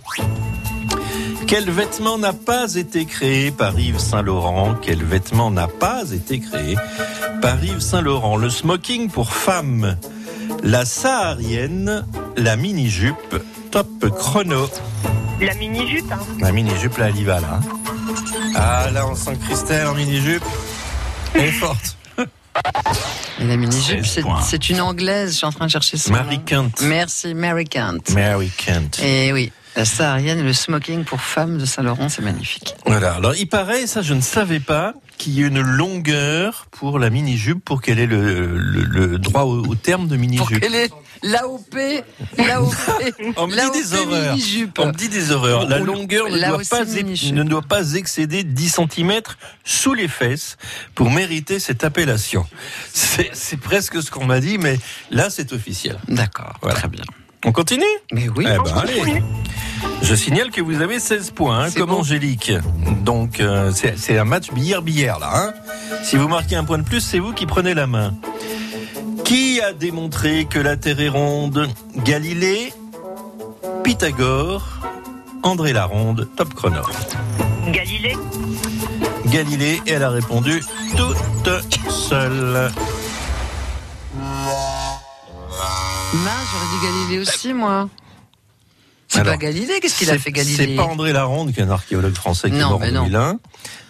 Quel 1.47 1.69
vêtement 1.71 2.17
n'a 2.19 2.33
pas 2.33 2.75
été 2.75 3.05
créé 3.05 3.49
par 3.51 3.79
Yves 3.79 3.99
Saint-Laurent? 3.99 4.75
Quel 4.81 5.03
vêtement 5.03 5.49
n'a 5.49 5.67
pas 5.67 6.03
été 6.11 6.39
créé 6.39 6.75
par 7.41 7.63
Yves 7.63 7.79
Saint-Laurent? 7.79 8.37
Le 8.37 8.49
smoking 8.51 9.09
pour 9.09 9.31
femmes, 9.31 9.97
la 10.63 10.85
saharienne, 10.85 12.05
la 12.37 12.55
mini-jupe, 12.55 13.43
top 13.71 14.09
chrono. 14.15 14.69
La 15.41 15.55
mini-jupe. 15.55 16.11
Hein. 16.11 16.19
La 16.39 16.51
mini-jupe, 16.51 16.97
là, 16.97 17.09
elle 17.09 17.17
y 17.17 17.23
va, 17.23 17.39
là. 17.39 17.59
Ah, 18.55 18.87
là, 18.93 19.07
on 19.07 19.15
sent 19.15 19.37
Christelle 19.45 19.87
en 19.87 19.95
mini-jupe. 19.95 20.43
Elle 21.33 21.45
est 21.45 21.51
forte. 21.51 21.97
La 23.39 23.55
mini-jupe, 23.55 24.05
16 24.05 24.25
c'est 24.41 24.69
une 24.69 24.81
anglaise. 24.81 25.31
Je 25.31 25.37
suis 25.37 25.45
en 25.45 25.51
train 25.51 25.65
de 25.65 25.71
chercher 25.71 25.97
son 25.97 26.11
Mary 26.11 26.37
nom. 26.37 26.43
Kent. 26.45 26.81
Merci, 26.81 27.33
Mary 27.33 27.65
Kent. 27.65 28.09
Mary 28.11 28.51
Kent. 28.57 28.99
Et 29.01 29.31
oui, 29.31 29.51
la 29.75 29.85
saharienne, 29.85 30.43
le 30.43 30.53
smoking 30.53 31.05
pour 31.05 31.21
femmes 31.21 31.57
de 31.57 31.65
Saint-Laurent, 31.65 32.09
c'est 32.09 32.21
magnifique. 32.21 32.75
Voilà. 32.85 33.13
Alors, 33.13 33.35
il 33.35 33.47
paraît, 33.47 33.87
ça, 33.87 34.01
je 34.01 34.13
ne 34.13 34.21
savais 34.21 34.59
pas, 34.59 34.93
qu'il 35.19 35.39
y 35.39 35.43
a 35.43 35.47
une 35.47 35.61
longueur 35.61 36.65
pour 36.71 36.97
la 36.97 37.11
mini-jupe 37.11 37.63
pour 37.63 37.81
qu'elle 37.83 37.99
ait 37.99 38.07
le, 38.07 38.57
le, 38.57 38.81
le 38.83 39.19
droit 39.19 39.43
au, 39.43 39.63
au 39.63 39.75
terme 39.75 40.07
de 40.07 40.15
Pour 40.15 40.21
mini-jupe. 40.21 40.59
qu'elle 40.61 40.73
ait 40.73 40.89
l'AOP, 41.21 41.75
l'AOP, 42.37 42.73
On 43.37 43.45
me 43.47 43.53
dit 43.53 43.79
des 43.81 43.93
horreurs. 43.95 44.35
On 44.79 44.85
me 44.87 44.91
dit 44.93 45.09
des 45.09 45.31
horreurs. 45.31 45.67
La 45.67 45.79
longueur 45.79 46.29
ne 46.29 46.37
doit, 46.39 46.61
pas, 46.69 46.85
ne 46.85 47.43
doit 47.43 47.61
pas 47.61 47.93
excéder 47.93 48.43
10 48.43 48.69
cm 48.89 49.21
sous 49.65 49.93
les 49.93 50.07
fesses 50.07 50.57
pour 50.95 51.11
mériter 51.11 51.59
cette 51.59 51.83
appellation. 51.83 52.45
C'est 52.93 53.29
c'est 53.33 53.57
presque 53.57 54.01
ce 54.01 54.09
qu'on 54.09 54.25
m'a 54.25 54.39
dit, 54.39 54.57
mais 54.57 54.79
là, 55.11 55.29
c'est 55.29 55.51
officiel. 55.53 55.99
D'accord, 56.07 56.53
Voilà. 56.61 56.77
très 56.79 56.87
bien. 56.87 57.03
On 57.45 57.51
continue 57.51 57.83
Mais 58.11 58.27
oui. 58.35 58.45
Eh 58.47 58.57
ben, 58.57 58.77
allez. 58.77 59.23
Je 60.01 60.13
signale 60.15 60.51
que 60.51 60.61
vous 60.61 60.81
avez 60.81 60.99
16 60.99 61.31
points, 61.31 61.65
hein, 61.65 61.71
comme 61.71 61.89
bon. 61.89 61.99
Angélique. 61.99 62.51
Donc, 63.03 63.39
euh, 63.39 63.71
c'est 63.73 63.97
c'est 63.97 64.17
un 64.17 64.25
match 64.25 64.51
billard-billard, 64.51 65.19
là. 65.19 65.29
hein. 65.33 65.53
si 66.03 66.17
vous 66.17 66.27
marquez 66.27 66.55
un 66.55 66.63
point 66.65 66.77
de 66.77 66.83
plus, 66.83 66.99
c'est 67.01 67.19
vous 67.19 67.31
qui 67.33 67.45
prenez 67.45 67.73
la 67.73 67.87
main. 67.87 68.13
Qui 69.23 69.61
a 69.61 69.73
démontré 69.73 70.45
que 70.49 70.59
la 70.59 70.75
Terre 70.75 70.99
est 70.99 71.09
ronde? 71.09 71.69
Galilée, 72.03 72.73
Pythagore, 73.83 74.65
André 75.43 75.71
Laronde, 75.73 76.27
top 76.35 76.53
chrono. 76.53 76.81
Galilée. 77.67 78.15
Galilée, 79.27 79.81
et 79.85 79.91
elle 79.91 80.03
a 80.03 80.09
répondu 80.09 80.61
toute 80.97 81.69
seule. 81.89 82.71
Mince, 86.13 86.47
j'aurais 86.51 86.65
dit 86.79 86.85
Galilée 86.85 87.19
aussi, 87.19 87.53
moi. 87.53 87.89
C'est 89.07 89.23
pas 89.23 89.37
Galilée, 89.37 89.79
qu'est-ce 89.81 89.97
qu'il 89.97 90.09
a 90.09 90.13
C'est- 90.13 90.19
fait 90.19 90.31
Galilée 90.31 90.55
C'est 90.67 90.75
pas 90.75 90.83
André 90.83 91.13
Laronde, 91.13 91.51
qui 91.51 91.59
est 91.59 91.63
un 91.63 91.69
archéologue 91.71 92.13
français 92.13 92.49
qui 92.51 92.57
est 92.57 92.59
Non, 92.59 92.69
mort 92.69 92.77
en 92.77 92.79
mais 92.79 92.91
non. 92.91 93.03
2001. 93.05 93.39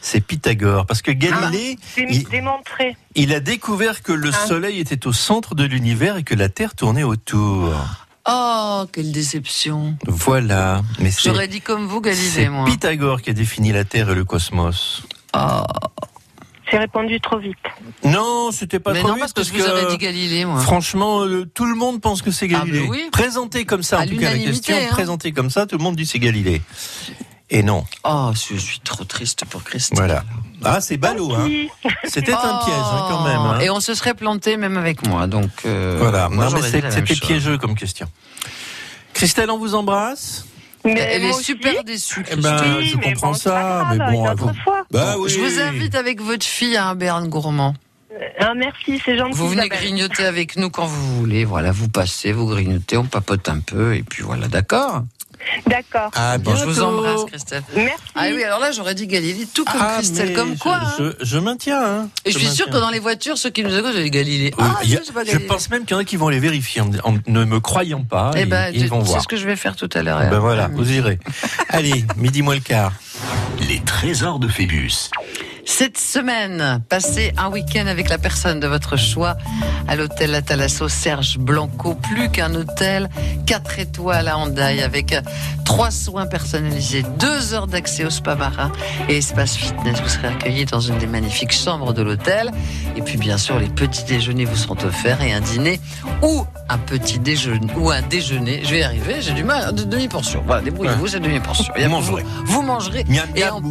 C'est 0.02 0.22
Pythagore. 0.22 0.86
Parce 0.86 1.02
que 1.02 1.12
Galilée, 1.12 1.78
Dé- 1.98 2.06
il- 2.10 2.24
Démontré. 2.30 2.96
Il 3.16 3.34
a 3.34 3.42
découvert 3.42 4.02
que 4.02 4.14
le 4.14 4.32
Ah. 4.34 4.48
Soleil 4.48 4.80
était 4.80 5.08
au 5.08 5.14
centre 5.14 5.56
de 5.56 5.66
l'univers 5.66 6.16
et 6.18 6.24
que 6.24 6.36
la 6.36 6.48
Terre 6.48 6.74
tournait 6.74 7.04
autour. 7.04 7.74
Oh, 8.30 8.86
quelle 8.94 9.12
déception. 9.12 9.98
Voilà. 10.08 10.84
Mais 11.00 11.12
c'est 11.12 11.30
J'aurais 11.30 11.48
dit 11.50 11.60
comme 11.62 11.86
vous, 11.88 12.00
Galilée, 12.00 12.30
c'est 12.30 12.50
moi. 12.50 12.66
Pythagore 12.66 13.22
qui 13.22 13.30
a 13.30 13.34
défini 13.34 13.74
la 13.74 13.84
Terre 13.84 14.10
et 14.12 14.16
le 14.16 14.24
cosmos. 14.24 15.04
Oh. 15.36 15.64
J'ai 16.72 16.78
répondu 16.78 17.20
trop 17.20 17.40
vite. 17.40 17.58
Non, 18.04 18.52
c'était 18.52 18.80
pas 18.80 18.94
Mais 18.94 19.00
trop 19.00 19.10
non, 19.10 19.16
vite 19.16 19.34
parce 19.36 19.50
que 19.52 19.58
je 19.58 19.64
vous 19.86 19.90
dit 19.92 19.98
Galilée, 19.98 20.46
moi. 20.46 20.60
Franchement, 20.60 21.24
euh, 21.26 21.46
tout 21.54 21.66
le 21.66 21.76
monde 21.76 22.00
pense 22.02 22.22
que 22.22 22.32
c'est 22.32 22.46
Ah, 22.54 22.60
Galilée. 22.60 22.82
ben 22.82 22.90
oui. 22.90 23.10
Présenté 23.12 23.66
comme 23.66 23.82
ça, 23.84 23.98
en 23.98 24.02
À 24.02 24.06
tout 24.08 24.16
cas 24.16 24.22
la 24.30 24.34
l'unanimité, 24.34 24.74
question, 24.74 24.88
hein. 24.88 24.92
présentée 24.92 25.32
comme 25.32 25.50
ça, 25.50 25.66
tout 25.66 25.78
le 25.78 25.84
monde 25.84 25.96
dit 25.96 26.06
c'est 26.06 26.20
Galilée. 26.20 26.62
Et 27.50 27.64
non. 27.64 27.84
Oh, 28.04 28.32
je 28.34 28.56
suis 28.58 28.80
trop 28.82 29.04
triste 29.06 29.46
pour 29.46 29.64
Christine. 29.64 29.98
Voilà. 29.98 30.24
Ah, 30.64 30.82
c'est 30.82 30.98
ballot, 30.98 31.34
hein. 31.34 31.48
C'était 32.04 32.34
un 32.34 32.60
piège, 32.64 32.76
hein, 32.78 33.06
quand 33.10 33.24
même. 33.24 33.38
hein. 33.40 33.56
Oh. 33.60 33.62
Et 33.64 33.70
on 33.72 33.80
se 33.80 33.96
serait 33.96 34.14
planté 34.14 34.56
même 34.58 34.78
avec 34.78 35.08
moi, 35.08 35.26
donc. 35.26 35.50
euh, 35.66 35.98
Voilà. 36.00 36.30
moi, 36.30 36.46
non, 36.46 36.52
mais 36.52 36.62
c'est- 36.62 36.92
c'était 36.92 37.16
piégeux 37.16 37.58
comme 37.58 37.74
question. 37.76 38.08
Christelle, 39.14 39.50
on 39.50 39.58
vous 39.58 39.74
embrasse. 39.74 40.46
Mais 40.86 41.00
Elle 41.00 41.26
est 41.26 41.30
aussi. 41.32 41.44
super 41.44 41.84
déçue. 41.84 42.26
Eh 42.32 42.36
ben, 42.36 42.78
Oui, 42.78 42.86
je 42.86 42.98
comprends 42.98 43.28
bon, 43.32 43.34
ça, 43.34 43.50
grave, 43.50 43.98
mais 43.98 44.36
bon, 44.36 44.54
fois. 44.64 44.86
Bah 44.92 45.16
oui. 45.20 45.30
Je 45.30 45.40
vous 45.40 45.60
invite 45.60 45.96
avec 45.96 46.22
votre 46.22 46.46
fille 46.46 46.78
à 46.78 46.88
un 46.88 46.96
Berne 46.96 47.28
gourmand. 47.28 47.74
Merci, 48.56 49.02
c'est 49.04 49.18
gentil. 49.18 49.38
Vous 49.38 49.50
venez 49.50 49.64
Isabelle. 49.66 49.78
grignoter 49.80 50.26
avec 50.26 50.56
nous 50.58 50.70
quand 50.70 50.86
vous 50.86 51.18
voulez. 51.18 51.46
Voilà, 51.46 51.72
vous 51.72 51.88
passez, 51.90 52.32
vous 52.32 52.48
grignotez, 52.48 52.98
on 52.98 53.06
papote 53.06 53.48
un 53.50 53.60
peu, 53.60 53.96
et 53.96 54.04
puis 54.04 54.24
voilà, 54.24 54.48
d'accord 54.48 55.04
D'accord. 55.68 56.12
À 56.16 56.38
Bon, 56.38 56.56
je 56.56 56.66
vous 56.66 56.82
embrasse, 56.82 57.26
Christelle. 57.26 57.64
Merci. 57.76 58.04
Ah 58.16 58.26
oui, 58.34 58.44
alors 58.44 58.60
là, 58.60 58.72
j'aurais 58.72 58.96
dit 58.96 59.08
Galilée, 59.08 59.48
tout 59.54 59.66
comme 59.66 59.82
Ah, 59.82 59.96
Christelle, 59.98 60.30
mais 60.30 60.34
comme 60.34 60.54
je- 60.56 60.60
quoi. 60.60 60.76
hein. 60.84 60.94
je, 61.00 61.12
je 61.26 61.38
maintiens. 61.38 61.82
Hein. 61.84 62.10
Et 62.26 62.32
je 62.32 62.38
suis 62.38 62.48
sûre 62.48 62.66
maintiens. 62.68 62.80
que 62.80 62.86
dans 62.86 62.90
les 62.92 63.00
voitures, 63.00 63.38
ceux 63.38 63.50
qui 63.50 63.64
nous 63.64 63.76
écoutent, 63.76 63.94
j'ai 63.94 64.04
dit 64.04 64.12
Galilée. 64.12 64.54
Oui, 64.58 64.64
Ah, 64.68 64.80
a- 64.82 65.24
je 65.32 65.38
pense 65.48 65.70
même 65.70 65.86
qu'il 65.86 65.92
y 65.96 65.98
en 65.98 66.02
a 66.02 66.04
qui 66.04 66.16
vont 66.18 66.30
les 66.30 66.40
vérifier 66.40 66.82
en, 66.82 66.90
en 67.04 67.16
ne 67.28 67.44
me 67.46 67.60
croyant 67.60 68.04
pas. 68.04 68.32
Eh 68.36 68.42
et- 68.42 68.46
ben, 68.46 68.72
ils 68.74 68.88
vont 68.88 69.02
c'est 69.02 69.12
voir. 69.12 69.22
ce 69.24 69.28
que 69.28 69.38
je 69.38 69.46
vais 69.46 69.56
faire 69.56 69.76
tout 69.76 69.90
à 69.94 70.04
l'heure. 70.04 70.20
Ben 70.30 70.40
voilà, 70.40 70.68
vous 70.72 70.92
irez. 70.92 71.20
Allez, 71.70 72.06
midi 72.18 72.42
moins 72.42 72.56
le 72.56 72.62
quart. 72.62 72.94
Les 73.68 73.80
trésors 73.82 74.40
de 74.40 74.48
Phébus. 74.48 75.10
Cette 75.72 76.00
semaine, 76.00 76.84
passez 76.90 77.32
un 77.38 77.52
week-end 77.52 77.86
avec 77.86 78.10
la 78.10 78.18
personne 78.18 78.60
de 78.60 78.68
votre 78.68 78.98
choix 78.98 79.38
à 79.88 79.96
l'hôtel 79.96 80.32
La 80.32 80.42
Thalasso 80.42 80.90
Serge 80.90 81.38
Blanco. 81.38 81.94
Plus 81.94 82.30
qu'un 82.32 82.54
hôtel, 82.56 83.08
4 83.46 83.80
étoiles 83.80 84.28
à 84.28 84.38
Handaï 84.38 84.82
avec 84.82 85.14
euh, 85.14 85.22
trois 85.64 85.92
soins 85.92 86.26
personnalisés, 86.26 87.04
deux 87.20 87.54
heures 87.54 87.68
d'accès 87.68 88.04
au 88.04 88.10
spa 88.10 88.36
marin 88.36 88.72
et 89.08 89.18
espace 89.18 89.56
fitness. 89.56 90.02
Vous 90.02 90.10
serez 90.10 90.28
accueillis 90.30 90.66
dans 90.66 90.80
une 90.80 90.98
des 90.98 91.06
magnifiques 91.06 91.54
chambres 91.54 91.94
de 91.94 92.02
l'hôtel. 92.02 92.52
Et 92.98 93.02
puis, 93.04 93.18
bien 93.18 93.38
sûr, 93.38 93.60
les 93.60 93.70
petits 93.70 94.04
déjeuners 94.04 94.46
vous 94.46 94.56
seront 94.56 94.78
offerts 94.84 95.22
et 95.22 95.32
un 95.32 95.40
dîner 95.40 95.80
ou 96.24 96.46
un 96.68 96.78
petit 96.80 97.20
déjeuner 97.20 97.72
ou 97.78 97.92
un 97.92 98.02
déjeuner. 98.02 98.62
Je 98.64 98.72
vais 98.72 98.80
y 98.80 98.84
arriver, 98.84 99.18
j'ai 99.22 99.34
du 99.34 99.44
mal. 99.44 99.74
De 99.76 99.84
demi-portion. 99.84 100.44
Voilà, 100.46 100.64
débrouillez-vous, 100.64 101.08
c'est 101.08 101.20
demi-portion. 101.20 101.72
Vous 101.78 101.90
mangerez. 101.90 102.26
Vous 102.46 102.62
mangerez. 102.64 103.06
En 103.52 103.62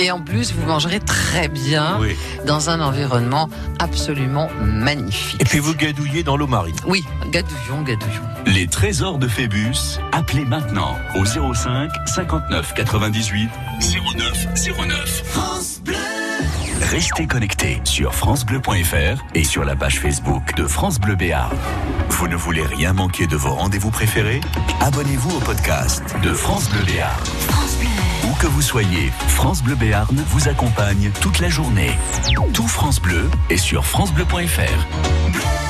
et 0.00 0.10
en 0.10 0.20
plus, 0.20 0.52
vous 0.52 0.66
mangerez 0.66 1.00
très 1.10 1.48
bien 1.48 1.98
Oui. 2.00 2.16
dans 2.46 2.70
un 2.70 2.80
environnement 2.80 3.48
absolument 3.80 4.48
magnifique. 4.62 5.40
Et 5.40 5.44
puis 5.44 5.58
vous 5.58 5.74
gadouillez 5.74 6.22
dans 6.22 6.36
l'eau 6.36 6.46
marine. 6.46 6.76
Oui, 6.86 7.04
gadouillon, 7.32 7.82
gadouillon. 7.82 8.22
Les 8.46 8.68
trésors 8.68 9.18
de 9.18 9.26
Phébus. 9.26 9.98
Appelez 10.12 10.44
maintenant 10.44 10.96
au 11.16 11.24
05 11.24 11.90
59 12.06 12.74
98 12.74 13.50
09 14.16 14.46
09. 14.88 15.22
France 15.24 15.80
Bleu. 15.84 15.96
Restez 16.92 17.26
connectés 17.26 17.80
sur 17.84 18.14
francebleu.fr 18.14 19.22
et 19.34 19.44
sur 19.44 19.64
la 19.64 19.74
page 19.76 19.98
Facebook 19.98 20.54
de 20.56 20.66
France 20.66 21.00
Bleu 21.00 21.16
Béarn. 21.16 21.50
Vous 22.08 22.28
ne 22.28 22.36
voulez 22.36 22.62
rien 22.62 22.92
manquer 22.92 23.26
de 23.26 23.36
vos 23.36 23.50
rendez-vous 23.54 23.90
préférés? 23.90 24.40
Abonnez-vous 24.80 25.36
au 25.36 25.40
podcast 25.40 26.02
de 26.22 26.32
France 26.32 26.70
Bleu 26.70 26.82
Béarn. 26.84 27.20
Où 28.24 28.34
que 28.34 28.46
vous 28.46 28.62
soyez, 28.62 29.10
France 29.28 29.62
Bleu 29.62 29.74
Béarn 29.74 30.14
vous 30.28 30.48
accompagne 30.48 31.10
toute 31.20 31.40
la 31.40 31.48
journée. 31.48 31.92
Tout 32.52 32.68
France 32.68 33.00
Bleu 33.00 33.30
est 33.48 33.56
sur 33.56 33.86
francebleu.fr. 33.86 35.69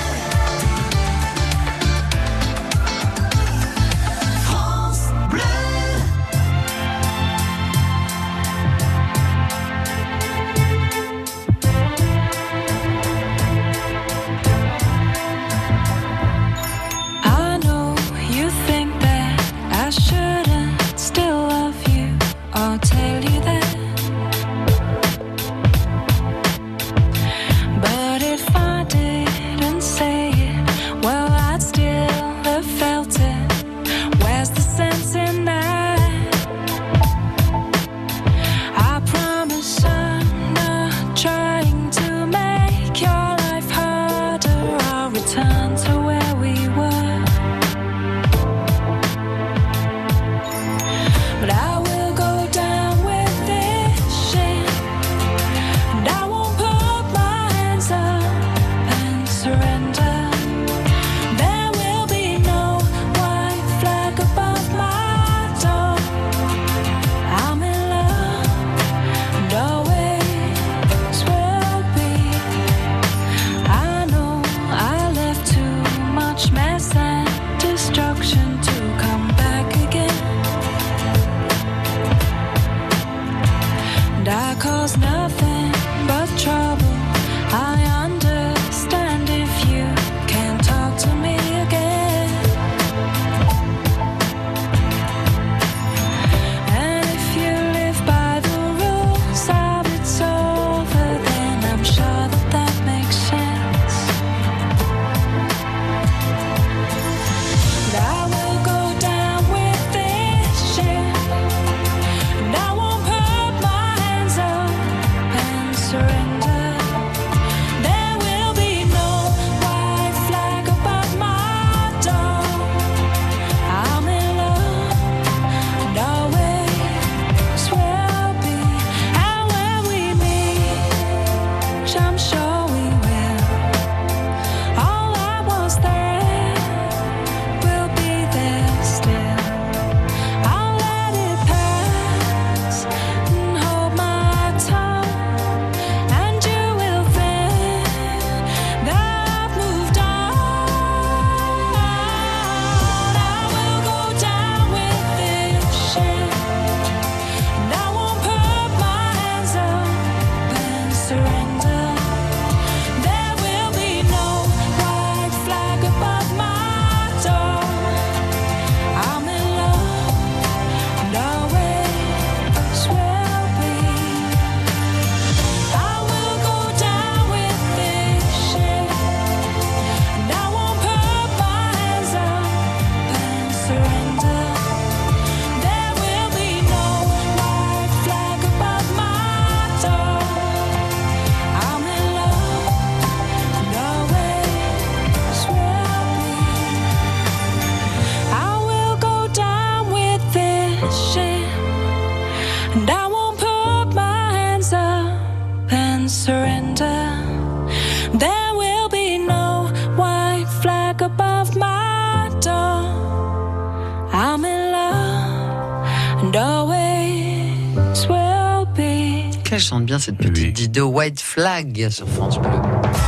be. 219.61 219.62
Qu'elle 219.62 219.68
chante 219.68 219.84
bien 219.84 219.98
cette 219.98 220.16
petite 220.16 220.52
Dido 220.54 220.86
White 220.88 221.20
Flag 221.20 221.88
sur 221.90 222.08
France 222.08 222.38
Bleu. 222.38 222.50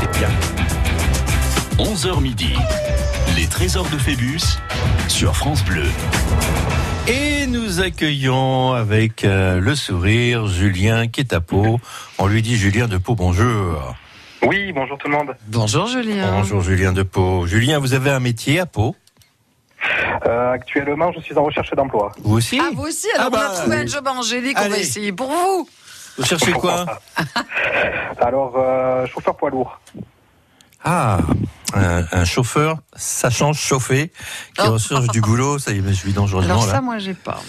C'est 0.00 0.18
bien. 0.18 0.28
11h 1.78 2.20
midi. 2.20 2.52
Les 3.36 3.46
trésors 3.46 3.88
de 3.88 3.96
Phébus 3.98 4.40
sur 5.08 5.34
France 5.34 5.64
Bleu. 5.64 5.86
Et 7.08 7.46
nous 7.46 7.80
accueillons 7.80 8.72
avec 8.72 9.24
euh, 9.24 9.58
le 9.60 9.74
sourire 9.74 10.46
Julien 10.46 11.08
qui 11.08 11.20
est 11.20 11.32
à 11.32 11.40
Pau. 11.40 11.80
On 12.18 12.26
lui 12.26 12.42
dit 12.42 12.56
Julien 12.56 12.86
de 12.86 12.98
Pau, 12.98 13.14
bonjour. 13.14 13.94
Oui, 14.46 14.72
bonjour 14.72 14.98
tout 14.98 15.08
le 15.08 15.16
monde. 15.16 15.34
Bonjour 15.48 15.86
Julien. 15.86 16.32
Bonjour 16.32 16.62
Julien 16.62 16.92
de 16.92 17.02
Pau. 17.02 17.46
Julien, 17.46 17.78
vous 17.78 17.94
avez 17.94 18.10
un 18.10 18.20
métier 18.20 18.60
à 18.60 18.66
Pau? 18.66 18.94
Euh, 20.26 20.52
actuellement, 20.52 21.10
je 21.12 21.20
suis 21.20 21.36
en 21.36 21.42
recherche 21.44 21.70
d'emploi. 21.72 22.12
Vous 22.22 22.36
aussi? 22.36 22.60
Ah, 22.62 22.70
vous 22.74 22.82
aussi 22.84 23.08
Alors, 23.14 23.26
Ah 23.26 23.30
bah, 23.30 23.38
on 23.48 23.52
a 23.52 23.56
trouvé 23.60 23.76
oui. 23.76 23.82
un 23.82 23.86
job 23.86 24.06
à 24.06 24.12
Angélique, 24.12 24.56
on 24.64 24.68
va 24.68 24.78
essayer 24.78 25.12
pour 25.12 25.28
vous. 25.28 25.68
Vous 26.18 26.24
cherchez 26.24 26.52
quoi 26.52 26.84
Alors, 28.20 28.54
euh, 28.56 29.06
chauffeur 29.06 29.36
poids 29.36 29.50
lourd. 29.50 29.80
Ah, 30.84 31.18
un, 31.74 32.04
un 32.10 32.24
chauffeur 32.24 32.78
sachant 32.96 33.52
chauffer, 33.52 34.10
qui 34.58 34.66
recherche 34.66 35.06
du 35.08 35.20
boulot, 35.20 35.58
ça 35.58 35.70
y 35.72 35.78
est, 35.78 35.82
je 35.88 35.92
suis 35.92 36.12
dangereusement 36.12 36.54
Alors, 36.54 36.64
ça, 36.66 36.72
là. 36.74 36.80
moi, 36.80 36.98
j'ai 36.98 37.14
pas. 37.14 37.40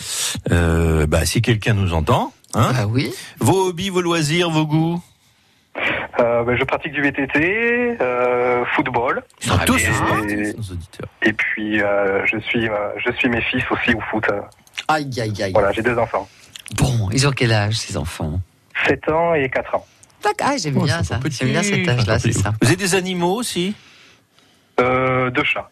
Euh, 0.52 1.08
bah, 1.08 1.26
si 1.26 1.42
quelqu'un 1.42 1.74
nous 1.74 1.94
entend, 1.94 2.32
hein, 2.54 2.72
Ah 2.76 2.88
oui. 2.88 3.12
vos 3.40 3.70
hobbies, 3.70 3.90
vos 3.90 4.02
loisirs, 4.02 4.50
vos 4.52 4.66
goûts 4.68 5.02
Euh, 6.20 6.44
ben, 6.44 6.56
je 6.56 6.64
pratique 6.64 6.94
du 6.94 7.02
VTT, 7.02 7.98
euh, 8.02 8.64
football. 8.76 9.24
Ah, 9.50 9.66
tous 9.66 9.82
et, 9.82 10.56
et 11.24 11.34
puis, 11.34 11.82
euh, 11.82 12.24
je 12.28 12.38
suis, 12.40 12.70
euh, 12.70 12.74
je 13.04 13.12
suis 13.14 13.30
mes 13.30 13.42
fils 13.42 13.64
aussi 13.72 13.96
au 13.96 14.00
foot. 14.12 14.26
Aïe, 14.88 15.10
aïe, 15.20 15.42
aïe. 15.44 15.52
Voilà, 15.54 15.72
j'ai 15.72 15.82
deux 15.82 15.98
enfants. 15.98 16.28
Bon, 16.78 17.10
ils 17.12 17.28
ont 17.28 17.32
quel 17.32 17.52
âge, 17.52 17.76
ces 17.76 17.98
enfants? 17.98 18.40
7 18.88 19.10
ans 19.10 19.34
et 19.34 19.50
4 19.50 19.76
ans. 19.76 19.86
tac. 20.22 20.36
Ah, 20.42 20.56
j'aime 20.58 20.78
Oh, 20.78 20.84
bien 20.86 21.00
c'est 21.04 21.14
ça. 21.14 21.20
J'aime 21.30 21.50
bien 21.50 21.64
cet 21.64 21.88
âge-là, 21.88 22.20
c'est 22.20 22.32
ça. 22.34 22.54
Vous 22.62 22.68
avez 22.68 22.76
des 22.78 22.96
animaux 22.96 23.36
aussi? 23.36 23.76
Euh, 24.80 25.30
deux 25.30 25.44
chats. 25.44 25.70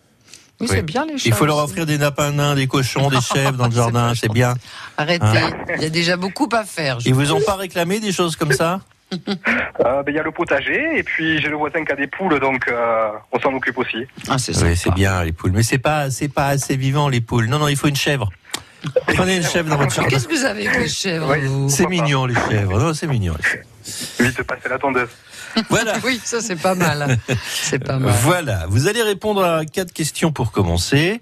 Oui, 0.60 0.68
c'est 0.70 0.84
bien 0.84 1.06
les 1.06 1.18
chats. 1.18 1.24
Il 1.26 1.34
faut 1.34 1.46
leur 1.46 1.58
aussi. 1.58 1.66
offrir 1.72 1.86
des 1.88 1.98
napins, 1.98 2.54
des 2.56 2.68
cochons, 2.68 3.10
des 3.10 3.22
chèvres 3.34 3.54
dans 3.58 3.66
le 3.68 3.72
jardin, 3.74 4.14
c'est 4.16 4.32
bien. 4.32 4.54
Arrêtez. 4.98 5.26
Hein 5.26 5.52
Il 5.78 5.82
y 5.82 5.86
a 5.86 5.90
déjà 5.90 6.18
beaucoup 6.18 6.48
à 6.54 6.64
faire. 6.64 6.98
Ils 7.06 7.14
vous 7.14 7.22
vous 7.22 7.34
ont 7.34 7.42
pas 7.42 7.56
réclamé 7.56 8.00
des 8.00 8.12
choses 8.12 8.36
comme 8.36 8.52
ça? 8.52 8.80
Euh, 9.14 10.04
ben, 10.04 10.06
Il 10.08 10.14
y 10.16 10.20
a 10.20 10.24
le 10.24 10.32
potager 10.32 10.98
et 10.98 11.04
puis 11.04 11.42
j'ai 11.42 11.50
le 11.50 11.56
voisin 11.58 11.84
qui 11.84 11.92
a 11.92 11.96
des 11.96 12.08
poules, 12.08 12.40
donc 12.40 12.68
euh, 12.70 13.10
on 13.32 13.40
s'en 13.40 13.54
occupe 13.54 13.78
aussi. 13.78 14.06
Ah, 14.30 14.38
c'est 14.38 14.56
Oui, 14.64 14.78
c'est 14.78 14.94
bien 14.94 15.24
les 15.24 15.32
poules, 15.34 15.52
mais 15.52 15.64
c'est 15.64 15.80
pas, 15.80 16.10
c'est 16.12 16.30
pas 16.30 16.48
assez 16.48 16.78
vivant 16.78 17.10
les 17.10 17.20
poules. 17.22 17.48
Non, 17.48 17.60
non, 17.60 17.68
il 17.68 17.76
faut 17.76 17.88
une 17.88 17.96
chèvre. 17.96 18.30
Prenez 19.16 19.38
une 19.38 19.44
chèvre 19.44 19.70
dans 19.70 19.78
votre 19.78 19.94
jardin. 19.94 20.10
Qu'est-ce 20.10 20.28
que 20.28 20.36
vous 20.36 20.46
avez 20.46 20.68
avec 20.68 20.82
les 20.82 20.90
chèvres 20.90 21.36
vous 21.38 21.70
C'est 21.70 21.88
mignon 21.88 22.26
les 22.26 22.36
chèvres. 22.36 22.80
Non, 22.80 22.94
c'est 22.94 23.08
mignon. 23.08 23.36
les 23.38 23.44
chèvres. 23.50 23.66
Vite 24.20 24.38
de 24.38 24.44
passer 24.44 24.70
la 24.70 24.78
tondeuse. 24.78 25.10
Voilà. 25.70 25.94
Oui, 26.04 26.20
ça 26.24 26.42
c'est 26.42 26.56
pas 26.56 26.76
mal. 26.76 27.18
C'est 27.44 27.80
pas 27.80 28.00
mal. 28.00 28.14
Voilà, 28.22 28.66
vous 28.70 28.88
allez 28.88 29.02
répondre 29.04 29.44
à 29.44 29.66
quatre 29.66 29.92
questions 29.92 30.32
pour 30.32 30.52
commencer. 30.52 31.20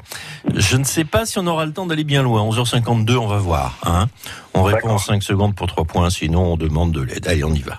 Je 0.53 0.77
ne 0.77 0.83
sais 0.83 1.03
pas 1.03 1.25
si 1.25 1.39
on 1.39 1.47
aura 1.47 1.65
le 1.65 1.73
temps 1.73 1.85
d'aller 1.85 2.03
bien 2.03 2.21
loin. 2.23 2.43
11h52, 2.43 3.15
on 3.17 3.27
va 3.27 3.37
voir. 3.37 3.77
Hein 3.85 4.07
on 4.53 4.63
répond 4.63 4.89
en 4.91 4.97
5 4.97 5.23
secondes 5.23 5.55
pour 5.55 5.67
3 5.67 5.85
points, 5.85 6.09
sinon 6.09 6.53
on 6.53 6.57
demande 6.57 6.91
de 6.91 7.01
l'aide. 7.01 7.27
Allez, 7.27 7.43
on 7.43 7.53
y 7.53 7.61
va. 7.61 7.77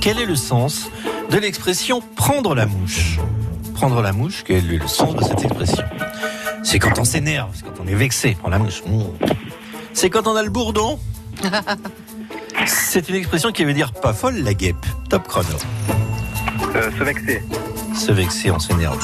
Quel 0.00 0.18
est 0.20 0.26
le 0.26 0.36
sens 0.36 0.90
de 1.30 1.38
l'expression 1.38 2.00
prendre 2.14 2.54
la 2.54 2.66
mouche 2.66 3.18
Prendre 3.74 4.00
la 4.00 4.12
mouche, 4.12 4.44
quel 4.46 4.72
est 4.72 4.78
le 4.78 4.86
sens 4.86 5.14
de 5.16 5.22
cette 5.24 5.42
expression? 5.44 5.84
C'est 6.66 6.80
quand 6.80 6.98
on 6.98 7.04
s'énerve, 7.04 7.50
c'est 7.54 7.64
quand 7.64 7.80
on 7.80 7.86
est 7.86 7.94
vexé. 7.94 8.36
Mmh. 8.44 9.04
C'est 9.92 10.10
quand 10.10 10.26
on 10.26 10.34
a 10.34 10.42
le 10.42 10.50
bourdon 10.50 10.98
C'est 12.66 13.08
une 13.08 13.14
expression 13.14 13.52
qui 13.52 13.64
veut 13.64 13.72
dire 13.72 13.92
pas 13.92 14.12
folle 14.12 14.42
la 14.42 14.52
guêpe. 14.52 14.84
Top 15.08 15.28
chrono. 15.28 15.48
Euh, 16.74 16.90
se 16.90 17.04
vexer. 17.04 17.42
Se 17.94 18.10
vexer, 18.10 18.50
on 18.50 18.58
s'énerve. 18.58 18.98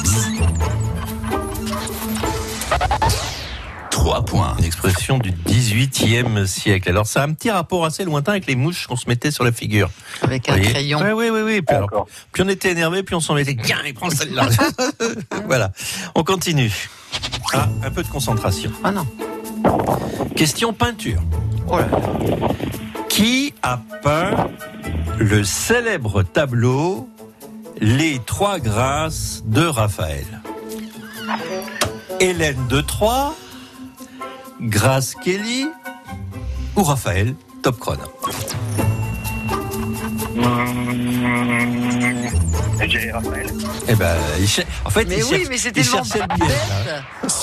3 4.03 4.25
points. 4.25 4.53
Une 4.59 4.65
expression 4.65 5.17
du 5.17 5.31
18e 5.31 6.45
siècle. 6.45 6.89
Alors, 6.89 7.07
ça 7.07 7.21
a 7.21 7.25
un 7.25 7.31
petit 7.31 7.49
rapport 7.49 7.85
assez 7.85 8.03
lointain 8.03 8.33
avec 8.33 8.47
les 8.47 8.57
mouches 8.57 8.85
qu'on 8.85 8.97
se 8.97 9.07
mettait 9.07 9.31
sur 9.31 9.45
la 9.45 9.53
figure. 9.53 9.89
Avec 10.21 10.49
un 10.49 10.59
crayon. 10.59 10.99
Oui, 11.01 11.11
oui, 11.13 11.29
oui. 11.29 11.41
oui. 11.41 11.61
Puis, 11.61 11.73
alors, 11.73 12.05
puis 12.33 12.43
on 12.43 12.49
était 12.49 12.71
énervé, 12.71 13.03
puis 13.03 13.15
on 13.15 13.21
s'en 13.21 13.33
mettait. 13.33 13.55
Tiens, 13.55 13.77
il 13.85 13.93
prend 13.93 14.09
celle-là. 14.09 14.49
voilà. 15.45 15.71
On 16.15 16.25
continue. 16.25 16.89
Ah, 17.53 17.69
un 17.81 17.91
peu 17.91 18.03
de 18.03 18.09
concentration. 18.09 18.73
Ah 18.83 18.91
non. 18.91 19.07
Question 20.35 20.73
peinture. 20.73 21.21
Oh 21.69 21.77
là 21.77 21.87
là. 21.87 21.97
Qui 23.07 23.53
a 23.61 23.79
peint 24.01 24.49
le 25.17 25.45
célèbre 25.45 26.23
tableau 26.23 27.07
Les 27.79 28.19
Trois 28.25 28.59
Grâces 28.59 29.43
de 29.45 29.65
Raphaël? 29.65 30.41
Hélène 32.19 32.67
de 32.67 32.81
Troyes, 32.81 33.33
Grace 34.63 35.13
Kelly 35.15 35.67
ou 36.77 36.83
Raphaël 36.83 37.35
Top 37.61 37.77
chrono. 37.79 38.03
Et 42.81 42.89
j'ai 42.89 43.11
Raphaël. 43.11 43.47
Eh 43.87 43.95
ben, 43.95 44.15
il 44.39 44.47
cher- 44.47 44.65
en 44.83 44.89
fait, 44.89 45.05
Mais 45.05 45.17
il 45.19 45.23
oui, 45.25 45.45
mais 45.49 45.57
c'est 45.57 45.71
tellement 45.71 46.01
bête. 46.01 46.23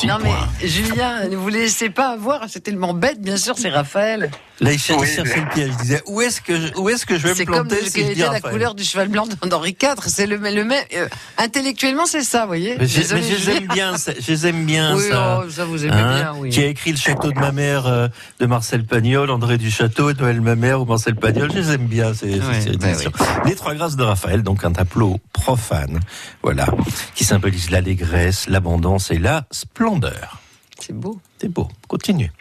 Non 0.05 0.19
points. 0.19 0.49
mais 0.61 0.69
Julien, 0.69 1.29
ne 1.29 1.37
vous 1.37 1.49
laissez 1.49 1.89
pas 1.91 2.09
avoir, 2.11 2.45
c'est 2.49 2.61
tellement 2.61 2.93
bête, 2.95 3.21
bien 3.21 3.37
sûr, 3.37 3.55
c'est 3.57 3.71
Raphaël. 3.71 4.31
Là, 4.61 4.73
il 4.73 4.79
cher- 4.79 4.97
il 4.99 5.03
Oui, 5.03 5.07
cherchait 5.09 5.37
mais- 5.37 5.41
le 5.45 5.49
piège. 5.55 5.71
Il 5.71 5.77
disait 5.83 6.03
où 6.07 6.21
est-ce 6.21 6.41
que 6.43 6.55
je, 6.61 6.75
où 6.77 6.89
est-ce 6.91 7.07
que 7.07 7.17
je 7.17 7.27
vais 7.27 7.35
C'est 7.35 7.47
me 7.49 7.53
comme 7.53 7.69
planter 7.69 7.85
ce 7.85 7.91
si 7.91 7.93
que 7.93 8.01
je 8.01 8.05
dis 8.07 8.13
était 8.13 8.21
la 8.23 8.31
Raphaël 8.33 8.53
couleur 8.53 8.75
du 8.75 8.85
cheval 8.85 9.09
blanc 9.09 9.27
d'Henri 9.47 9.75
IV, 9.83 9.95
c'est 10.07 10.27
le, 10.27 10.37
le 10.37 10.65
même. 10.65 10.73
euh, 10.97 11.09
intellectuellement, 11.39 12.05
c'est 12.05 12.23
ça, 12.23 12.43
vous 12.43 12.49
voyez. 12.49 12.77
Mais 12.79 12.87
je, 12.87 12.99
Désolé, 12.99 13.21
mais 13.23 13.37
je 13.39 13.51
les 13.51 13.57
aime 13.57 13.69
bien, 13.69 13.97
ça- 13.97 14.13
je 14.21 14.33
les 14.33 14.47
aime 14.49 14.65
bien 14.67 14.97
Oui, 14.97 15.05
ça. 15.09 15.41
oh, 15.43 15.49
ça, 15.51 15.65
vous 15.65 15.83
aimez 15.87 15.95
Hein, 15.95 16.15
bien, 16.19 16.35
oui. 16.37 16.51
Qui 16.51 16.61
a 16.61 16.67
écrit 16.67 16.91
le 16.93 16.99
château 16.99 17.33
de 17.33 17.39
ma 17.39 17.53
mère 17.53 17.87
euh, 17.87 18.09
de 18.39 18.45
Marcel 18.47 18.85
Pagnol, 18.85 19.31
André 19.31 19.57
du 19.57 19.71
Château, 19.71 20.13
Noël 20.13 20.41
ma 20.43 20.57
mère 20.57 20.83
ou 20.83 20.85
Marcel 20.85 21.15
Pagnol. 21.15 21.51
Je 21.55 21.59
les 21.59 21.71
aime 21.73 21.87
bien 21.87 22.13
ces, 22.13 22.33
ces- 22.33 22.39
Ouais, 22.41 22.61
éditions. 22.81 23.13
Les 23.45 23.55
trois 23.55 23.75
grâces 23.75 23.97
de 23.97 24.03
Raphaël, 24.03 24.43
donc 24.43 24.65
un 24.65 24.73
tableau 24.73 25.19
profane, 25.33 26.01
voilà, 26.43 26.67
qui 27.15 27.25
symbolise 27.25 27.71
l'allégresse, 27.71 28.49
l'abondance 28.49 29.11
et 29.11 29.19
la 29.19 29.45
splendeur. 29.51 30.41
C'est 30.79 30.95
beau. 30.95 31.21
C'est 31.41 31.49
beau. 31.49 31.69
Continue. 31.89 32.33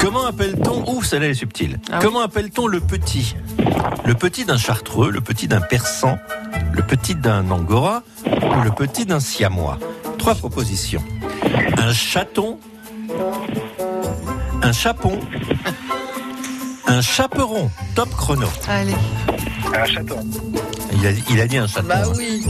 Comment 0.00 0.26
appelle-t-on 0.26 0.92
Ouh, 0.92 1.02
celle-là 1.02 1.28
est 1.28 1.34
subtile. 1.34 1.78
Ah 1.90 2.00
Comment 2.02 2.20
appelle-t-on 2.22 2.66
le 2.66 2.80
petit? 2.80 3.36
Le 4.04 4.14
petit 4.14 4.44
d'un 4.44 4.58
chartreux, 4.58 5.10
le 5.10 5.20
petit 5.20 5.46
d'un 5.46 5.60
persan, 5.60 6.18
le 6.72 6.82
petit 6.82 7.14
d'un 7.14 7.50
angora 7.50 8.02
ou 8.26 8.62
le 8.62 8.70
petit 8.72 9.06
d'un 9.06 9.20
siamois? 9.20 9.78
Trois 10.18 10.34
propositions. 10.34 11.04
Un 11.78 11.92
chaton, 11.92 12.58
un 14.62 14.72
chapon, 14.72 15.20
un 16.92 17.00
chaperon. 17.00 17.70
Top 17.94 18.10
chrono. 18.10 18.46
Allez. 18.68 18.94
Un 19.74 19.84
chaton. 19.86 20.20
Il 20.92 21.06
a, 21.06 21.10
il 21.30 21.40
a 21.40 21.46
dit 21.46 21.56
un 21.56 21.66
chaton. 21.66 21.88
Bah 21.88 22.02
hein. 22.04 22.12
oui. 22.16 22.44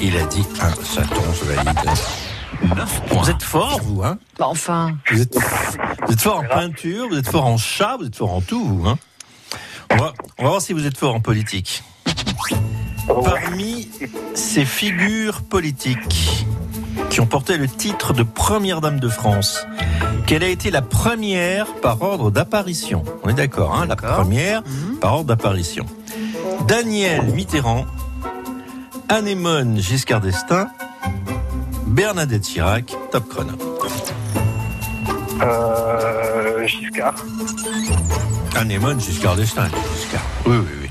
Il 0.00 0.16
a 0.16 0.24
dit 0.26 0.44
un 0.60 0.70
chaton, 0.84 1.22
je 1.40 1.52
valide. 1.52 1.78
Vous 3.10 3.30
êtes 3.30 3.42
fort, 3.42 3.80
vous, 3.82 4.02
hein 4.02 4.18
Bah 4.38 4.46
enfin. 4.48 4.96
Vous 5.10 5.20
êtes, 5.20 5.36
vous 6.06 6.12
êtes 6.12 6.20
fort 6.20 6.38
en 6.38 6.44
peinture, 6.44 7.08
vous 7.08 7.16
êtes 7.16 7.28
fort 7.28 7.46
en 7.46 7.56
chat, 7.56 7.96
vous 7.98 8.06
êtes 8.06 8.16
fort 8.16 8.32
en 8.32 8.40
tout, 8.40 8.64
vous. 8.64 8.88
Hein 8.88 8.98
on, 9.90 9.96
va, 9.96 10.12
on 10.38 10.44
va 10.44 10.48
voir 10.50 10.62
si 10.62 10.72
vous 10.72 10.86
êtes 10.86 10.96
fort 10.96 11.14
en 11.14 11.20
politique. 11.20 11.82
Parmi 13.06 13.88
ces 14.34 14.64
figures 14.64 15.42
politiques 15.42 16.46
qui 17.10 17.20
ont 17.20 17.26
porté 17.26 17.56
le 17.56 17.68
titre 17.68 18.12
de 18.12 18.22
Première 18.22 18.80
Dame 18.80 19.00
de 19.00 19.08
France, 19.08 19.66
quelle 20.26 20.42
a 20.42 20.48
été 20.48 20.70
la 20.70 20.82
première 20.82 21.66
par 21.80 22.02
ordre 22.02 22.30
d'apparition? 22.30 23.04
On 23.22 23.28
est 23.28 23.34
d'accord, 23.34 23.74
hein 23.74 23.86
La 23.86 23.96
première 23.96 24.62
par 25.00 25.14
ordre 25.14 25.26
d'apparition. 25.26 25.86
Daniel 26.66 27.22
Mitterrand, 27.34 27.84
Anémone 29.08 29.78
Giscard 29.78 30.20
d'Estaing, 30.20 30.68
Bernadette 31.86 32.42
Chirac, 32.42 32.94
top 33.10 33.28
chrono. 33.28 33.52
Euh, 35.42 36.66
Giscard. 36.66 37.14
Anémone 38.56 39.00
Giscard 39.00 39.36
d'Estaing. 39.36 39.68
Giscard. 39.68 40.22
Oui, 40.46 40.56
oui, 40.56 40.72
oui. 40.82 40.83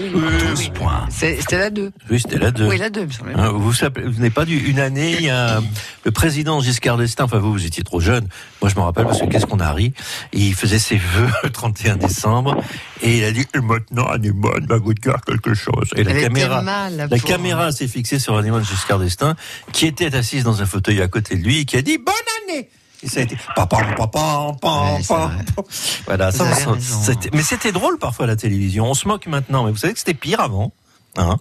Douze 0.00 0.68
points. 0.74 1.06
C'est- 1.10 1.40
C'était 1.40 1.58
la 1.58 1.70
2. 1.70 1.90
Oui, 2.10 2.20
c'était 2.20 2.38
la 2.38 2.50
2. 2.50 2.66
Oui, 2.68 2.78
la 2.78 2.90
2, 2.90 3.06
me 3.06 3.10
semble. 3.10 3.32
Hein, 3.36 3.50
vous 3.50 3.72
n'avez 3.82 4.30
pas 4.30 4.44
dû 4.44 4.56
une 4.58 4.78
année, 4.78 5.14
il 5.18 5.24
y 5.26 5.30
a 5.30 5.60
le 6.04 6.10
président 6.10 6.60
Giscard 6.60 6.96
d'Estaing, 6.96 7.24
enfin 7.24 7.38
vous, 7.38 7.52
vous 7.52 7.64
étiez 7.66 7.82
trop 7.82 8.00
jeune, 8.00 8.28
moi 8.60 8.70
je 8.70 8.76
me 8.76 8.80
rappelle 8.80 9.04
parce 9.06 9.20
que 9.20 9.26
qu'est-ce 9.26 9.46
qu'on 9.46 9.60
a 9.60 9.72
ri, 9.72 9.92
il 10.32 10.54
faisait 10.54 10.78
ses 10.78 10.96
vœux 10.96 11.28
le 11.42 11.50
31 11.50 11.96
décembre 11.96 12.56
et 13.02 13.18
il 13.18 13.24
a 13.24 13.32
dit 13.32 13.46
maintenant 13.62 14.06
Anémone 14.06 14.66
va 14.66 14.78
vous 14.78 14.94
dire 14.94 15.16
quelque 15.26 15.54
chose. 15.54 15.88
Et 15.96 16.04
la 16.04 16.12
Elle 16.12 16.22
caméra, 16.22 16.62
mal, 16.62 16.96
la 16.96 17.04
la 17.04 17.08
pauvre. 17.08 17.24
caméra 17.24 17.72
s'est 17.72 17.88
fixée 17.88 18.18
sur 18.18 18.36
Anémone 18.36 18.64
Giscard 18.64 18.98
d'Estaing 18.98 19.34
qui 19.72 19.86
était 19.86 20.14
assise 20.14 20.44
dans 20.44 20.62
un 20.62 20.66
fauteuil 20.66 21.00
à 21.02 21.08
côté 21.08 21.36
de 21.36 21.42
lui 21.42 21.60
et 21.60 21.64
qui 21.64 21.76
a 21.76 21.82
dit 21.82 21.98
bonne 21.98 22.14
année. 22.54 22.68
Et 23.02 23.08
ça 23.08 23.20
a 23.20 23.22
été 23.24 23.36
papa, 23.54 23.78
papa, 23.96 24.06
papa, 24.60 25.00
papa. 25.06 25.32
Voilà, 26.06 26.32
ça, 26.32 26.52
ça- 26.54 26.70
c'était- 26.80 27.30
mais 27.32 27.42
c'était 27.42 27.72
drôle 27.72 27.98
parfois 27.98 28.26
la 28.26 28.36
télévision. 28.36 28.86
On 28.86 28.94
se 28.94 29.06
moque 29.06 29.26
maintenant, 29.26 29.64
mais 29.64 29.70
vous 29.70 29.76
savez 29.76 29.92
que 29.92 29.98
c'était 29.98 30.14
pire 30.14 30.40
avant. 30.40 30.72
Hein 31.16 31.36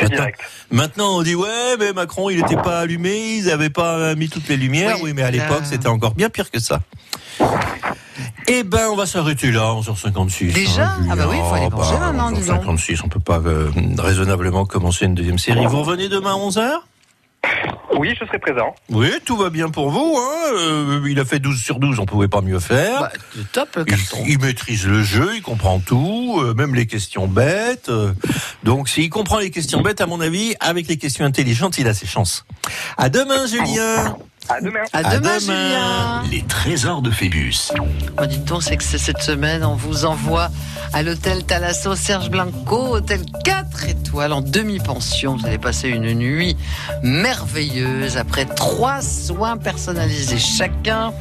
Maintenant, 0.00 0.26
maintenant, 0.70 1.16
on 1.18 1.22
dit 1.22 1.34
ouais, 1.34 1.76
mais 1.78 1.94
Macron, 1.94 2.28
il 2.28 2.36
n'était 2.42 2.56
pas 2.60 2.80
allumé, 2.80 3.36
ils 3.38 3.46
n'avaient 3.46 3.70
pas 3.70 4.14
mis 4.16 4.28
toutes 4.28 4.46
les 4.48 4.58
lumières. 4.58 4.96
Oui, 4.96 5.04
Oui, 5.04 5.12
mais 5.14 5.22
à 5.22 5.30
l'époque, 5.30 5.62
c'était 5.64 5.88
encore 5.88 6.14
bien 6.14 6.28
pire 6.28 6.50
que 6.50 6.60
ça. 6.60 6.80
Eh 8.48 8.64
ben, 8.64 8.88
on 8.90 8.96
va 8.96 9.06
s'arrêter 9.06 9.50
là, 9.50 9.72
11h56. 9.74 10.52
Déjà 10.52 10.88
hein, 10.88 11.06
Ah 11.10 11.16
bah 11.16 11.26
oui, 11.30 11.36
il 11.38 11.44
faut 11.44 11.54
aller 11.54 11.68
manger 11.70 11.94
bah, 11.98 12.12
maintenant, 12.12 12.30
dis 12.32 12.46
donc. 12.46 12.62
11h56, 12.64 13.00
on 13.04 13.08
peut 13.08 13.20
pas 13.20 13.38
euh, 13.38 13.70
raisonnablement 13.98 14.64
commencer 14.66 15.04
une 15.06 15.14
deuxième 15.14 15.38
série. 15.38 15.64
Vous 15.66 15.82
revenez 15.82 16.08
demain 16.08 16.32
à 16.34 16.38
11h 16.38 16.70
Oui, 17.96 18.14
je 18.20 18.24
serai 18.26 18.38
présent. 18.38 18.74
Oui, 18.90 19.10
tout 19.24 19.36
va 19.36 19.50
bien 19.50 19.70
pour 19.70 19.90
vous. 19.90 20.16
Hein 20.18 20.52
Euh, 20.54 21.02
il 21.08 21.18
a 21.18 21.24
fait 21.24 21.38
12 21.40 21.60
sur 21.60 21.78
12, 21.78 21.98
on 21.98 22.06
pouvait 22.06 22.28
pas 22.28 22.40
mieux 22.42 22.60
faire. 22.60 23.00
Bah, 23.00 23.12
top, 23.52 23.78
il, 23.86 24.30
il 24.30 24.38
maîtrise 24.40 24.86
le 24.86 25.02
jeu, 25.02 25.32
il 25.34 25.42
comprend 25.42 25.78
tout, 25.80 26.38
euh, 26.40 26.54
même 26.54 26.74
les 26.74 26.86
questions 26.86 27.26
bêtes. 27.26 27.88
euh. 27.88 28.12
donc, 28.62 28.88
s'il 28.88 29.10
comprend 29.10 29.38
les 29.38 29.50
questions 29.50 29.80
bêtes, 29.80 30.00
à 30.00 30.06
mon 30.06 30.20
avis, 30.20 30.54
avec 30.60 30.86
les 30.88 30.96
questions 30.96 31.24
intelligentes, 31.24 31.78
il 31.78 31.88
a 31.88 31.94
ses 31.94 32.06
chances. 32.06 32.44
À 32.96 33.08
demain, 33.08 33.46
Julien. 33.46 34.16
À 34.48 34.60
demain. 34.60 34.80
À, 34.92 34.98
À 34.98 35.02
demain, 35.16 35.38
demain. 35.40 35.40
Julien. 35.40 36.22
Les 36.30 36.42
trésors 36.42 37.02
de 37.02 37.10
Phébus. 37.10 37.70
Bah, 38.16 38.26
dites 38.26 38.44
donc, 38.44 38.62
c'est 38.62 38.76
que 38.76 38.82
c'est 38.82 38.98
cette 38.98 39.20
semaine, 39.22 39.64
on 39.64 39.74
vous 39.74 40.04
envoie 40.04 40.48
à 40.92 41.02
l'hôtel 41.02 41.44
Thalasso 41.44 41.94
Serge 41.94 42.30
Blanco, 42.30 42.96
hôtel 42.96 43.20
4 43.44 43.88
étoiles 43.88 44.32
en 44.32 44.40
demi-pension. 44.40 45.36
Vous 45.36 45.46
allez 45.46 45.58
passer 45.58 45.88
une 45.88 46.12
nuit 46.14 46.56
merveilleuse 47.02 48.16
après 48.16 48.46
trois 48.46 49.00
soins 49.02 49.56
personnalisés 49.56 50.38
chacun. 50.38 51.12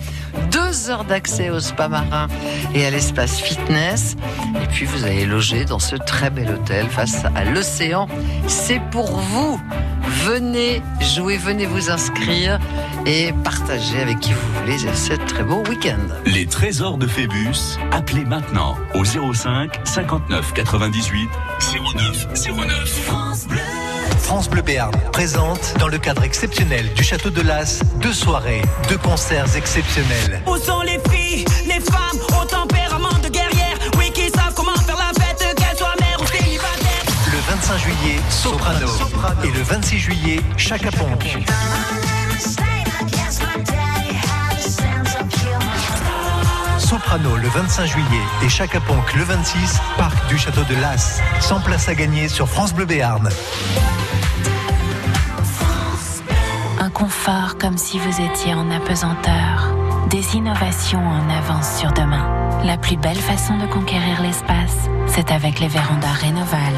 Deux 0.51 0.89
heures 0.89 1.03
d'accès 1.03 1.49
au 1.49 1.59
spa 1.59 1.87
marin 1.87 2.27
et 2.73 2.85
à 2.85 2.89
l'espace 2.89 3.39
fitness. 3.39 4.15
Et 4.63 4.67
puis 4.67 4.85
vous 4.85 5.03
allez 5.03 5.25
loger 5.25 5.65
dans 5.65 5.79
ce 5.79 5.95
très 5.95 6.29
bel 6.29 6.49
hôtel 6.49 6.87
face 6.89 7.25
à 7.35 7.45
l'océan. 7.45 8.07
C'est 8.47 8.81
pour 8.91 9.17
vous. 9.17 9.59
Venez 10.25 10.81
jouer, 11.01 11.37
venez 11.37 11.65
vous 11.65 11.89
inscrire 11.89 12.59
et 13.05 13.33
partager 13.43 14.01
avec 14.01 14.19
qui 14.19 14.33
vous 14.33 14.59
voulez 14.61 14.77
ce 14.77 15.13
très 15.13 15.43
beau 15.43 15.63
week-end. 15.69 15.99
Les 16.25 16.45
trésors 16.45 16.97
de 16.97 17.07
Phébus, 17.07 17.77
appelez 17.91 18.25
maintenant 18.25 18.77
au 18.93 19.03
05 19.03 19.79
59 19.83 20.53
98 20.53 21.29
09 21.95 22.27
09. 22.55 22.87
France 23.05 23.47
Bleu. 23.47 23.86
France 24.27 24.49
Bleu 24.49 24.61
Béarn 24.61 24.91
présente, 25.13 25.73
dans 25.79 25.87
le 25.87 25.97
cadre 25.97 26.21
exceptionnel 26.25 26.93
du 26.95 27.01
Château 27.01 27.29
de 27.29 27.41
Las, 27.41 27.79
deux 28.01 28.11
soirées, 28.11 28.61
deux 28.89 28.97
concerts 28.97 29.55
exceptionnels. 29.55 30.41
Où 30.45 30.57
sont 30.57 30.81
les 30.81 30.99
filles, 31.09 31.45
les 31.65 31.79
femmes 31.79 32.19
au 32.41 32.43
tempérament 32.43 33.17
de 33.23 33.29
guerrière? 33.29 33.77
Oui, 33.97 34.11
qui 34.11 34.29
savent 34.29 34.53
comment 34.53 34.75
faire 34.75 34.97
la 34.97 35.13
fête, 35.17 35.55
qu'elles 35.55 35.77
soient 35.77 35.95
mères 36.01 36.19
ou 36.19 36.25
célibataires 36.25 37.05
Le 37.31 37.39
25 37.55 37.77
juillet, 37.77 38.19
Soprano. 38.29 38.87
Et 39.45 39.57
le 39.57 39.63
26 39.63 39.97
juillet, 39.97 40.41
Chaka 40.57 40.91
Ponk. 40.91 41.37
Soprano 46.87 47.35
le 47.35 47.49
25 47.49 47.85
juillet 47.85 48.23
et 48.41 48.47
Chaka 48.47 48.79
Ponk 48.79 49.13
le 49.13 49.23
26, 49.25 49.77
parc 49.97 50.25
du 50.29 50.37
Château 50.37 50.63
de 50.63 50.75
Las. 50.79 51.21
100 51.41 51.59
places 51.59 51.89
à 51.89 51.95
gagner 51.95 52.29
sur 52.29 52.47
France 52.47 52.73
Bleu 52.73 52.85
Béarn. 52.85 53.27
Un 56.79 56.89
confort 56.89 57.57
comme 57.57 57.77
si 57.77 57.99
vous 57.99 58.21
étiez 58.21 58.53
en 58.53 58.71
apesanteur. 58.71 59.75
Des 60.09 60.37
innovations 60.37 61.05
en 61.05 61.29
avance 61.29 61.77
sur 61.77 61.91
demain. 61.91 62.25
La 62.63 62.77
plus 62.77 62.95
belle 62.95 63.17
façon 63.17 63.57
de 63.57 63.65
conquérir 63.65 64.21
l'espace, 64.21 64.87
c'est 65.07 65.31
avec 65.31 65.59
les 65.59 65.67
vérandas 65.67 66.13
Rénoval. 66.13 66.73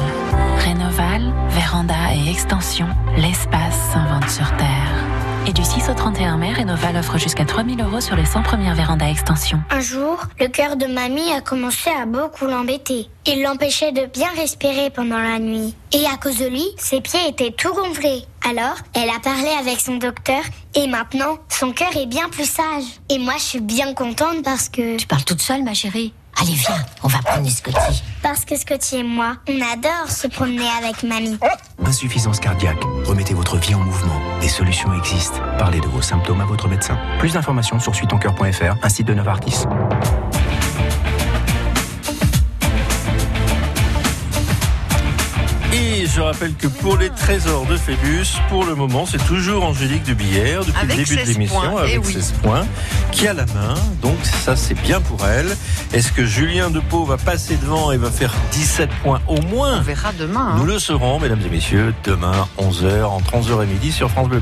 Rénoval, 0.58 1.32
véranda 1.50 2.14
et 2.16 2.30
extension, 2.30 2.88
l'espace 3.16 3.78
s'invente 3.92 4.28
sur 4.28 4.50
Terre. 4.56 5.09
Et 5.46 5.52
du 5.52 5.64
6 5.64 5.88
au 5.90 5.94
31 5.94 6.36
mai, 6.36 6.52
Rénoval 6.52 6.96
offre 6.96 7.18
jusqu'à 7.18 7.44
3000 7.44 7.80
euros 7.80 8.00
sur 8.00 8.14
les 8.14 8.26
100 8.26 8.42
premières 8.42 8.74
vérandas 8.74 9.08
extension. 9.08 9.60
Un 9.70 9.80
jour, 9.80 10.18
le 10.38 10.48
cœur 10.48 10.76
de 10.76 10.86
mamie 10.86 11.32
a 11.32 11.40
commencé 11.40 11.90
à 11.90 12.04
beaucoup 12.04 12.46
l'embêter. 12.46 13.08
Il 13.26 13.42
l'empêchait 13.42 13.92
de 13.92 14.06
bien 14.06 14.28
respirer 14.36 14.90
pendant 14.90 15.18
la 15.18 15.38
nuit. 15.38 15.74
Et 15.92 16.04
à 16.06 16.16
cause 16.18 16.38
de 16.38 16.46
lui, 16.46 16.66
ses 16.76 17.00
pieds 17.00 17.26
étaient 17.28 17.52
tout 17.52 17.72
gonflés. 17.72 18.24
Alors, 18.48 18.76
elle 18.94 19.08
a 19.08 19.18
parlé 19.22 19.48
avec 19.58 19.80
son 19.80 19.96
docteur 19.96 20.42
et 20.74 20.86
maintenant, 20.86 21.38
son 21.48 21.72
cœur 21.72 21.96
est 21.96 22.06
bien 22.06 22.28
plus 22.28 22.48
sage. 22.48 22.84
Et 23.08 23.18
moi, 23.18 23.34
je 23.36 23.42
suis 23.42 23.60
bien 23.60 23.94
contente 23.94 24.42
parce 24.44 24.68
que... 24.68 24.96
Tu 24.96 25.06
parles 25.06 25.24
toute 25.24 25.42
seule, 25.42 25.62
ma 25.62 25.74
chérie 25.74 26.12
Allez, 26.40 26.54
viens, 26.54 26.74
on 27.02 27.08
va 27.08 27.18
prendre 27.18 27.48
Scotty. 27.50 28.02
Parce 28.22 28.44
que 28.44 28.56
Scotty 28.56 28.96
et 28.96 29.02
moi, 29.02 29.36
on 29.48 29.56
adore 29.56 30.08
se 30.08 30.26
promener 30.26 30.68
avec 30.78 31.02
mamie. 31.02 31.38
Insuffisance 31.84 32.40
cardiaque. 32.40 32.82
Remettez 33.04 33.34
votre 33.34 33.56
vie 33.58 33.74
en 33.74 33.80
mouvement. 33.80 34.18
Des 34.40 34.48
solutions 34.48 34.92
existent. 34.94 35.38
Parlez 35.58 35.80
de 35.80 35.86
vos 35.86 36.00
symptômes 36.02 36.40
à 36.40 36.44
votre 36.46 36.68
médecin. 36.68 36.98
Plus 37.18 37.34
d'informations 37.34 37.78
sur 37.78 37.94
suitoncoeur.fr, 37.94 38.76
un 38.82 38.88
site 38.88 39.06
de 39.06 39.14
Novartis. 39.14 39.64
Je 46.14 46.20
rappelle 46.20 46.54
que 46.54 46.66
pour 46.66 46.96
les 46.96 47.10
trésors 47.10 47.66
de 47.66 47.76
Phébus, 47.76 48.26
pour 48.48 48.64
le 48.64 48.74
moment, 48.74 49.06
c'est 49.06 49.24
toujours 49.26 49.64
Angélique 49.64 50.04
de 50.04 50.14
Billère 50.14 50.64
depuis 50.64 50.80
Avec 50.80 50.96
le 50.96 51.04
début 51.04 51.14
de 51.16 51.20
16 51.20 51.28
l'émission 51.28 51.78
eh 51.78 51.92
avec 51.94 52.04
oui. 52.04 52.12
16 52.14 52.34
points 52.42 52.66
qui 53.12 53.28
a 53.28 53.32
la 53.32 53.46
main. 53.46 53.74
Donc 54.02 54.16
ça 54.24 54.56
c'est 54.56 54.74
bien 54.74 55.00
pour 55.00 55.24
elle. 55.26 55.56
Est-ce 55.92 56.12
que 56.12 56.24
Julien 56.24 56.70
Depau 56.70 57.04
va 57.04 57.16
passer 57.16 57.56
devant 57.56 57.92
et 57.92 57.96
va 57.96 58.10
faire 58.10 58.32
17 58.52 58.90
points 59.02 59.20
au 59.28 59.40
moins? 59.42 59.78
On 59.78 59.82
verra 59.82 60.12
demain. 60.18 60.52
hein. 60.52 60.56
Nous 60.58 60.64
le 60.64 60.78
saurons, 60.78 61.20
mesdames 61.20 61.40
et 61.44 61.50
messieurs, 61.50 61.94
demain 62.04 62.48
11h 62.58 63.04
entre 63.04 63.32
11h 63.36 63.62
et 63.64 63.66
midi 63.66 63.92
sur 63.92 64.10
France 64.10 64.28
Bleu. 64.28 64.38